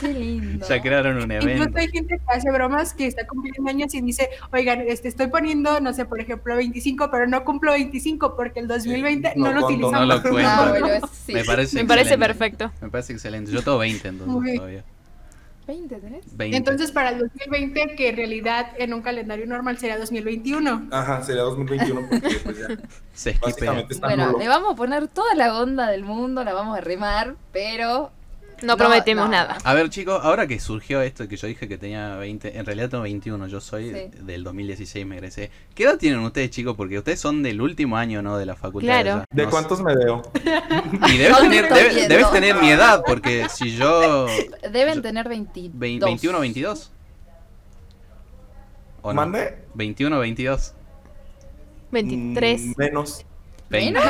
Qué 0.00 0.08
lindo. 0.08 0.66
ya 0.66 0.82
crearon 0.82 1.16
un 1.16 1.30
Incluso 1.32 1.48
evento. 1.48 1.78
hay 1.78 1.88
gente 1.88 2.18
que 2.18 2.24
hace 2.36 2.50
bromas 2.50 2.92
que 2.94 3.06
está 3.06 3.26
cumpliendo 3.26 3.68
años 3.70 3.94
y 3.94 4.00
dice, 4.00 4.28
oigan, 4.52 4.82
este, 4.86 5.08
estoy 5.08 5.28
poniendo, 5.28 5.80
no 5.80 5.92
sé, 5.92 6.04
por 6.04 6.20
ejemplo, 6.20 6.56
25, 6.56 7.10
pero 7.10 7.26
no 7.26 7.44
cumplo 7.44 7.72
25 7.72 8.36
porque 8.36 8.60
el 8.60 8.68
2020 8.68 9.32
No 9.36 9.46
no, 9.46 9.52
lo 9.52 9.60
conto, 9.62 9.66
utilizamos. 9.66 10.08
No 10.08 10.14
lo 10.14 10.22
cuento. 10.22 10.68
Bueno, 10.68 10.86
eso 10.94 11.10
sí. 11.26 11.32
Me 11.32 11.44
parece 11.44 11.76
Me 11.76 11.84
parece 11.84 12.18
perfecto. 12.18 12.72
Me 12.80 12.88
parece 12.88 13.12
excelente. 13.12 13.50
Yo 13.50 13.62
tengo 13.62 13.78
20 13.78 14.08
entonces 14.08 14.34
Muy 14.34 14.56
todavía. 14.56 14.84
20 15.66 15.96
tenés. 15.96 16.36
20. 16.36 16.56
Entonces, 16.56 16.92
para 16.92 17.10
el 17.10 17.18
2020, 17.18 17.96
que 17.96 18.08
en 18.10 18.16
realidad 18.16 18.68
en 18.78 18.94
un 18.94 19.02
calendario 19.02 19.46
normal 19.46 19.78
sería 19.78 19.98
2021. 19.98 20.88
Ajá, 20.92 21.22
sería 21.22 21.42
2021 21.42 22.08
porque 22.08 22.38
pues 22.44 22.58
ya, 22.58 22.68
Se 23.12 23.32
básicamente 23.40 23.94
está 23.94 24.06
Bueno, 24.08 24.26
nulo. 24.26 24.38
le 24.38 24.48
vamos 24.48 24.72
a 24.72 24.76
poner 24.76 25.08
toda 25.08 25.34
la 25.34 25.58
onda 25.58 25.88
del 25.88 26.04
mundo, 26.04 26.44
la 26.44 26.52
vamos 26.54 26.76
a 26.78 26.80
remar, 26.80 27.34
pero 27.52 28.12
No, 28.62 28.68
No, 28.68 28.76
prometemos 28.78 29.26
no. 29.26 29.32
nada. 29.32 29.58
A 29.64 29.74
ver, 29.74 29.90
chicos, 29.90 30.18
ahora 30.22 30.46
que 30.46 30.58
surgió 30.58 31.02
esto 31.02 31.28
que 31.28 31.36
yo 31.36 31.46
dije 31.46 31.68
que 31.68 31.76
tenía 31.76 32.16
20, 32.16 32.56
en 32.56 32.64
realidad 32.64 32.88
tengo 32.88 33.02
21, 33.02 33.46
yo 33.48 33.60
soy 33.60 33.90
Sí. 33.92 34.10
del 34.22 34.44
2016, 34.44 35.04
me 35.06 35.16
egresé. 35.16 35.50
¿Qué 35.74 35.84
edad 35.84 35.98
tienen 35.98 36.20
ustedes, 36.20 36.50
chicos? 36.50 36.74
Porque 36.74 36.96
ustedes 36.96 37.20
son 37.20 37.42
del 37.42 37.60
último 37.60 37.98
año, 37.98 38.22
¿no? 38.22 38.38
De 38.38 38.46
la 38.46 38.56
facultad. 38.56 38.86
Claro. 39.02 39.24
¿De 39.30 39.44
No 39.44 39.50
cuántos 39.50 39.82
me 39.82 39.94
veo? 39.94 40.22
sé. 40.32 40.40
Y 41.12 41.18
debes 41.18 41.38
tener, 41.38 41.64
estoy 41.64 41.78
debe- 41.82 41.94
viendo. 41.94 42.14
debes 42.14 42.32
tener 42.32 42.56
mi 42.56 42.70
edad, 42.70 43.02
porque 43.06 43.46
si 43.50 43.76
yo... 43.76 44.26
deben 44.72 44.94
Yo- 44.96 45.02
tener 45.02 45.28
22. 45.28 45.78
vein- 45.78 46.00
21, 46.00 46.40
22. 46.40 46.92
¿O 49.02 49.12
no? 49.12 49.14
¿Mande? 49.20 49.58
21, 49.74 50.18
22. 50.18 50.74
23, 51.92 52.60
Mm, 52.60 52.72
menos. 52.76 53.24
20. 53.70 54.00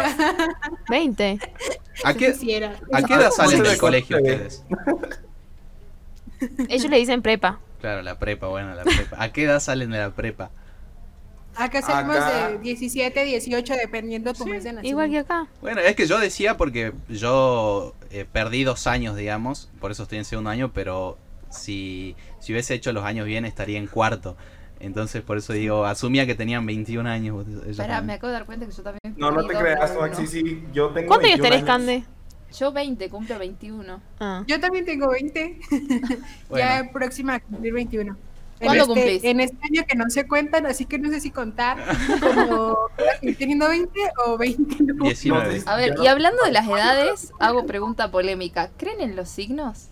20. 0.89 1.39
¿A 2.05 2.15
qué. 2.15 2.35
¿A 2.93 3.03
qué 3.03 3.15
edad 3.15 3.31
salen 3.31 3.61
Once 3.61 3.63
del 3.63 3.73
de 3.73 3.79
colegio 3.79 4.17
ustedes? 4.19 4.65
Ellos 6.69 6.91
le 6.91 6.99
dicen 6.99 7.23
prepa. 7.23 7.61
Claro, 7.81 8.03
la 8.03 8.19
prepa, 8.19 8.49
bueno, 8.49 8.75
la 8.75 8.83
prepa. 8.85 9.23
¿A 9.23 9.33
qué 9.33 9.45
edad 9.45 9.61
salen 9.61 9.91
de 9.91 9.99
la 9.99 10.11
prepa? 10.11 10.51
Acá 11.55 11.81
salimos 11.81 12.17
Acá- 12.17 12.51
de 12.51 12.59
17, 12.59 13.25
18, 13.25 13.75
dependiendo 13.75 14.35
tu 14.35 14.45
mes 14.45 14.65
de 14.65 14.73
nacimiento. 14.75 14.89
Igual 14.89 15.11
que 15.11 15.19
acá. 15.19 15.47
Bueno, 15.63 15.81
es 15.81 15.97
que 15.97 16.07
yo 16.07 16.19
decía 16.19 16.59
porque 16.59 16.93
yo 17.09 17.95
eh, 18.11 18.27
perdí 18.31 18.65
dos 18.65 18.87
años, 18.87 19.17
digamos, 19.17 19.71
por 19.81 19.91
eso 19.91 20.03
estoy 20.03 20.19
en 20.19 20.27
segundo 20.27 20.51
año, 20.51 20.73
pero 20.75 21.17
si, 21.49 22.15
si 22.41 22.53
hubiese 22.53 22.75
hecho 22.75 22.93
los 22.93 23.05
años 23.05 23.25
bien 23.27 23.47
estaría 23.47 23.79
en 23.79 23.87
cuarto. 23.87 24.37
Entonces 24.81 25.23
por 25.23 25.39
eso 25.39 25.53
digo, 25.53 25.85
asumía 25.85 26.27
que 26.27 26.35
tenían 26.35 26.67
21 26.67 27.09
años. 27.09 27.45
también. 27.77 28.07
me 28.07 28.13
acabo 28.15 28.29
de 28.29 28.33
dar 28.35 28.47
cuenta 28.47 28.67
que 28.67 28.73
yo 28.73 28.83
también. 28.83 29.15
No, 29.17 29.31
no 29.31 29.47
te 29.47 29.55
creas, 29.55 29.97
Maxi, 29.97 30.27
sí, 30.27 30.65
yo 30.73 30.91
tengo 30.91 31.09
¿Cuántos 31.09 31.31
años 31.31 31.41
21 31.41 31.51
tenés, 31.51 31.65
Cande? 31.65 32.05
Yo 32.53 32.73
20, 32.73 33.11
cumplo 33.11 33.39
21. 33.39 34.01
Ah. 34.21 34.45
Yo 34.47 34.61
también 34.61 34.85
tengo 34.85 35.11
20, 35.11 35.59
Bueno, 36.49 36.67
ya 36.67 36.91
próxima 36.93 37.35
a 37.35 37.41
cumplir 37.41 37.73
21. 37.73 38.17
En 38.59 38.67
¿Cuándo 38.67 38.85
este, 38.85 38.95
cumplís? 38.95 39.25
En 39.25 39.41
este 39.41 39.59
año 39.67 39.87
que 39.87 39.97
no 39.97 40.09
se 40.09 40.27
cuentan, 40.27 40.65
así 40.65 40.87
que 40.87 40.99
no 40.99 41.11
sé 41.11 41.21
si 41.21 41.31
contar 41.31 41.77
como 42.21 42.79
teniendo 43.39 43.69
20 43.69 44.01
o 44.25 44.39
29. 44.39 44.95
19. 45.03 45.59
No, 45.59 45.71
A 45.71 45.77
ver, 45.77 45.95
y 46.03 46.07
hablando 46.07 46.43
de 46.43 46.53
las 46.53 46.67
edades, 46.67 47.33
hago 47.39 47.67
pregunta 47.67 48.11
polémica. 48.11 48.71
¿Creen 48.79 49.01
en 49.01 49.17
los 49.17 49.29
signos? 49.29 49.89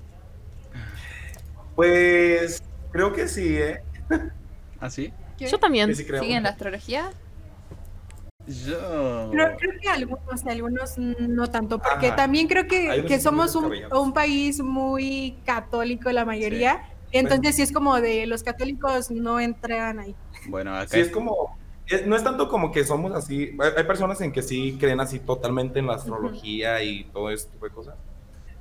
Pues 1.74 2.62
creo 2.90 3.12
que 3.12 3.28
sí, 3.28 3.56
¿eh? 3.56 3.82
¿Ah, 4.84 4.90
sí? 4.90 5.10
Yo 5.38 5.58
también. 5.58 5.96
Sí. 5.96 6.04
¿Siguen 6.04 6.42
la 6.42 6.50
astrología? 6.50 7.10
Yo. 8.46 9.30
Creo, 9.32 9.56
creo 9.56 9.72
que 9.80 9.88
algunos, 9.88 10.44
algunos 10.46 10.98
no 10.98 11.46
tanto, 11.46 11.78
porque 11.78 12.08
Ajá. 12.08 12.16
también 12.16 12.46
creo 12.48 12.66
que, 12.66 13.02
que 13.08 13.18
somos 13.18 13.54
un, 13.54 13.72
un 13.90 14.12
país 14.12 14.60
muy 14.62 15.38
católico 15.46 16.12
la 16.12 16.26
mayoría, 16.26 16.82
entonces 17.12 17.56
sí 17.56 17.62
es 17.62 17.72
como 17.72 17.98
de 17.98 18.26
los 18.26 18.42
católicos 18.42 19.10
no 19.10 19.40
entran 19.40 20.00
ahí. 20.00 20.14
Bueno, 20.48 20.74
acá 20.76 20.88
Sí, 20.88 21.00
es 21.00 21.10
como, 21.10 21.56
es- 21.86 22.06
no 22.06 22.14
es 22.16 22.22
tanto 22.22 22.48
como 22.50 22.70
que 22.70 22.84
somos 22.84 23.14
así, 23.14 23.56
hay, 23.58 23.70
hay 23.78 23.84
personas 23.84 24.20
en 24.20 24.32
que 24.32 24.42
sí 24.42 24.76
creen 24.78 25.00
así 25.00 25.18
totalmente 25.18 25.78
en 25.78 25.86
la 25.86 25.94
astrología 25.94 26.82
y 26.82 27.04
todo 27.04 27.30
ese 27.30 27.48
tipo 27.48 27.64
de 27.64 27.70
cosas. 27.72 27.94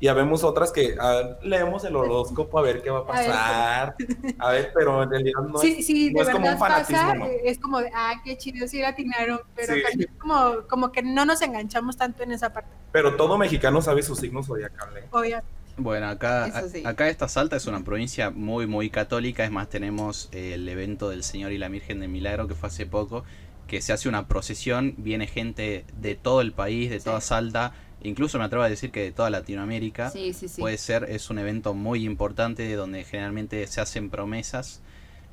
Y 0.03 0.09
habemos 0.09 0.43
otras 0.43 0.73
que 0.73 0.97
leemos 1.43 1.85
el 1.85 1.95
horóscopo 1.95 2.59
a 2.59 2.61
ver 2.61 2.81
qué 2.81 2.89
va 2.89 2.97
a 2.97 3.01
A 3.03 3.05
ver, 3.21 3.29
pasar. 3.31 3.95
A 4.37 4.51
ver, 4.51 4.71
pero 4.75 5.01
en 5.01 5.09
realidad 5.09 5.39
no 5.49 5.57
sí, 5.59 5.77
es, 5.79 5.85
sí, 5.85 6.11
no 6.11 6.19
de 6.19 6.25
es 6.25 6.29
como 6.29 6.49
un 6.49 6.57
fanatismo, 6.57 6.97
pasa, 7.01 7.15
¿no? 7.15 7.25
es 7.25 7.57
como 7.57 7.79
de, 7.79 7.89
ah, 7.95 8.15
qué 8.25 8.37
chido, 8.37 8.67
sí 8.67 8.83
atinaron, 8.83 9.39
pero 9.55 9.73
Sí. 9.93 10.05
como, 10.19 10.67
como 10.67 10.91
que 10.91 11.03
no 11.03 11.23
nos 11.23 11.41
enganchamos 11.41 11.95
tanto 11.95 12.21
en 12.21 12.33
esa 12.33 12.51
parte, 12.51 12.69
Pero 12.91 13.15
todo 13.15 13.37
mexicano 13.37 13.81
sabe 13.81 14.03
su 14.03 14.13
signo 14.17 14.43
zodiacal. 14.43 14.89
¿eh? 14.97 15.05
obviamente. 15.09 15.47
Bueno, 15.77 16.09
acá, 16.09 16.63
sí. 16.69 16.83
a- 16.85 16.89
acá 16.89 17.07
esta 17.07 17.29
Salta 17.29 17.55
es 17.55 17.65
una 17.67 17.85
provincia 17.85 18.29
muy, 18.29 18.67
muy 18.67 18.89
católica. 18.89 19.45
Es 19.45 19.51
más, 19.51 19.69
tenemos 19.69 20.27
el 20.33 20.67
evento 20.67 21.07
del 21.11 21.23
Señor 21.23 21.53
y 21.53 21.57
la 21.57 21.69
Virgen 21.69 22.01
de 22.01 22.09
Milagro 22.09 22.49
que 22.49 22.55
fue 22.55 22.67
hace 22.67 22.85
poco, 22.85 23.23
que 23.67 23.81
se 23.81 23.93
hace 23.93 24.09
una 24.09 24.27
procesión, 24.27 24.95
viene 24.97 25.27
gente 25.27 25.85
de 25.95 26.15
todo 26.15 26.41
el 26.41 26.51
país, 26.51 26.89
de 26.89 26.99
toda 26.99 27.21
Salta, 27.21 27.73
incluso 28.03 28.37
me 28.37 28.45
atrevo 28.45 28.63
a 28.63 28.69
decir 28.69 28.91
que 28.91 29.01
de 29.01 29.11
toda 29.11 29.29
Latinoamérica. 29.29 30.09
Sí, 30.09 30.33
sí, 30.33 30.47
sí. 30.47 30.61
Puede 30.61 30.77
ser, 30.77 31.05
es 31.09 31.29
un 31.29 31.39
evento 31.39 31.73
muy 31.73 32.05
importante 32.05 32.71
donde 32.75 33.03
generalmente 33.03 33.65
se 33.67 33.81
hacen 33.81 34.09
promesas. 34.09 34.81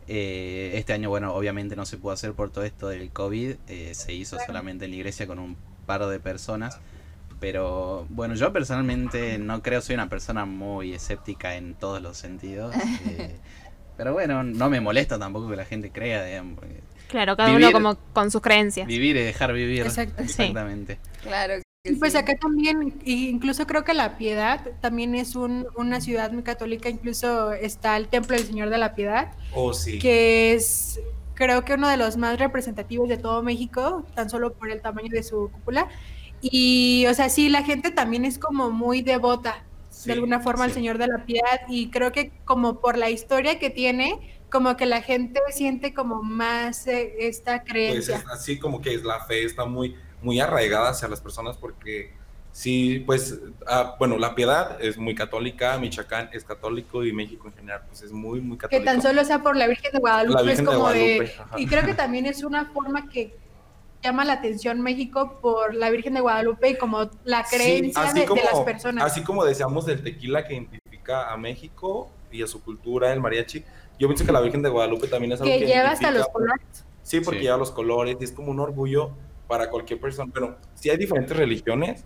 Eh, 0.08 0.72
este 0.74 0.92
año, 0.92 1.08
bueno, 1.08 1.34
obviamente 1.34 1.76
no 1.76 1.86
se 1.86 1.96
pudo 1.96 2.12
hacer 2.12 2.32
por 2.32 2.50
todo 2.50 2.64
esto 2.64 2.88
del 2.88 3.10
COVID, 3.10 3.54
eh, 3.68 3.94
se 3.94 4.12
hizo 4.12 4.38
solamente 4.44 4.86
en 4.86 4.90
la 4.92 4.96
iglesia 4.96 5.26
con 5.26 5.38
un 5.38 5.56
par 5.86 6.04
de 6.06 6.18
personas. 6.18 6.80
Pero 7.38 8.06
bueno, 8.10 8.34
yo 8.34 8.52
personalmente 8.52 9.38
no 9.38 9.62
creo, 9.62 9.80
soy 9.80 9.94
una 9.94 10.08
persona 10.08 10.44
muy 10.44 10.92
escéptica 10.92 11.56
en 11.56 11.74
todos 11.74 12.02
los 12.02 12.16
sentidos. 12.18 12.74
eh, 13.08 13.36
pero 13.96 14.12
bueno, 14.12 14.42
no 14.42 14.68
me 14.68 14.80
molesta 14.80 15.18
tampoco 15.18 15.48
que 15.48 15.56
la 15.56 15.64
gente 15.64 15.90
crea, 15.90 16.24
digamos, 16.24 16.58
porque 16.58 16.80
Claro, 17.08 17.36
cada 17.36 17.50
Vivir- 17.50 17.68
uno 17.68 17.72
como 17.72 17.96
con 18.12 18.30
sus 18.30 18.40
creencias. 18.40 18.86
vivir 18.86 19.16
y 19.16 19.20
dejar 19.22 19.52
vivir. 19.52 19.82
Exacto. 19.82 20.14
Sí. 20.18 20.24
Exactamente. 20.30 20.98
Claro. 21.22 21.54
Y 21.82 21.94
pues 21.94 22.14
acá 22.14 22.36
también, 22.36 23.00
incluso 23.06 23.66
creo 23.66 23.84
que 23.84 23.94
La 23.94 24.18
Piedad 24.18 24.60
también 24.82 25.14
es 25.14 25.34
un, 25.34 25.66
una 25.76 26.02
ciudad 26.02 26.30
muy 26.30 26.42
católica, 26.42 26.90
incluso 26.90 27.52
está 27.52 27.96
el 27.96 28.08
Templo 28.08 28.36
del 28.36 28.44
Señor 28.46 28.68
de 28.68 28.76
la 28.76 28.94
Piedad, 28.94 29.32
Oh, 29.54 29.72
sí. 29.72 29.98
que 29.98 30.52
es 30.52 31.00
creo 31.32 31.64
que 31.64 31.72
uno 31.72 31.88
de 31.88 31.96
los 31.96 32.18
más 32.18 32.38
representativos 32.38 33.08
de 33.08 33.16
todo 33.16 33.42
México, 33.42 34.04
tan 34.14 34.28
solo 34.28 34.52
por 34.52 34.70
el 34.70 34.82
tamaño 34.82 35.08
de 35.08 35.22
su 35.22 35.48
cúpula. 35.50 35.88
Y, 36.42 37.06
o 37.08 37.14
sea, 37.14 37.30
sí, 37.30 37.48
la 37.48 37.62
gente 37.62 37.90
también 37.90 38.26
es 38.26 38.38
como 38.38 38.70
muy 38.70 39.00
devota, 39.00 39.64
Sí, 39.88 40.08
de 40.08 40.12
alguna 40.12 40.40
forma, 40.40 40.64
al 40.64 40.70
sí. 40.72 40.74
Señor 40.74 40.98
de 40.98 41.06
la 41.08 41.24
Piedad, 41.24 41.62
y 41.66 41.88
creo 41.88 42.12
que 42.12 42.30
como 42.44 42.78
por 42.80 42.98
la 42.98 43.08
historia 43.08 43.58
que 43.58 43.70
tiene, 43.70 44.18
como 44.50 44.76
que 44.76 44.84
la 44.84 45.00
gente 45.00 45.40
siente 45.50 45.94
como 45.94 46.22
más 46.22 46.86
eh, 46.86 47.14
esta 47.20 47.62
Pues 47.62 47.70
creencia. 47.72 48.16
es 48.16 48.26
así 48.30 48.58
como 48.58 48.82
que 48.82 48.98
la 48.98 49.24
fe 49.24 49.44
está 49.44 49.64
muy, 49.64 49.96
muy 50.22 50.40
arraigada 50.40 50.90
hacia 50.90 51.08
las 51.08 51.20
personas 51.20 51.56
porque 51.56 52.12
sí, 52.52 53.02
pues, 53.06 53.40
ah, 53.66 53.96
bueno, 53.98 54.18
la 54.18 54.34
piedad 54.34 54.82
es 54.82 54.98
muy 54.98 55.14
católica, 55.14 55.78
Michoacán 55.78 56.30
es 56.32 56.44
católico 56.44 57.04
y 57.04 57.12
México 57.12 57.48
en 57.48 57.54
general 57.54 57.82
pues 57.86 58.02
es 58.02 58.12
muy, 58.12 58.40
muy 58.40 58.56
que 58.56 58.62
católico. 58.62 58.84
tan 58.90 59.02
solo 59.02 59.24
sea 59.24 59.42
por 59.42 59.56
la 59.56 59.66
Virgen 59.66 59.92
de 59.92 59.98
Guadalupe, 59.98 60.34
La 60.34 60.42
Virgen 60.42 60.68
es 60.68 60.74
como 60.74 60.88
de, 60.90 61.16
Guadalupe, 61.16 61.62
y 61.62 61.66
creo 61.66 61.84
que 61.84 61.94
también 61.94 62.26
es 62.26 62.42
una 62.42 62.66
forma 62.66 63.08
que 63.08 63.36
llama 64.02 64.24
la 64.24 64.34
atención 64.34 64.80
México 64.80 65.38
por 65.40 65.74
la 65.74 65.90
Virgen 65.90 66.14
de 66.14 66.20
Guadalupe 66.20 66.70
y 66.70 66.78
como 66.78 67.10
la 67.24 67.44
creencia 67.44 68.12
de, 68.12 68.26
las 68.26 68.60
personas. 68.64 69.04
Así 69.04 69.22
como 69.22 69.44
decíamos 69.44 69.86
del 69.86 70.02
tequila 70.02 70.46
que 70.46 70.54
identifica 70.54 71.30
a 71.32 71.36
México 71.36 72.10
y 72.32 72.42
a 72.42 72.46
su 72.46 72.62
cultura, 72.62 73.12
el 73.12 73.20
mariachi, 73.20 73.64
yo 73.98 74.08
pienso 74.08 74.24
que 74.24 74.32
la 74.32 74.40
Virgen 74.40 74.62
de 74.62 74.70
Guadalupe 74.70 75.06
también 75.08 75.32
es 75.32 75.40
algo 75.40 75.52
que 75.52 75.60
que 75.60 75.66
lleva 75.66 75.90
hasta 75.90 76.10
los 76.10 76.26
colores. 76.28 76.64
Sí, 77.02 77.20
porque 77.20 77.40
Sí. 77.40 77.44
lleva 77.44 77.58
los 77.58 77.70
colores 77.70 78.16
y 78.20 78.24
es 78.24 78.32
como 78.32 78.50
un 78.50 78.60
orgullo 78.60 79.10
para 79.50 79.68
cualquier 79.68 80.00
persona. 80.00 80.30
Pero 80.32 80.56
sí 80.74 80.90
hay 80.90 80.96
diferentes 80.96 81.36
religiones, 81.36 82.04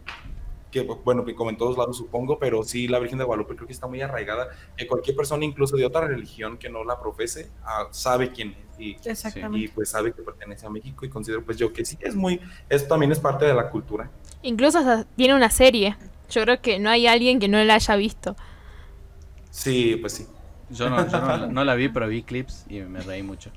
que 0.71 0.81
bueno, 0.81 1.27
que 1.27 1.35
como 1.35 1.51
en 1.51 1.59
todos 1.59 1.77
lados 1.77 1.99
supongo, 1.99 2.39
pero 2.39 2.63
sí 2.65 2.89
la 2.89 2.99
Virgen 2.99 3.19
de 3.19 3.25
Guadalupe 3.25 3.55
creo 3.55 3.67
que 3.67 3.75
está 3.75 3.87
muy 3.87 4.01
arraigada, 4.01 4.49
que 4.75 4.87
cualquier 4.87 5.15
persona, 5.15 5.45
incluso 5.45 5.77
de 5.77 5.85
otra 5.85 6.07
religión 6.07 6.57
que 6.57 6.71
no 6.71 6.85
la 6.85 6.99
profese, 6.99 7.51
ah, 7.63 7.89
sabe 7.91 8.33
quién 8.33 8.53
es 8.53 8.81
y, 8.81 8.97
Exactamente. 9.05 9.59
y 9.59 9.69
pues 9.69 9.91
sabe 9.91 10.13
que 10.15 10.23
pertenece 10.23 10.67
a 10.67 10.71
México 10.71 11.05
y 11.05 11.11
considero 11.11 11.45
pues 11.45 11.59
yo 11.59 11.71
que 11.71 11.85
sí 11.85 11.99
es 12.01 12.17
muy, 12.17 12.41
eso 12.69 12.87
también 12.87 13.13
es 13.13 13.21
parte 13.21 13.45
de 13.45 13.53
la 13.53 13.69
cultura. 13.69 14.11
Incluso 14.43 14.79
hasta 14.79 15.05
tiene 15.05 15.35
una 15.35 15.51
serie. 15.51 15.97
Yo 16.31 16.43
creo 16.43 16.61
que 16.63 16.79
no 16.79 16.89
hay 16.89 17.07
alguien 17.07 17.39
que 17.41 17.49
no 17.49 17.63
la 17.63 17.75
haya 17.75 17.95
visto. 17.97 18.37
Sí, 19.51 19.97
pues 20.01 20.15
sí. 20.15 20.27
Yo 20.71 20.89
no, 20.89 21.07
yo 21.07 21.21
no, 21.21 21.47
no 21.53 21.65
la 21.65 21.75
vi, 21.75 21.91
pero 21.91 22.09
vi 22.09 22.23
clips 22.23 22.65
y 22.71 22.81
me 22.81 23.01
reí 23.03 23.23
mucho. 23.23 23.53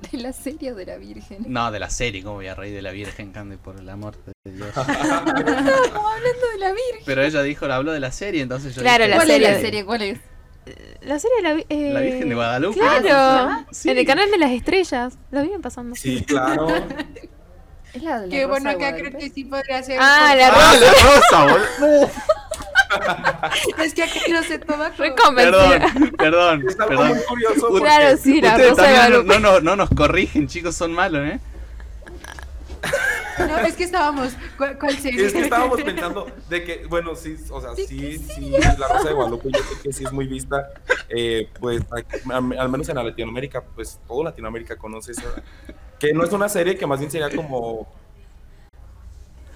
De 0.12 0.18
la 0.18 0.32
serie 0.32 0.72
o 0.72 0.74
de 0.74 0.86
la 0.86 0.96
Virgen. 0.96 1.44
No, 1.48 1.70
de 1.70 1.78
la 1.78 1.90
serie, 1.90 2.22
¿cómo 2.22 2.36
voy 2.36 2.46
a 2.48 2.54
reír 2.54 2.74
de 2.74 2.82
la 2.82 2.90
Virgen 2.90 3.32
Cande 3.32 3.58
por 3.58 3.76
el 3.78 3.88
amor 3.88 4.16
de 4.44 4.52
Dios? 4.52 4.68
Estamos 4.76 4.88
hablando 4.96 6.46
de 6.52 6.58
la 6.58 6.68
Virgen. 6.72 7.02
Pero 7.06 7.22
ella 7.22 7.42
dijo, 7.42 7.66
habló 7.66 7.92
de 7.92 8.00
la 8.00 8.10
serie, 8.12 8.42
entonces 8.42 8.74
yo 8.74 8.82
Claro, 8.82 9.04
dije, 9.04 9.10
la 9.10 9.16
¿Cuál 9.16 9.28
serie 9.28 9.48
es 9.48 9.54
la 9.54 9.60
serie? 9.60 9.84
¿Cuál 9.84 10.02
es? 10.02 10.18
La 11.02 11.18
serie 11.18 11.36
de 11.38 11.42
la, 11.42 11.52
vi- 11.54 11.66
eh, 11.68 11.90
La 11.92 12.00
Virgen 12.00 12.28
de 12.28 12.34
Guadalupe. 12.34 12.78
Claro, 12.78 13.64
Sí. 13.72 13.90
en 13.90 13.98
el 13.98 14.06
canal 14.06 14.30
de 14.30 14.38
las 14.38 14.50
estrellas. 14.52 15.18
La 15.30 15.42
viven 15.42 15.62
pasando. 15.62 15.96
Sí, 15.96 16.22
claro. 16.24 16.68
Es 17.92 18.02
la 18.02 18.20
de 18.20 18.26
la 18.28 18.30
Que 18.30 18.42
Rosa 18.42 18.48
bueno, 18.48 18.70
de 18.70 18.76
acá 18.76 18.78
Guadalupe. 18.90 19.08
creo 19.10 19.20
que 19.20 19.30
sí 19.30 19.44
podría 19.44 19.82
ser. 19.82 19.98
Ah, 20.00 20.34
la 20.36 20.48
¡Ah, 20.48 20.74
la 20.76 20.90
rosa, 20.92 21.42
boludo! 21.78 22.10
Es 23.78 23.94
que 23.94 24.02
acá 24.02 24.20
no 24.30 24.42
sé 24.42 24.58
todo. 24.58 24.90
Reconvencida. 24.96 25.78
Perdón, 25.92 26.10
perdón, 26.18 26.64
Es 26.68 26.80
algo 26.80 26.88
perdón. 26.88 27.08
muy 27.08 27.24
curioso 27.24 27.68
porque 27.68 27.84
Claro, 27.84 28.16
sí, 28.16 28.40
la 28.40 28.50
Ustedes 28.50 28.70
Rosa 28.70 28.82
de 28.82 28.94
también 28.94 29.12
no, 29.12 29.24
Guadalupe. 29.24 29.40
no, 29.40 29.52
no, 29.52 29.60
no 29.60 29.76
nos 29.76 29.90
corrigen, 29.90 30.46
chicos, 30.48 30.74
son 30.76 30.92
malos, 30.92 31.26
¿eh? 31.26 31.40
No, 33.38 33.58
es 33.58 33.74
que 33.74 33.84
estábamos. 33.84 34.32
¿Cuál, 34.58 34.78
cuál 34.78 34.98
serie? 34.98 35.26
Es 35.26 35.32
que 35.32 35.40
estábamos 35.40 35.80
pensando 35.82 36.26
de 36.48 36.64
que, 36.64 36.86
bueno, 36.86 37.14
sí, 37.14 37.36
o 37.50 37.60
sea, 37.60 37.74
sí, 37.74 38.18
sí, 38.18 38.50
la 38.78 38.88
Rosa 38.88 39.08
de 39.08 39.14
Guadalupe, 39.14 39.48
yo 39.52 39.58
sé 39.60 39.82
que 39.82 39.92
sí 39.92 40.04
es 40.04 40.12
muy 40.12 40.26
vista, 40.26 40.68
eh, 41.08 41.48
pues 41.58 41.82
aquí, 41.90 42.18
al 42.30 42.68
menos 42.68 42.88
en 42.88 42.96
la 42.96 43.04
Latinoamérica, 43.04 43.62
pues 43.74 43.98
todo 44.06 44.24
Latinoamérica 44.24 44.76
conoce 44.76 45.12
esa, 45.12 45.22
que 45.98 46.12
no 46.12 46.22
es 46.24 46.32
una 46.32 46.48
serie 46.50 46.76
que 46.76 46.86
más 46.86 46.98
bien 46.98 47.10
sería 47.10 47.30
como, 47.34 47.88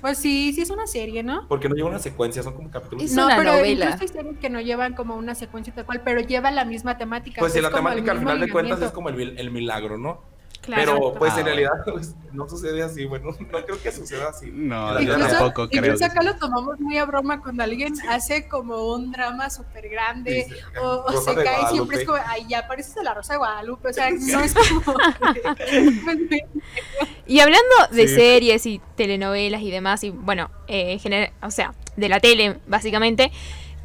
Pues 0.04 0.18
sí, 0.18 0.52
sí 0.52 0.60
es 0.60 0.68
una 0.68 0.86
serie, 0.86 1.22
¿no? 1.22 1.48
porque 1.48 1.66
no 1.66 1.74
lleva 1.74 1.88
una 1.88 1.98
secuencia, 1.98 2.42
son 2.42 2.52
como 2.52 2.70
capítulos. 2.70 3.02
Es 3.04 3.14
no, 3.14 3.24
una 3.24 3.38
pero 3.38 3.52
novela. 3.52 3.86
incluso 3.86 4.02
hay 4.02 4.08
series 4.08 4.38
que 4.38 4.50
no 4.50 4.60
llevan 4.60 4.92
como 4.92 5.16
una 5.16 5.34
secuencia 5.34 5.72
tal 5.74 5.86
cual, 5.86 6.02
pero 6.04 6.20
lleva 6.20 6.50
la 6.50 6.66
misma 6.66 6.98
temática. 6.98 7.40
Pues 7.40 7.54
sí, 7.54 7.62
la 7.62 7.70
temática 7.70 8.12
al 8.12 8.18
final 8.18 8.38
de 8.38 8.50
cuentas 8.50 8.82
es 8.82 8.90
como 8.90 9.08
el, 9.08 9.38
el 9.38 9.50
milagro, 9.50 9.96
¿no? 9.96 10.20
Claro. 10.60 10.94
Pero 10.94 11.14
pues 11.14 11.32
Ah, 11.34 11.40
en 11.40 11.46
realidad 11.46 11.70
pues, 11.90 12.14
no 12.32 12.48
sucede 12.48 12.82
así, 12.82 13.04
bueno, 13.04 13.30
no 13.40 13.64
creo 13.64 13.82
que 13.82 13.92
suceda 13.92 14.28
así. 14.28 14.50
No, 14.52 15.00
yo 15.00 15.18
tampoco 15.18 15.68
creo. 15.68 15.84
incluso 15.84 16.04
acá 16.04 16.22
lo 16.22 16.36
tomamos 16.36 16.78
muy 16.80 16.98
a 16.98 17.04
broma 17.04 17.40
cuando 17.40 17.62
alguien 17.62 17.94
hace 18.08 18.48
como 18.48 18.94
un 18.94 19.10
drama 19.12 19.50
súper 19.50 19.88
grande 19.88 20.46
o, 20.82 21.04
o 21.06 21.12
se 21.20 21.34
cae, 21.34 21.66
siempre 21.70 21.98
es 21.98 22.04
como, 22.06 22.18
ay, 22.26 22.46
ya 22.48 22.66
pareces 22.66 22.94
de 22.94 23.04
la 23.04 23.14
Rosa 23.14 23.34
de 23.34 23.38
Guadalupe, 23.38 23.88
o 23.88 23.92
sea, 23.92 24.10
no 24.10 24.40
es 24.40 24.54
como... 24.54 24.98
Y 27.26 27.40
hablando 27.40 27.74
de 27.90 28.06
Sí. 28.08 28.14
series 28.14 28.66
y 28.66 28.80
telenovelas 28.96 29.62
y 29.62 29.70
demás, 29.70 30.04
y 30.04 30.10
bueno, 30.10 30.50
eh, 30.68 30.98
gener- 31.02 31.32
o 31.42 31.50
sea, 31.50 31.74
de 31.96 32.08
la 32.08 32.20
tele, 32.20 32.56
básicamente, 32.66 33.30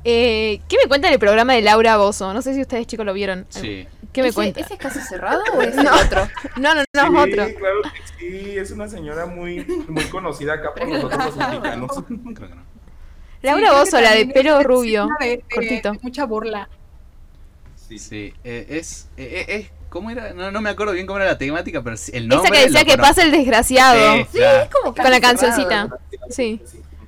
eh, 0.04 0.60
¿qué 0.68 0.78
me 0.84 0.88
cuenta 0.90 1.10
del 1.10 1.20
programa 1.20 1.54
de 1.54 1.62
Laura 1.62 1.98
Bozo? 1.98 2.34
No 2.34 2.42
sé 2.42 2.54
si 2.54 2.62
ustedes, 2.62 2.88
chicos, 2.88 3.06
lo 3.06 3.14
vieron. 3.14 3.46
Sí. 3.50 3.88
¿Qué 4.12 4.22
me 4.24 4.30
¿Ese- 4.30 4.36
cuenta? 4.36 4.60
¿Ese 4.62 4.74
es 4.74 4.80
caso 4.80 5.00
cerrado 5.08 5.42
o 5.56 5.62
es 5.62 5.76
No. 5.76 5.92
otro? 5.96 6.28
No, 6.58 6.74
no, 6.76 6.82
no, 6.82 6.84
Sí, 6.84 6.90
es 6.94 7.40
otro. 7.40 7.58
claro 7.60 7.82
que 7.84 8.02
sí, 8.20 8.58
es 8.58 8.72
una 8.72 8.88
señora 8.90 9.26
muy, 9.28 9.64
muy 9.88 10.04
conocida 10.06 10.56
acá 10.56 10.74
por 10.74 10.88
nosotros 10.88 11.26
los 11.26 11.36
mexicanos. 11.38 11.92
Creo 12.36 12.50
que 12.50 12.56
no. 12.56 12.70
Laura 13.42 13.70
Sí, 13.70 13.76
Bozo, 13.76 14.02
la 14.02 14.16
de 14.16 14.26
pelo 14.28 14.62
rubio, 14.64 15.08
de- 15.20 15.28
de- 15.28 15.44
cortito. 15.54 15.92
de 15.94 16.00
mucha 16.02 16.26
burla. 16.26 16.68
Sí. 17.76 17.98
Sí, 18.00 18.34
eh, 18.44 18.66
es, 18.70 19.10
eh, 19.18 19.46
eh, 19.48 19.56
es, 19.56 19.72
¿cómo 19.90 20.10
era? 20.12 20.34
No, 20.34 20.52
no 20.52 20.62
me 20.62 20.70
acuerdo 20.70 20.94
bien 20.94 21.06
cómo 21.08 21.18
era 21.20 21.26
la 21.28 21.38
temática, 21.38 21.82
pero 21.84 21.98
sí, 21.98 22.12
el 22.16 22.26
Esa 22.26 22.36
nombre 22.36 22.52
que 22.52 22.66
decía 22.66 22.86
que 22.86 22.98
pasa 22.98 23.24
el 23.24 23.32
desgraciado. 23.32 24.26
Sí, 24.32 24.40
ya. 24.40 24.64
Es 24.64 24.70
como 24.70 24.94
Con 24.96 25.10
la 25.12 25.20
cancioncita. 25.22 25.90
Sí. 26.30 26.62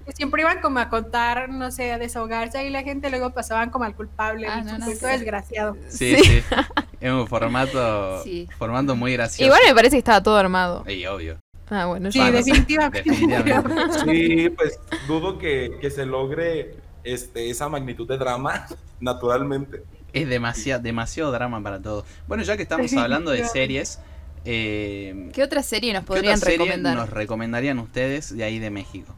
Que 0.05 0.11
siempre 0.13 0.41
iban 0.41 0.61
como 0.61 0.79
a 0.79 0.89
contar, 0.89 1.49
no 1.49 1.69
sé, 1.71 1.91
a 1.91 1.97
desahogarse 1.99 2.65
y 2.65 2.69
la 2.71 2.81
gente 2.83 3.09
luego 3.09 3.29
pasaban 3.31 3.69
como 3.69 3.85
al 3.85 3.95
culpable, 3.95 4.47
Ah, 4.47 4.59
el 4.59 4.79
no, 4.79 4.85
sé. 4.87 5.07
desgraciado. 5.07 5.77
Sí, 5.89 6.15
Sí. 6.17 6.23
sí. 6.23 6.43
Es 7.01 7.11
un 7.11 7.27
formato, 7.27 8.23
Sí. 8.23 8.47
formato 8.59 8.95
muy 8.95 9.13
gracioso. 9.13 9.43
Igual 9.45 9.61
me 9.67 9.73
parece 9.73 9.95
que 9.95 9.99
estaba 9.99 10.21
todo 10.21 10.37
armado. 10.37 10.83
Y 10.87 11.03
obvio. 11.07 11.37
Ah, 11.69 11.85
bueno, 11.85 12.11
Sí, 12.11 12.19
Bueno, 12.19 12.37
definitivamente. 12.37 13.09
definitivamente. 13.09 13.83
Sí, 14.11 14.49
pues 14.49 14.79
dudo 15.07 15.37
que, 15.39 15.77
que 15.81 15.89
se 15.89 16.05
logre 16.05 16.75
este, 17.03 17.49
esa 17.49 17.69
magnitud 17.69 18.07
de 18.07 18.17
drama 18.17 18.67
naturalmente. 18.99 19.83
Es 20.13 20.27
demasiado, 20.27 20.81
demasiado 20.81 21.31
drama 21.31 21.61
para 21.63 21.81
todo. 21.81 22.05
Bueno, 22.27 22.43
ya 22.43 22.57
que 22.57 22.63
estamos 22.63 22.91
hablando 22.93 23.31
de 23.31 23.45
series, 23.45 23.99
Eh, 24.43 25.29
¿Qué 25.33 25.43
otra 25.43 25.61
serie 25.61 25.93
nos 25.93 26.01
¿qué 26.01 26.07
podrían 26.07 26.37
otra 26.37 26.49
serie 26.49 26.65
recomendar? 26.65 26.95
nos 26.95 27.09
recomendarían 27.11 27.77
ustedes 27.79 28.35
de 28.35 28.43
ahí 28.43 28.57
de 28.59 28.71
México? 28.71 29.15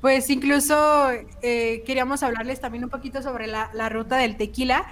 Pues 0.00 0.30
incluso 0.30 1.10
eh, 1.42 1.82
queríamos 1.84 2.22
hablarles 2.22 2.60
también 2.60 2.84
un 2.84 2.90
poquito 2.90 3.20
sobre 3.22 3.48
la, 3.48 3.70
la 3.74 3.88
ruta 3.88 4.16
del 4.16 4.36
tequila 4.36 4.86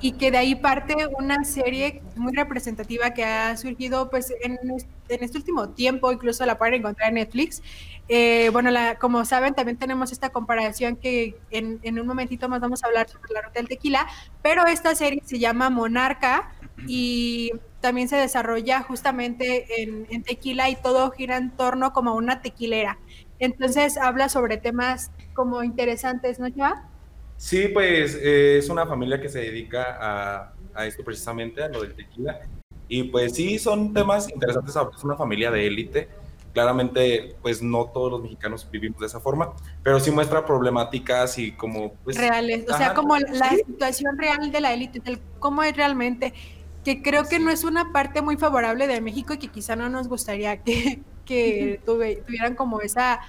y 0.00 0.12
que 0.12 0.30
de 0.30 0.38
ahí 0.38 0.54
parte 0.54 0.94
una 1.18 1.44
serie 1.44 2.02
muy 2.14 2.32
representativa 2.34 3.10
que 3.12 3.24
ha 3.24 3.54
surgido 3.58 4.08
pues 4.08 4.32
en, 4.42 4.58
en 5.08 5.22
este 5.24 5.36
último 5.36 5.68
tiempo, 5.70 6.10
incluso 6.10 6.46
la 6.46 6.56
pueden 6.56 6.74
encontrar 6.74 7.10
en 7.10 7.16
Netflix. 7.16 7.62
Eh, 8.08 8.50
bueno, 8.52 8.70
la, 8.70 8.98
como 8.98 9.24
saben, 9.24 9.54
también 9.54 9.78
tenemos 9.78 10.12
esta 10.12 10.30
comparación 10.30 10.96
que 10.96 11.36
en, 11.50 11.80
en 11.82 11.98
un 11.98 12.06
momentito 12.06 12.48
más 12.48 12.60
vamos 12.60 12.84
a 12.84 12.86
hablar 12.86 13.08
sobre 13.08 13.32
la 13.32 13.42
ruta 13.42 13.54
del 13.58 13.68
tequila, 13.68 14.06
pero 14.42 14.64
esta 14.66 14.94
serie 14.94 15.22
se 15.24 15.38
llama 15.38 15.70
Monarca 15.70 16.52
y 16.86 17.52
también 17.80 18.08
se 18.08 18.16
desarrolla 18.16 18.82
justamente 18.82 19.82
en, 19.82 20.06
en 20.10 20.22
tequila 20.22 20.68
y 20.70 20.76
todo 20.76 21.10
gira 21.10 21.36
en 21.36 21.50
torno 21.50 21.92
como 21.92 22.10
a 22.10 22.14
una 22.14 22.42
tequilera. 22.42 22.98
Entonces 23.38 23.96
habla 23.96 24.28
sobre 24.28 24.56
temas 24.56 25.10
como 25.34 25.62
interesantes, 25.62 26.38
¿no, 26.38 26.48
Chava? 26.50 26.88
Sí, 27.36 27.68
pues 27.68 28.14
eh, 28.14 28.58
es 28.58 28.68
una 28.70 28.86
familia 28.86 29.20
que 29.20 29.28
se 29.28 29.40
dedica 29.40 29.98
a, 30.00 30.52
a 30.74 30.86
esto 30.86 31.04
precisamente, 31.04 31.62
a 31.62 31.68
lo 31.68 31.82
del 31.82 31.94
tequila. 31.94 32.40
Y 32.88 33.04
pues 33.04 33.34
sí, 33.34 33.58
son 33.58 33.92
temas 33.92 34.30
interesantes. 34.30 34.76
Es 34.96 35.04
una 35.04 35.16
familia 35.16 35.50
de 35.50 35.66
élite. 35.66 36.08
Claramente, 36.56 37.36
pues 37.42 37.60
no 37.60 37.84
todos 37.92 38.10
los 38.12 38.22
mexicanos 38.22 38.66
vivimos 38.70 38.98
de 38.98 39.06
esa 39.08 39.20
forma, 39.20 39.52
pero 39.82 40.00
sí 40.00 40.10
muestra 40.10 40.46
problemáticas 40.46 41.36
y 41.36 41.52
como... 41.52 41.92
Pues, 42.02 42.16
reales, 42.16 42.64
o 42.70 42.74
sea, 42.74 42.94
como 42.94 43.18
la 43.18 43.50
sí. 43.50 43.56
situación 43.66 44.16
real 44.16 44.50
de 44.50 44.62
la 44.62 44.72
élite, 44.72 45.00
del 45.00 45.20
cómo 45.38 45.62
es 45.62 45.76
realmente, 45.76 46.32
que 46.82 47.02
creo 47.02 47.24
que 47.24 47.38
no 47.40 47.50
es 47.50 47.62
una 47.62 47.92
parte 47.92 48.22
muy 48.22 48.38
favorable 48.38 48.86
de 48.86 49.02
México 49.02 49.34
y 49.34 49.36
que 49.36 49.48
quizá 49.48 49.76
no 49.76 49.90
nos 49.90 50.08
gustaría 50.08 50.62
que, 50.62 51.02
que 51.26 51.78
tuve- 51.84 52.24
tuvieran 52.24 52.54
como 52.54 52.80
esa 52.80 53.20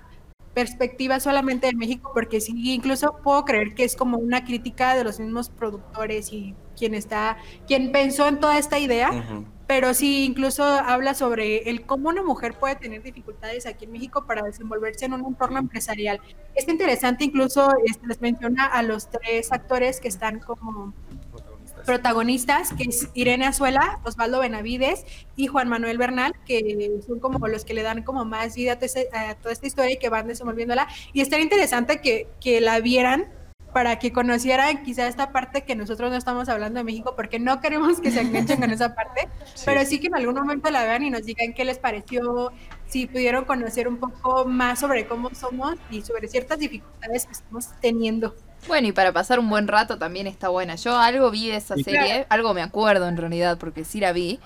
perspectiva 0.53 1.19
solamente 1.19 1.67
de 1.67 1.73
México, 1.75 2.11
porque 2.13 2.39
sí, 2.39 2.53
incluso 2.73 3.17
puedo 3.25 3.43
creer 3.43 3.75
que 3.75 3.83
es 3.83 3.97
como 3.97 4.17
una 4.19 4.45
crítica 4.45 4.95
de 4.95 5.03
los 5.03 5.19
mismos 5.19 5.49
productores 5.49 6.31
y 6.31 6.55
quien 6.77 6.93
está, 6.93 7.35
quien 7.67 7.91
pensó 7.91 8.25
en 8.25 8.39
toda 8.39 8.57
esta 8.57 8.79
idea, 8.79 9.09
Ujú. 9.11 9.43
Pero 9.67 9.93
sí 9.93 10.23
incluso 10.25 10.63
habla 10.63 11.13
sobre 11.13 11.69
el 11.69 11.85
cómo 11.85 12.09
una 12.09 12.23
mujer 12.23 12.53
puede 12.53 12.75
tener 12.77 13.03
dificultades 13.03 13.65
aquí 13.65 13.85
en 13.85 13.91
México 13.91 14.25
para 14.25 14.41
desenvolverse 14.43 15.05
en 15.05 15.13
un 15.13 15.25
entorno 15.25 15.59
empresarial. 15.59 16.19
Es 16.55 16.67
interesante, 16.67 17.25
incluso 17.25 17.69
este, 17.85 18.07
les 18.07 18.21
menciona 18.21 18.65
a 18.65 18.81
los 18.83 19.09
tres 19.09 19.51
actores 19.51 19.99
que 19.99 20.07
están 20.07 20.39
como 20.39 20.93
Protagonistas. 21.31 21.85
protagonistas, 21.85 22.73
que 22.73 22.83
es 22.89 23.09
Irene 23.13 23.45
Azuela, 23.45 23.99
Osvaldo 24.03 24.39
Benavides 24.39 25.05
y 25.35 25.47
Juan 25.47 25.69
Manuel 25.69 25.97
Bernal, 25.97 26.33
que 26.45 26.99
son 27.05 27.19
como 27.19 27.47
los 27.47 27.65
que 27.65 27.73
le 27.73 27.83
dan 27.83 28.03
como 28.03 28.25
más 28.25 28.55
vida 28.55 28.73
a, 28.73 28.75
toda 28.75 28.85
ese- 28.87 29.09
a 29.13 29.35
toda 29.35 29.53
esta 29.53 29.67
historia 29.67 29.93
y 29.93 29.99
que 29.99 30.09
van 30.09 30.27
desenvolviéndola. 30.27 30.87
Y 31.13 31.21
estaría 31.21 31.43
interesante 31.43 32.01
que, 32.01 32.27
que 32.41 32.61
la 32.61 32.79
vieran 32.79 33.27
para 33.73 33.99
que 33.99 34.11
conocieran 34.11 34.83
quizá 34.83 35.07
esta 35.07 35.31
parte 35.31 35.63
que 35.63 35.75
nosotros 35.75 36.09
no 36.09 36.17
estamos 36.17 36.49
hablando 36.49 36.79
de 36.79 36.83
México, 36.83 37.13
porque 37.15 37.37
no 37.39 37.59
queremos 37.59 37.99
que 37.99 38.11
se 38.11 38.21
enganchen 38.21 38.59
con 38.59 38.71
esa 38.71 38.95
parte, 38.95 39.27
pero 39.65 39.85
sí 39.85 39.99
que 39.99 40.07
en 40.07 40.15
algún 40.15 40.35
momento 40.35 40.69
la 40.71 40.83
vean 40.83 41.03
y 41.03 41.09
nos 41.09 41.23
digan 41.23 41.53
qué 41.53 41.65
les 41.65 41.77
pareció, 41.77 42.51
si 42.87 43.05
pudieron 43.07 43.45
conocer 43.45 43.87
un 43.87 43.97
poco 43.97 44.45
más 44.45 44.79
sobre 44.79 45.05
cómo 45.05 45.29
somos 45.35 45.75
y 45.91 46.01
sobre 46.01 46.27
ciertas 46.27 46.57
dificultades 46.59 47.25
que 47.25 47.33
estamos 47.33 47.67
teniendo. 47.81 48.35
Bueno, 48.67 48.87
y 48.87 48.91
para 48.91 49.11
pasar 49.13 49.37
un 49.39 49.49
buen 49.49 49.67
rato 49.67 49.97
también 49.99 50.25
está 50.27 50.49
buena. 50.49 50.75
Yo 50.75 50.97
algo 50.97 51.29
vi 51.29 51.49
de 51.49 51.57
esa 51.57 51.75
Sí. 51.75 51.83
serie, 51.83 52.25
algo 52.29 52.53
me 52.53 52.61
acuerdo 52.63 53.07
en 53.07 53.17
realidad, 53.17 53.57
porque 53.59 53.85
sí 53.85 53.99
la 53.99 54.11
vi. 54.13 54.39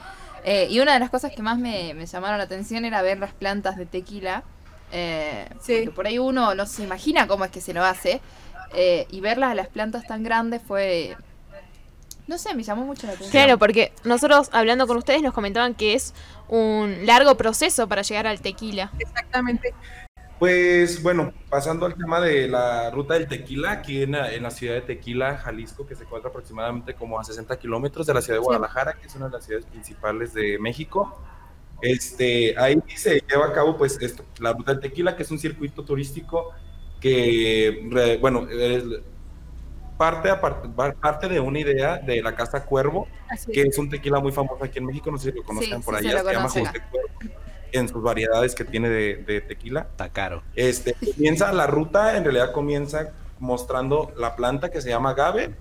Eh, 0.44 0.68
y 0.70 0.80
una 0.80 0.94
de 0.94 1.00
las 1.00 1.10
cosas 1.12 1.32
que 1.32 1.42
más 1.44 1.58
me, 1.60 1.94
me 1.94 2.06
llamaron 2.08 2.38
la 2.40 2.44
atención 2.46 2.84
era 2.84 3.02
ver 3.04 3.20
las 3.20 3.32
plantas 3.34 3.78
de 3.78 3.86
tequila. 3.86 4.44
Eh, 4.92 5.46
Sí. 5.62 5.76
porque 5.86 5.92
por 5.92 6.08
ahí 6.08 6.20
uno 6.20 6.54
no 6.54 6.66
se 6.66 6.84
imagina 6.84 7.26
cómo 7.28 7.46
es 7.46 7.52
que 7.52 7.62
se 7.62 7.74
lo 7.74 7.84
hace. 7.86 8.20
Eh, 8.74 9.08
y 9.10 9.20
verlas 9.22 9.52
a 9.52 9.56
las 9.56 9.68
plantas 9.68 10.06
tan 10.08 10.24
grandes 10.24 10.62
fue. 10.66 11.16
No 12.28 12.38
sé, 12.38 12.54
me 12.54 12.64
llamó 12.64 12.86
mucho 12.86 13.08
la 13.08 13.14
atención. 13.14 13.32
Claro, 13.32 13.58
porque 13.58 13.92
nosotros 14.04 14.50
hablando 14.54 14.88
con 14.88 14.98
ustedes 14.98 15.22
nos 15.22 15.34
comentaban 15.34 15.74
que 15.74 15.96
es 15.96 16.14
un 16.48 17.06
largo 17.06 17.36
proceso 17.36 17.88
para 17.88 18.04
llegar 18.04 18.28
al 18.28 18.40
tequila. 18.40 18.92
Exactamente. 19.00 19.74
Pues 20.42 21.04
bueno, 21.04 21.34
pasando 21.50 21.86
al 21.86 21.94
tema 21.96 22.20
de 22.20 22.48
la 22.48 22.90
ruta 22.90 23.14
del 23.14 23.28
tequila, 23.28 23.72
aquí 23.74 24.02
en 24.02 24.14
la, 24.14 24.34
en 24.34 24.42
la 24.42 24.50
ciudad 24.50 24.74
de 24.74 24.82
Tequila, 24.82 25.38
Jalisco, 25.38 25.86
que 25.86 25.96
se 25.96 26.04
encuentra 26.04 26.30
aproximadamente 26.32 26.96
como 26.96 27.20
a 27.20 27.24
60 27.24 27.60
kilómetros 27.60 28.08
de 28.08 28.16
la 28.16 28.22
ciudad 28.24 28.40
de 28.40 28.44
Guadalajara, 28.46 28.94
que 28.94 29.06
es 29.06 29.16
una 29.16 29.28
de 29.28 29.34
las 29.34 29.46
ciudades 29.46 29.68
principales 29.68 30.34
de 30.34 30.58
México. 30.58 31.22
Este, 31.80 32.58
ahí 32.58 32.82
se 32.96 33.22
lleva 33.30 33.48
a 33.48 33.54
cabo 33.54 33.78
pues 33.78 34.02
esto, 34.02 34.26
la 34.40 34.54
ruta 34.54 34.72
del 34.72 34.82
tequila, 34.82 35.16
que 35.16 35.22
es 35.22 35.30
un 35.30 35.38
circuito 35.38 35.84
turístico 35.84 36.54
que, 37.02 37.88
re- 37.90 38.18
bueno, 38.18 38.48
es 38.50 38.84
parte, 39.98 40.30
a 40.30 40.40
parte 40.40 41.28
de 41.28 41.40
una 41.40 41.60
idea 41.60 41.98
de 41.98 42.22
la 42.22 42.36
Casa 42.36 42.64
Cuervo, 42.64 43.08
Así 43.30 43.52
que 43.52 43.62
es. 43.62 43.68
es 43.70 43.78
un 43.78 43.90
tequila 43.90 44.20
muy 44.20 44.32
famoso 44.32 44.64
aquí 44.64 44.80
en 44.80 44.86
México, 44.86 45.12
no 45.12 45.18
sé 45.18 45.32
si 45.32 45.38
lo 45.38 45.44
conocen 45.44 45.78
Sí, 45.80 45.86
por 45.86 46.00
sí, 46.00 46.08
allá, 46.08 46.24
se 46.24 46.32
llama. 46.34 46.48
José 46.50 46.64
Cuervo, 46.90 47.10
en 47.74 47.88
sus 47.88 48.02
variedades 48.02 48.56
que 48.56 48.66
tiene 48.66 48.90
de, 48.90 49.16
de 49.18 49.42
tequila. 49.42 49.82
Está 49.92 50.10
caro. 50.10 50.44
Este, 50.56 50.94
comienza 50.94 51.52
la 51.54 51.68
ruta, 51.68 52.18
en 52.18 52.24
realidad 52.24 52.52
comienza 52.52 53.12
mostrando 53.40 54.12
la 54.18 54.36
planta 54.36 54.70
que 54.72 54.82
se 54.82 54.90
llama 54.90 55.12
agave 55.12 55.56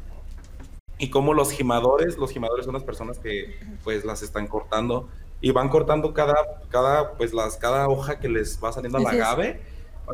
y 0.98 1.08
cómo 1.10 1.32
los 1.34 1.50
gimadores, 1.52 2.18
los 2.18 2.30
gimadores 2.32 2.64
son 2.66 2.74
las 2.74 2.82
personas 2.84 3.18
que 3.18 3.56
pues 3.84 4.04
las 4.04 4.22
están 4.22 4.46
cortando 4.48 5.08
y 5.40 5.52
van 5.52 5.68
cortando 5.70 6.12
cada, 6.12 6.34
cada, 6.68 7.12
pues 7.12 7.32
las, 7.32 7.56
cada 7.56 7.88
hoja 7.88 8.18
que 8.18 8.28
les 8.28 8.62
va 8.62 8.72
saliendo 8.72 8.98
al 8.98 9.04
es. 9.04 9.10
agave 9.22 9.60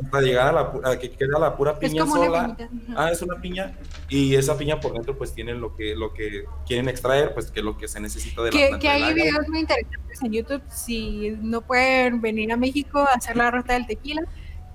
hasta 0.05 0.21
llegar 0.21 0.49
a, 0.49 0.53
la, 0.53 0.91
a 0.93 0.99
que 0.99 1.11
queda 1.11 1.39
la 1.39 1.57
pura 1.57 1.73
Es 1.81 1.91
piña 1.91 2.03
como 2.05 2.15
una 2.21 2.27
sola. 2.27 2.57
Ujú. 2.61 2.95
Ah, 2.97 3.11
es 3.11 3.23
una 3.23 3.41
piña 3.41 3.73
y 4.09 4.35
esa 4.35 4.57
piña 4.57 4.81
por 4.81 4.93
dentro 4.93 5.17
pues 5.17 5.33
tiene 5.35 5.55
lo 5.55 5.75
que, 5.75 5.95
lo 5.97 6.13
que 6.15 6.45
quieren 6.67 6.89
extraer, 6.89 7.33
pues 7.35 7.51
que 7.51 7.63
lo 7.63 7.77
que 7.77 7.89
se 7.89 8.01
necesita 8.01 8.43
de 8.43 8.53
la 8.53 8.59
planta 8.59 8.79
que 8.79 8.89
hay 8.89 9.03
agave. 9.03 9.15
videos 9.23 9.49
muy 9.49 9.61
interesantes 9.61 10.23
en 10.23 10.33
YouTube 10.33 10.63
si 10.69 11.31
no 11.41 11.61
pueden 11.61 12.21
venir 12.21 12.53
a 12.53 12.57
México 12.57 12.99
a 13.01 13.15
hacer 13.15 13.37
la 13.37 13.51
ruta 13.51 13.75
del 13.75 13.87
tequila 13.87 14.23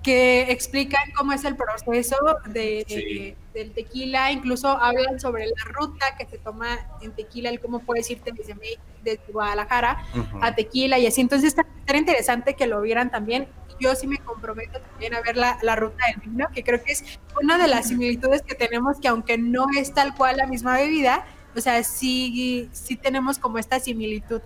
que 0.04 0.52
explican 0.52 1.04
cómo 1.16 1.32
es 1.34 1.46
el 1.46 1.56
proceso 1.56 2.16
de, 2.48 2.86
Sí. 2.88 3.36
Del 3.54 3.72
tequila, 3.72 4.32
incluso 4.32 4.70
hablan 4.70 5.20
sobre 5.20 5.46
la 5.48 5.64
ruta 5.66 6.16
que 6.18 6.26
se 6.26 6.38
toma 6.38 6.80
en 7.02 7.12
tequila, 7.12 7.50
el 7.50 7.60
cómo 7.60 7.80
puedes 7.80 8.10
irte 8.10 8.32
desde, 8.32 9.20
Guadalajara 9.32 10.04
a 10.42 10.56
tequila 10.56 11.00
y 11.00 11.08
así. 11.08 11.22
Entonces 11.22 11.50
está, 11.50 11.66
está 11.80 11.98
interesante 11.98 12.56
que 12.56 12.68
lo 12.68 12.82
vieran 12.82 13.10
también. 13.10 13.48
Yo 13.80 13.96
sí 13.96 14.06
me 14.06 14.20
comprometo 14.20 14.80
también 14.80 15.16
a 15.16 15.22
ver 15.22 15.38
la, 15.38 15.58
la 15.64 15.76
ruta 15.76 16.06
del 16.08 16.30
vino, 16.30 16.48
que 16.54 16.64
creo 16.64 16.84
que 16.84 16.92
es 16.92 17.20
una 17.42 17.58
de 17.58 17.68
las 17.68 17.88
similitudes 17.88 18.44
que 18.44 18.54
tenemos, 18.54 19.00
que 19.00 19.08
aunque 19.08 19.38
no 19.40 19.66
es 19.76 19.94
tal 19.94 20.14
cual 20.16 20.38
la 20.38 20.46
misma 20.46 20.78
bebida, 20.78 21.26
o 21.56 21.62
sea, 21.62 21.84
sí, 21.84 22.70
sí 22.72 22.96
tenemos 22.96 23.40
como 23.40 23.58
esta 23.58 23.80
similitud. 23.80 24.42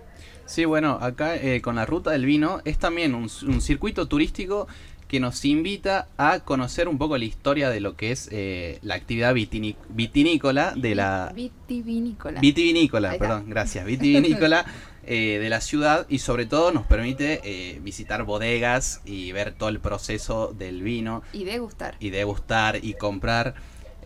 Sí, 0.46 0.64
bueno, 0.64 0.98
acá 1.00 1.36
eh, 1.36 1.60
con 1.60 1.76
la 1.76 1.84
ruta 1.84 2.12
del 2.12 2.24
vino 2.24 2.60
es 2.64 2.78
también 2.78 3.14
un, 3.14 3.28
un 3.46 3.60
circuito 3.60 4.06
turístico 4.06 4.68
que 5.08 5.20
nos 5.20 5.44
invita 5.44 6.08
a 6.16 6.40
conocer 6.40 6.88
un 6.88 6.98
poco 6.98 7.16
la 7.16 7.24
historia 7.24 7.70
de 7.70 7.80
lo 7.80 7.96
que 7.96 8.10
es 8.10 8.28
eh, 8.32 8.78
la 8.82 8.94
actividad 8.96 9.34
vitini- 9.34 9.76
vitinícola 9.88 10.72
de 10.76 10.94
la 10.96 11.32
Vitivinícola. 11.34 12.40
vitivinícola, 12.40 13.16
perdón, 13.18 13.44
gracias, 13.48 13.84
vitivinícola 13.86 14.66
eh, 15.06 15.38
de 15.40 15.48
la 15.48 15.60
ciudad 15.60 16.06
y 16.08 16.18
sobre 16.18 16.46
todo 16.46 16.72
nos 16.72 16.84
permite 16.86 17.40
eh, 17.44 17.78
visitar 17.82 18.24
bodegas 18.24 19.00
y 19.04 19.30
ver 19.30 19.52
todo 19.52 19.68
el 19.68 19.78
proceso 19.78 20.52
del 20.58 20.82
vino 20.82 21.22
y 21.32 21.44
degustar. 21.44 21.96
y 22.00 22.10
degustar 22.10 22.84
y 22.84 22.94
comprar. 22.94 23.54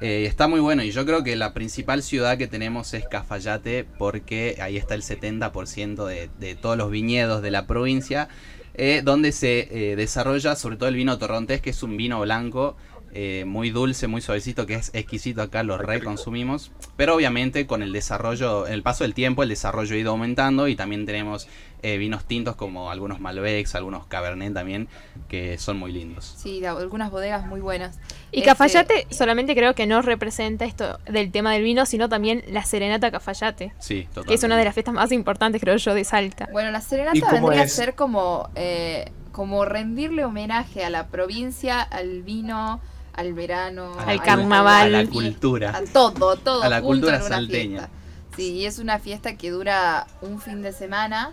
Está 0.02 0.48
muy 0.48 0.60
bueno 0.60 0.82
y 0.82 0.92
yo 0.92 1.04
creo 1.04 1.22
que 1.22 1.36
la 1.36 1.52
principal 1.52 2.02
ciudad 2.02 2.38
que 2.38 2.46
tenemos 2.46 2.94
es 2.94 3.06
Cafayate 3.06 3.84
porque 3.98 4.56
ahí 4.62 4.78
está 4.78 4.94
el 4.94 5.02
70% 5.02 6.06
de, 6.06 6.30
de 6.40 6.54
todos 6.54 6.78
los 6.78 6.90
viñedos 6.90 7.42
de 7.42 7.50
la 7.50 7.66
provincia 7.66 8.30
eh, 8.74 9.02
donde 9.04 9.32
se 9.32 9.68
eh, 9.70 9.96
desarrolla 9.96 10.56
sobre 10.56 10.76
todo 10.76 10.88
el 10.88 10.94
vino 10.94 11.18
torrontés 11.18 11.60
que 11.60 11.70
es 11.70 11.82
un 11.82 11.96
vino 11.96 12.20
blanco 12.20 12.76
eh, 13.12 13.44
muy 13.46 13.70
dulce, 13.70 14.06
muy 14.06 14.20
suavecito 14.20 14.66
que 14.66 14.74
es 14.74 14.90
exquisito 14.94 15.42
acá, 15.42 15.62
lo 15.62 15.78
reconsumimos 15.78 16.70
pero 16.96 17.14
obviamente 17.14 17.66
con 17.66 17.82
el 17.82 17.92
desarrollo, 17.92 18.66
en 18.66 18.72
el 18.74 18.82
paso 18.82 19.04
del 19.04 19.14
tiempo 19.14 19.42
el 19.42 19.48
desarrollo 19.48 19.94
ha 19.94 19.98
ido 19.98 20.10
aumentando 20.10 20.68
y 20.68 20.76
también 20.76 21.06
tenemos 21.06 21.48
eh, 21.82 21.96
vinos 21.96 22.24
tintos 22.24 22.56
como 22.56 22.90
algunos 22.90 23.20
Malbecs, 23.20 23.74
algunos 23.74 24.06
Cabernet 24.06 24.52
también 24.52 24.86
que 25.28 25.56
son 25.58 25.78
muy 25.78 25.92
lindos. 25.92 26.34
Sí, 26.36 26.62
algunas 26.64 27.10
bodegas 27.10 27.46
muy 27.46 27.60
buenas. 27.60 27.98
Y 28.32 28.40
Este, 28.40 28.50
Cafayate 28.50 29.06
solamente 29.10 29.54
creo 29.54 29.74
que 29.74 29.86
no 29.86 30.02
representa 30.02 30.66
esto 30.66 30.98
del 31.10 31.32
tema 31.32 31.54
del 31.54 31.62
vino, 31.62 31.86
sino 31.86 32.08
también 32.10 32.44
la 32.48 32.64
Serenata 32.64 33.10
Cafayate, 33.10 33.72
Sí, 33.78 34.02
totalmente. 34.04 34.28
que 34.28 34.34
es 34.34 34.42
una 34.44 34.56
de 34.58 34.64
las 34.64 34.74
fiestas 34.74 34.92
más 34.94 35.10
importantes, 35.10 35.60
creo 35.62 35.76
yo, 35.76 35.94
de 35.94 36.04
Salta. 36.04 36.48
Bueno, 36.52 36.70
la 36.70 36.80
¿Y 36.80 36.82
serenata 36.82 37.32
vendría 37.32 37.62
es? 37.62 37.72
a 37.72 37.76
ser 37.76 37.94
como, 37.94 38.50
eh, 38.56 39.10
como 39.32 39.64
rendirle 39.64 40.24
homenaje 40.26 40.84
a 40.84 40.90
la 40.90 41.06
provincia, 41.06 41.80
al 41.80 42.22
vino, 42.22 42.80
al 43.20 43.32
verano, 43.34 43.92
Al 43.98 44.22
carnaval. 44.22 44.94
A 44.94 45.02
la 45.02 45.06
cultura. 45.10 45.76
a 45.76 45.82
todo, 45.84 46.36
todo 46.36 46.62
A 46.62 46.68
la 46.68 46.80
cultura 46.82 47.16
en 47.16 47.22
una 47.22 47.28
salteña. 47.36 47.78
fiesta. 47.80 47.96
Sí, 48.36 48.52
y 48.52 48.66
es 48.66 48.78
una 48.78 48.98
fiesta 48.98 49.36
que 49.36 49.50
dura 49.50 50.06
un 50.22 50.40
fin 50.40 50.62
de 50.62 50.72
semana 50.72 51.30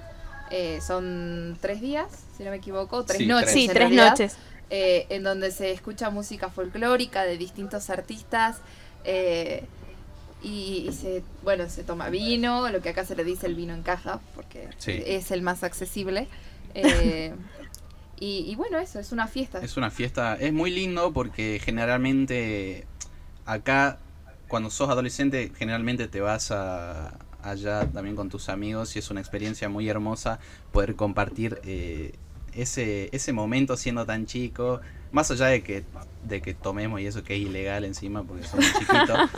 Eh, 0.49 0.79
son 0.85 1.57
tres 1.59 1.81
días, 1.81 2.07
si 2.37 2.43
no 2.43 2.51
me 2.51 2.57
equivoco, 2.57 3.03
tres 3.03 3.17
Sí, 3.17 3.25
noches. 3.25 3.51
tres. 3.51 3.53
Sí, 3.53 3.61
en 3.65 3.67
tres 3.71 3.79
realidad, 3.79 4.09
noches. 4.11 4.37
eh, 4.69 5.05
en 5.09 5.23
donde 5.23 5.51
se 5.51 5.71
escucha 5.71 6.09
música 6.09 6.49
folclórica 6.49 7.23
de 7.23 7.37
distintos 7.37 7.89
artistas. 7.89 8.57
eh, 9.03 9.63
y, 10.43 10.85
y 10.87 10.93
se, 10.93 11.23
bueno, 11.43 11.67
se 11.69 11.83
toma 11.83 12.09
vino, 12.09 12.69
lo 12.69 12.79
que 12.81 12.89
acá 12.89 13.03
se 13.05 13.15
le 13.15 13.23
dice 13.23 13.47
el 13.47 13.55
vino 13.55 13.73
en 13.73 13.81
caja, 13.83 14.19
porque 14.35 14.69
Sí. 14.77 15.01
es 15.05 15.31
el 15.31 15.41
más 15.41 15.63
accesible. 15.63 16.27
eh, 16.75 17.33
y, 18.19 18.39
y 18.51 18.55
bueno, 18.55 18.77
eso, 18.79 18.99
es 18.99 19.11
una 19.11 19.27
fiesta. 19.27 19.59
Es 19.59 19.77
una 19.77 19.89
fiesta, 19.91 20.35
es 20.35 20.51
muy 20.53 20.71
lindo 20.71 21.13
porque 21.13 21.59
generalmente 21.63 22.85
acá 23.45 23.97
cuando 24.47 24.69
sos 24.69 24.89
adolescente 24.89 25.51
generalmente 25.57 26.07
te 26.07 26.21
vas 26.21 26.51
a, 26.51 27.17
allá 27.43 27.85
también 27.87 28.15
con 28.15 28.29
tus 28.29 28.49
amigos 28.49 28.95
y 28.95 28.99
es 28.99 29.09
una 29.11 29.19
experiencia 29.19 29.69
muy 29.69 29.87
hermosa 29.89 30.39
poder 30.71 30.95
compartir 30.95 31.59
eh, 31.63 32.13
ese, 32.53 33.09
ese 33.11 33.33
momento 33.33 33.77
siendo 33.77 34.05
tan 34.05 34.25
chico, 34.25 34.81
más 35.11 35.29
allá 35.31 35.47
de 35.47 35.63
que, 35.63 35.83
de 36.23 36.41
que 36.41 36.53
tomemos 36.53 36.99
y 37.01 37.05
eso 37.07 37.23
que 37.23 37.35
es 37.35 37.41
ilegal 37.41 37.85
encima 37.85 38.23
porque 38.23 38.43
somos 38.45 38.65
chiquitos, 38.79 39.29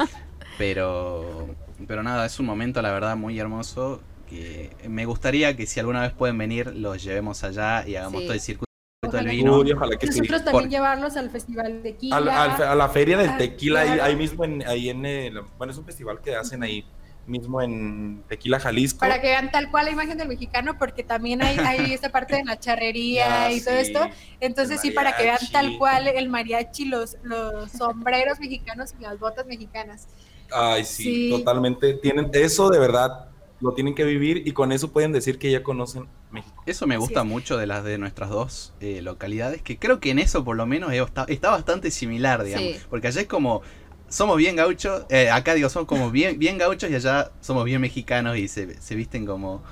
pero, 0.58 1.56
pero 1.88 2.04
nada, 2.04 2.26
es 2.26 2.40
un 2.40 2.46
momento 2.46 2.82
la 2.82 2.92
verdad 2.92 3.16
muy 3.18 3.38
hermoso 3.40 4.02
que 4.30 4.70
me 4.88 5.06
gustaría 5.06 5.56
que 5.56 5.66
si 5.66 5.80
alguna 5.80 6.02
vez 6.02 6.12
pueden 6.14 6.38
venir 6.38 6.76
los 6.76 7.04
llevemos 7.04 7.44
allá 7.44 7.88
y 7.88 7.96
hagamos 7.96 8.22
Sí. 8.22 8.26
todo 8.28 8.34
el 8.36 8.42
circuito 8.42 8.69
del 9.18 9.26
Ojalá. 9.26 9.32
vino. 9.32 9.58
Uy, 9.60 9.72
ojalá 9.72 9.98
que 9.98 10.08
sí. 10.08 10.20
Nosotros 10.20 10.44
también 10.46 10.64
Por- 10.66 10.72
llevarlos 10.72 11.18
al 11.18 11.30
festival 11.30 11.84
de 11.84 11.92
tequila. 11.92 12.16
Al- 12.18 12.30
al- 12.30 12.64
a 12.64 12.76
la 12.76 12.90
feria 12.90 13.18
del 13.18 13.38
tequila, 13.38 13.82
ahí, 13.82 13.88
claro. 13.88 14.04
ahí 14.04 14.16
mismo, 14.16 14.44
en, 14.46 14.68
ahí 14.68 14.90
en 14.90 15.06
el, 15.06 15.42
bueno, 15.58 15.72
es 15.72 15.78
un 15.80 15.86
festival 15.86 16.20
que 16.22 16.36
hacen 16.36 16.64
ahí 16.64 16.86
mismo 17.28 17.62
en 17.62 18.24
Tequila, 18.28 18.60
Jalisco. 18.60 19.00
Para 19.02 19.22
que 19.22 19.28
vean 19.28 19.52
tal 19.52 19.70
cual 19.70 19.86
la 19.86 19.92
imagen 19.92 20.18
del 20.18 20.28
mexicano, 20.28 20.80
porque 20.80 21.04
también 21.04 21.44
hay, 21.44 21.60
hay 21.60 21.94
esta 21.94 22.10
parte 22.12 22.38
de 22.38 22.44
la 22.44 22.60
charrería 22.60 23.44
Ah, 23.46 23.52
y 23.52 23.62
todo 23.62 23.76
sí, 23.76 23.82
esto. 23.82 24.00
Entonces 24.40 24.82
sí, 24.82 24.90
para 24.90 25.16
que 25.16 25.24
vean 25.24 25.38
tal 25.52 25.78
cual 25.78 26.08
el 26.08 26.28
mariachi, 26.28 26.86
los, 26.86 27.18
los 27.22 27.72
sombreros 27.72 28.40
mexicanos 28.40 28.96
y 29.00 29.04
las 29.04 29.20
botas 29.20 29.46
mexicanas. 29.46 30.08
Ay, 30.52 30.84
sí, 30.84 31.04
Sí. 31.04 31.30
totalmente. 31.30 31.94
Tienen 31.96 32.32
eso 32.34 32.70
de 32.72 32.80
verdad, 32.80 33.29
lo 33.62 33.74
tienen 33.74 33.96
que 33.96 34.06
vivir 34.06 34.48
y 34.48 34.52
con 34.52 34.72
eso 34.72 34.92
pueden 34.92 35.12
decir 35.12 35.38
que 35.38 35.52
ya 35.52 35.64
conocen 35.64 36.08
México. 36.32 36.64
Eso 36.66 36.88
me 36.88 36.98
gusta 36.98 37.24
mucho 37.24 37.58
de 37.58 37.68
las 37.68 37.84
de 37.84 37.98
nuestras 37.98 38.30
dos 38.30 38.74
eh, 38.80 39.02
localidades, 39.02 39.62
que 39.62 39.78
creo 39.78 40.00
que 40.00 40.12
en 40.12 40.20
eso 40.20 40.44
por 40.44 40.56
lo 40.56 40.66
menos 40.66 40.94
está, 40.94 41.26
está 41.28 41.50
bastante 41.52 41.92
similar, 41.92 42.44
digamos. 42.44 42.76
Sí. 42.78 42.82
Porque 42.90 43.08
allá 43.08 43.22
es 43.22 43.28
como, 43.28 43.62
somos 44.10 44.38
bien 44.38 44.56
gauchos, 44.56 45.04
eh, 45.10 45.30
acá 45.30 45.54
digo, 45.54 45.70
somos 45.70 45.88
como 45.88 46.12
bien, 46.12 46.38
bien 46.40 46.58
gauchos 46.58 46.90
y 46.90 46.96
allá 46.96 47.32
somos 47.42 47.66
bien 47.66 47.80
mexicanos 47.82 48.38
y 48.38 48.48
se, 48.48 48.80
se 48.82 48.96
visten 48.96 49.26
como 49.26 49.64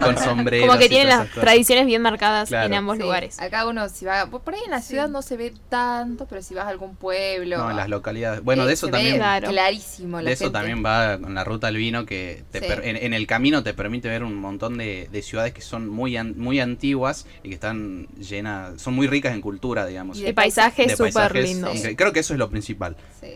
con 0.00 0.18
sombreros. 0.18 0.66
Como 0.66 0.78
que 0.78 0.88
tienen 0.88 1.08
las 1.08 1.28
cosas. 1.28 1.40
tradiciones 1.42 1.86
bien 1.86 2.02
marcadas 2.02 2.48
Claro. 2.48 2.66
en 2.66 2.74
ambos 2.74 2.96
Sí, 2.96 3.02
lugares. 3.02 3.38
Acá 3.40 3.66
uno, 3.66 3.88
si 3.88 4.04
va, 4.04 4.26
por 4.26 4.54
ahí 4.54 4.60
en 4.64 4.70
la 4.70 4.80
Sí. 4.80 4.88
ciudad 4.88 5.08
no 5.08 5.22
se 5.22 5.36
ve 5.36 5.52
tanto, 5.68 6.26
pero 6.26 6.42
si 6.42 6.54
vas 6.54 6.66
a 6.66 6.68
algún 6.68 6.96
pueblo. 6.96 7.58
No, 7.58 7.70
en 7.70 7.76
las 7.76 7.88
localidades. 7.88 8.42
Bueno, 8.42 8.64
eh, 8.64 8.66
de 8.66 8.72
eso 8.72 8.86
se 8.86 8.92
ve 8.92 8.98
también... 8.98 9.16
Claro. 9.16 9.48
Clarísimo. 9.50 10.20
la 10.20 10.28
De 10.28 10.32
eso 10.32 10.44
gente. 10.44 10.58
también 10.58 10.84
va 10.84 11.18
con 11.18 11.34
la 11.34 11.44
ruta 11.44 11.68
al 11.68 11.76
vino 11.76 12.06
que 12.06 12.42
te 12.50 12.60
Sí. 12.60 12.66
per- 12.66 12.84
en, 12.86 12.96
en 12.96 13.14
el 13.14 13.26
camino 13.26 13.62
te 13.62 13.74
permite 13.74 14.08
ver 14.08 14.22
un 14.24 14.34
montón 14.36 14.78
de, 14.78 15.08
de 15.12 15.22
ciudades 15.22 15.52
que 15.52 15.60
son 15.60 15.88
muy 15.88 16.16
an- 16.16 16.34
muy 16.38 16.60
antiguas 16.60 17.26
y 17.42 17.48
que 17.48 17.54
están 17.54 18.06
llenas, 18.18 18.80
son 18.80 18.94
muy 18.94 19.06
ricas 19.06 19.34
en 19.34 19.40
cultura, 19.40 19.86
digamos. 19.86 20.18
Y 20.18 20.26
El 20.26 20.34
paisaje 20.34 20.86
de 20.86 20.92
es 20.92 20.98
súper 20.98 21.12
paisajes 21.12 21.44
lindo. 21.44 21.72
incre- 21.72 21.96
Creo 21.96 22.12
que 22.12 22.20
eso 22.20 22.32
es 22.34 22.38
lo 22.38 22.48
principal. 22.50 22.96
Sí. 23.20 23.26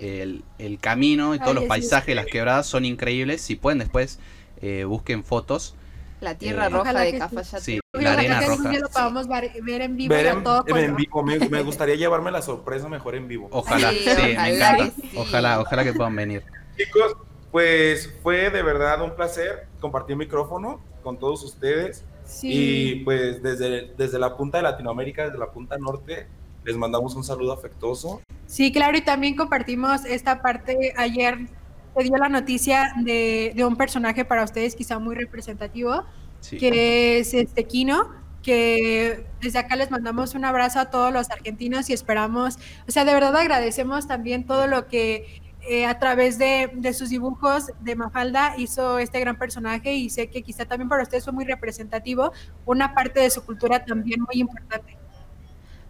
El, 0.58 0.66
el 0.72 0.78
camino 0.78 1.34
y 1.34 1.38
todos 1.38 1.50
Ay, 1.50 1.54
los 1.54 1.64
sí, 1.64 1.68
paisajes, 1.68 2.16
las 2.16 2.26
quebradas 2.26 2.66
son 2.66 2.84
increíbles. 2.84 3.42
Si 3.42 3.56
pueden 3.56 3.78
después 3.78 4.18
eh, 4.60 4.84
busquen 4.84 5.24
fotos. 5.24 5.74
La 6.20 6.34
tierra 6.36 6.66
Eh, 6.66 6.70
roja 6.70 6.92
de 6.94 7.12
sí. 7.12 7.18
Cafayate. 7.18 7.60
Sí, 7.60 7.80
la 7.92 8.12
arena 8.14 8.40
roja. 8.40 8.72
lo 8.78 8.88
podamos 8.88 9.28
ver, 9.28 9.52
ver 9.62 9.82
en 9.82 9.96
vivo 9.96 10.14
Ver 10.14 10.26
en, 10.26 10.42
todo 10.42 10.64
en 10.76 10.96
vivo, 10.96 11.22
me, 11.22 11.38
me 11.48 11.62
gustaría 11.62 11.94
llevarme 11.94 12.30
la 12.30 12.42
sorpresa 12.42 12.88
mejor 12.88 13.14
en 13.14 13.28
vivo. 13.28 13.48
Ojalá, 13.52 13.90
Sí, 13.90 13.98
sí, 14.16 14.32
me 14.32 14.32
ojalá 14.32 14.48
encanta. 14.48 14.84
que 14.84 14.90
sí. 14.90 15.10
Ojalá, 15.14 15.60
ojalá 15.60 15.84
que 15.84 15.92
puedan 15.94 16.16
venir. 16.16 16.44
Chicos, 16.76 17.16
pues 17.50 18.12
fue 18.22 18.50
de 18.50 18.62
verdad 18.62 19.02
un 19.02 19.14
placer 19.16 19.68
compartir 19.80 20.16
micrófono 20.16 20.80
con 21.02 21.18
todos 21.18 21.42
ustedes. 21.44 22.04
Sí. 22.24 22.48
Y 22.52 22.94
pues 23.04 23.42
desde, 23.42 23.94
desde 23.96 24.18
la 24.18 24.36
punta 24.36 24.58
de 24.58 24.64
Latinoamérica, 24.64 25.24
desde 25.24 25.38
la 25.38 25.50
punta 25.52 25.78
norte, 25.78 26.26
les 26.64 26.76
mandamos 26.76 27.14
un 27.14 27.24
saludo 27.24 27.52
afectuoso. 27.52 28.20
Sí, 28.48 28.72
claro, 28.72 28.96
y 28.96 29.02
también 29.02 29.36
compartimos 29.36 30.06
esta 30.06 30.40
parte. 30.40 30.94
Ayer 30.96 31.50
se 31.94 32.02
dio 32.02 32.16
la 32.16 32.30
noticia 32.30 32.94
de, 32.96 33.52
de 33.54 33.64
un 33.66 33.76
personaje 33.76 34.24
para 34.24 34.42
ustedes 34.42 34.74
quizá 34.74 34.98
muy 34.98 35.14
representativo, 35.14 36.04
Sí. 36.40 36.56
que 36.56 37.18
es 37.18 37.34
este 37.34 37.64
Kino, 37.66 38.10
que 38.42 39.26
desde 39.42 39.58
acá 39.58 39.76
les 39.76 39.90
mandamos 39.90 40.34
un 40.34 40.44
abrazo 40.46 40.78
a 40.80 40.88
todos 40.88 41.12
los 41.12 41.28
argentinos 41.30 41.90
y 41.90 41.92
esperamos, 41.92 42.56
o 42.88 42.90
sea, 42.92 43.04
de 43.04 43.12
verdad 43.12 43.36
agradecemos 43.36 44.06
también 44.06 44.46
todo 44.46 44.66
lo 44.68 44.86
que 44.86 45.42
eh, 45.68 45.84
a 45.84 45.98
través 45.98 46.38
de, 46.38 46.70
de 46.74 46.94
sus 46.94 47.10
dibujos 47.10 47.72
de 47.80 47.96
Mafalda 47.96 48.54
hizo 48.56 48.98
este 48.98 49.20
gran 49.20 49.36
personaje 49.36 49.92
y 49.94 50.08
sé 50.10 50.30
que 50.30 50.42
quizá 50.42 50.64
también 50.64 50.88
para 50.88 51.02
ustedes 51.02 51.24
fue 51.24 51.32
muy 51.34 51.44
representativo, 51.44 52.32
una 52.64 52.94
parte 52.94 53.20
de 53.20 53.30
su 53.30 53.44
cultura 53.44 53.84
también 53.84 54.20
muy 54.22 54.40
importante. 54.40 54.96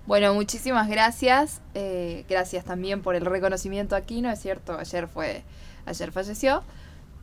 Bueno, 0.09 0.35
muchísimas 0.35 0.89
gracias. 0.89 1.61
eh, 1.75 2.25
gracias 2.29 2.65
también 2.65 3.03
por 3.03 3.15
el 3.15 3.25
reconocimiento 3.27 3.95
aquí, 3.95 4.23
¿no 4.23 4.31
es 4.31 4.41
cierto? 4.41 4.79
Ayer 4.79 5.07
fue, 5.07 5.43
ayer 5.87 6.11
falleció. 6.13 6.63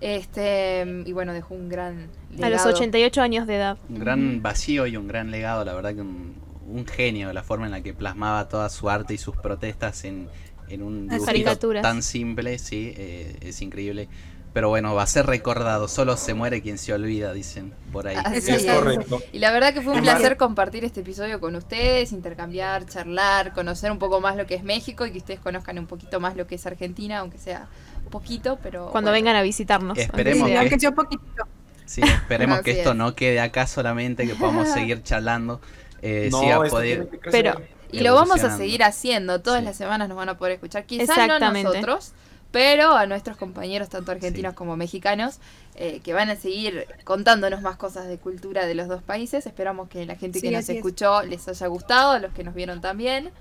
Este, 0.02 0.86
y 1.06 1.12
bueno, 1.14 1.34
dejó 1.34 1.56
un 1.56 1.68
gran 1.68 2.10
A 2.42 2.50
los 2.50 2.62
legado. 2.62 2.70
88 2.70 3.22
años 3.22 3.48
de 3.48 3.56
edad. 3.56 3.78
Un 3.90 4.00
gran 4.00 4.42
vacío 4.42 4.86
y 4.86 4.98
un 4.98 5.08
gran 5.08 5.32
legado, 5.32 5.66
la 5.66 5.74
verdad 5.74 5.96
que 5.96 6.02
un, 6.02 6.36
un 6.68 6.86
genio, 6.86 7.34
la 7.34 7.42
forma 7.44 7.66
en 7.66 7.72
la 7.72 7.82
que 7.82 7.94
plasmaba 7.94 8.48
toda 8.48 8.70
su 8.70 8.88
arte 8.90 9.16
y 9.16 9.18
sus 9.18 9.36
protestas 9.36 10.06
en, 10.06 10.28
en 10.68 10.84
un 10.84 11.08
dibujito 11.08 11.82
tan 11.82 12.04
simple, 12.04 12.60
sí, 12.60 12.94
eh, 12.96 13.38
es 13.42 13.62
increíble. 13.62 14.08
Pero 14.56 14.70
bueno, 14.70 14.95
va 14.95 15.03
a 15.03 15.08
ser 15.08 15.26
recordado, 15.26 15.89
solo 15.89 16.16
se 16.16 16.34
muere 16.34 16.62
quien 16.62 16.78
se 16.78 16.93
olvida, 16.93 17.34
dicen 17.34 17.74
por 17.91 18.08
ahí. 18.08 18.16
Así 18.24 18.38
Es 18.51 18.64
es. 18.64 18.72
correcto. 18.74 19.22
Y 19.34 19.39
la 19.39 19.51
verdad 19.51 19.74
que 19.74 19.82
fue 19.82 19.91
un 19.93 20.01
placer 20.01 20.38
compartir 20.38 20.86
este 20.86 21.01
episodio 21.01 21.41
con 21.41 21.56
ustedes, 21.58 22.14
intercambiar, 22.14 22.86
charlar, 22.86 23.51
conocer 23.51 23.91
un 23.91 23.99
poco 23.99 24.22
más 24.22 24.38
lo 24.38 24.47
que 24.47 24.56
es 24.56 24.64
México 24.64 25.06
y 25.06 25.12
que 25.12 25.18
ustedes 25.18 25.41
conozcan 25.41 25.78
un 25.78 25.88
poquito 25.88 26.22
más 26.22 26.38
lo 26.38 26.47
que 26.47 26.56
es 26.56 26.66
Argentina, 26.66 27.20
aunque 27.20 27.38
sea 27.38 27.68
poquito, 28.10 28.58
pero 28.64 28.91
Cuando 28.91 29.12
bueno. 29.12 29.26
vengan 29.26 29.36
a 29.36 29.41
visitarnos. 29.41 29.97
Esperemos 29.97 30.47
sea 30.47 30.91
poquitito. 30.91 31.47
Sí, 31.86 32.01
esperemos 32.01 32.62
que 32.62 32.72
esto 32.72 32.91
es. 32.91 32.95
no 32.95 33.14
quede 33.14 33.41
acá 33.41 33.68
solamente, 33.68 34.26
que 34.26 34.36
podamos 34.36 34.70
seguir 34.74 35.03
charlando, 35.03 35.60
eh, 36.01 36.30
No, 36.32 36.39
siga 36.39 36.56
esto 36.56 36.70
poder... 36.70 37.10
que. 37.10 37.30
Pero- 37.30 37.62
Y 37.91 37.99
lo 37.99 38.16
vamos 38.16 38.41
a 38.41 38.56
seguir 38.56 38.84
haciendo, 38.84 39.41
todas 39.41 39.60
Sí. 39.60 39.66
las 39.66 39.76
semanas 39.76 40.08
nos 40.08 40.18
van 40.18 40.30
a 40.30 40.38
poder 40.38 40.53
escuchar, 40.53 40.86
quizás 40.86 41.28
no 41.28 41.39
nosotros, 41.39 42.14
pero 42.52 42.96
a 42.96 43.06
nuestros 43.06 43.36
compañeros, 43.38 43.89
tanto 43.89 44.12
argentinos 44.12 44.54
como 44.54 44.78
mexicanos, 44.78 45.39
eh, 45.76 46.00
que 46.04 46.14
van 46.14 46.30
a 46.30 46.36
seguir 46.36 46.88
contándonos 47.04 47.62
más 47.62 47.76
cosas 47.76 48.08
de 48.08 48.18
cultura 48.18 48.66
de 48.66 48.76
los 48.76 48.88
dos 48.88 49.02
países. 49.04 49.46
Esperamos 49.46 49.89
que 49.89 50.06
la 50.06 50.16
gente 50.16 50.39
Sí, 50.39 50.48
que 50.48 50.52
nos 50.52 50.70
es. 50.70 50.78
escuchó 50.78 51.22
les 51.24 51.48
haya 51.48 51.68
gustado, 51.68 52.12
a 52.12 52.20
los 52.20 52.34
que 52.34 52.43
nos 52.43 52.54
vieron 52.56 52.80
también. 52.82 53.32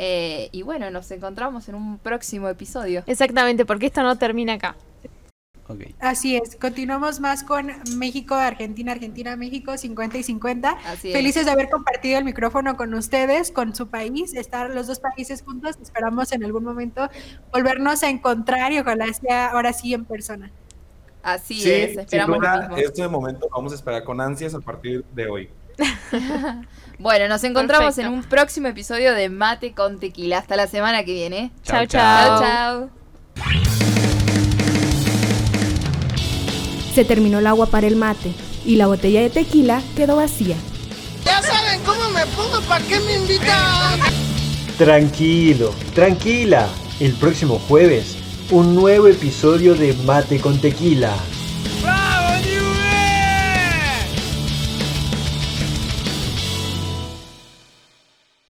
Eh, 0.00 0.48
y 0.52 0.62
bueno, 0.62 0.90
nos 0.90 1.10
encontramos 1.10 1.68
en 1.68 1.74
un 1.74 1.98
próximo 1.98 2.48
episodio. 2.48 3.02
Exactamente, 3.06 3.64
porque 3.64 3.86
esto 3.86 4.02
no 4.02 4.16
termina 4.16 4.54
acá. 4.54 4.76
Así 6.00 6.36
es, 6.36 6.56
continuamos 6.56 7.20
más 7.20 7.42
con 7.42 7.70
México, 7.96 8.34
Argentina, 8.34 8.92
Argentina, 8.92 9.36
México, 9.36 9.76
50 9.76 10.18
y 10.18 10.22
50. 10.22 10.70
Así 10.86 11.08
es. 11.08 11.14
Felices 11.14 11.44
de 11.46 11.50
haber 11.52 11.68
compartido 11.68 12.18
el 12.18 12.24
micrófono 12.24 12.76
con 12.76 12.94
ustedes, 12.94 13.50
con 13.52 13.74
su 13.74 13.88
país, 13.88 14.34
estar 14.34 14.70
los 14.70 14.86
dos 14.86 15.00
países 15.00 15.42
juntos. 15.42 15.76
Esperamos 15.82 16.32
en 16.32 16.44
algún 16.44 16.64
momento 16.64 17.08
volvernos 17.52 18.02
a 18.02 18.08
encontrar 18.08 18.72
y 18.72 18.78
ojalá 18.78 19.12
sea 19.12 19.48
ahora 19.48 19.72
sí 19.72 19.92
en 19.94 20.04
persona. 20.04 20.50
Así 21.22 21.60
Sí, 21.60 21.70
es, 21.70 21.90
sin 21.90 22.00
esperamos 22.00 22.38
lo 22.38 22.46
duda, 22.48 22.60
mismo. 22.68 22.76
este 22.76 23.08
momento 23.08 23.40
lo 23.50 23.56
vamos 23.56 23.72
a 23.72 23.74
esperar 23.74 24.04
con 24.04 24.20
ansias 24.20 24.54
a 24.54 24.60
partir 24.60 25.04
de 25.14 25.26
hoy. 25.28 25.50
Bueno, 27.00 27.28
nos 27.28 27.44
encontramos 27.44 27.94
Perfecto. 27.94 28.10
en 28.10 28.18
un 28.18 28.24
próximo 28.24 28.66
episodio 28.66 29.14
de 29.14 29.28
Mate 29.28 29.72
con 29.72 30.00
Tequila. 30.00 30.38
Hasta 30.38 30.56
la 30.56 30.66
semana 30.66 31.04
que 31.04 31.12
viene. 31.12 31.52
Chau, 31.62 31.86
Chao, 31.86 32.40
chau. 32.40 32.90
chao. 33.36 33.97
Se 36.98 37.04
terminó 37.04 37.38
el 37.38 37.46
agua 37.46 37.66
para 37.66 37.86
el 37.86 37.94
mate 37.94 38.32
y 38.66 38.74
la 38.74 38.88
botella 38.88 39.20
de 39.20 39.30
tequila 39.30 39.80
quedó 39.94 40.16
vacía. 40.16 40.56
Ya 41.24 41.40
saben 41.40 41.80
cómo 41.86 42.08
me 42.08 42.26
pongo, 42.34 42.60
¿para 42.62 42.84
qué 42.86 42.98
me 42.98 43.14
invitan? 43.14 44.00
Tranquilo, 44.76 45.72
tranquila. 45.94 46.68
El 46.98 47.12
próximo 47.12 47.60
jueves, 47.68 48.16
un 48.50 48.74
nuevo 48.74 49.06
episodio 49.06 49.76
de 49.76 49.92
Mate 50.06 50.40
con 50.40 50.60
Tequila. 50.60 51.14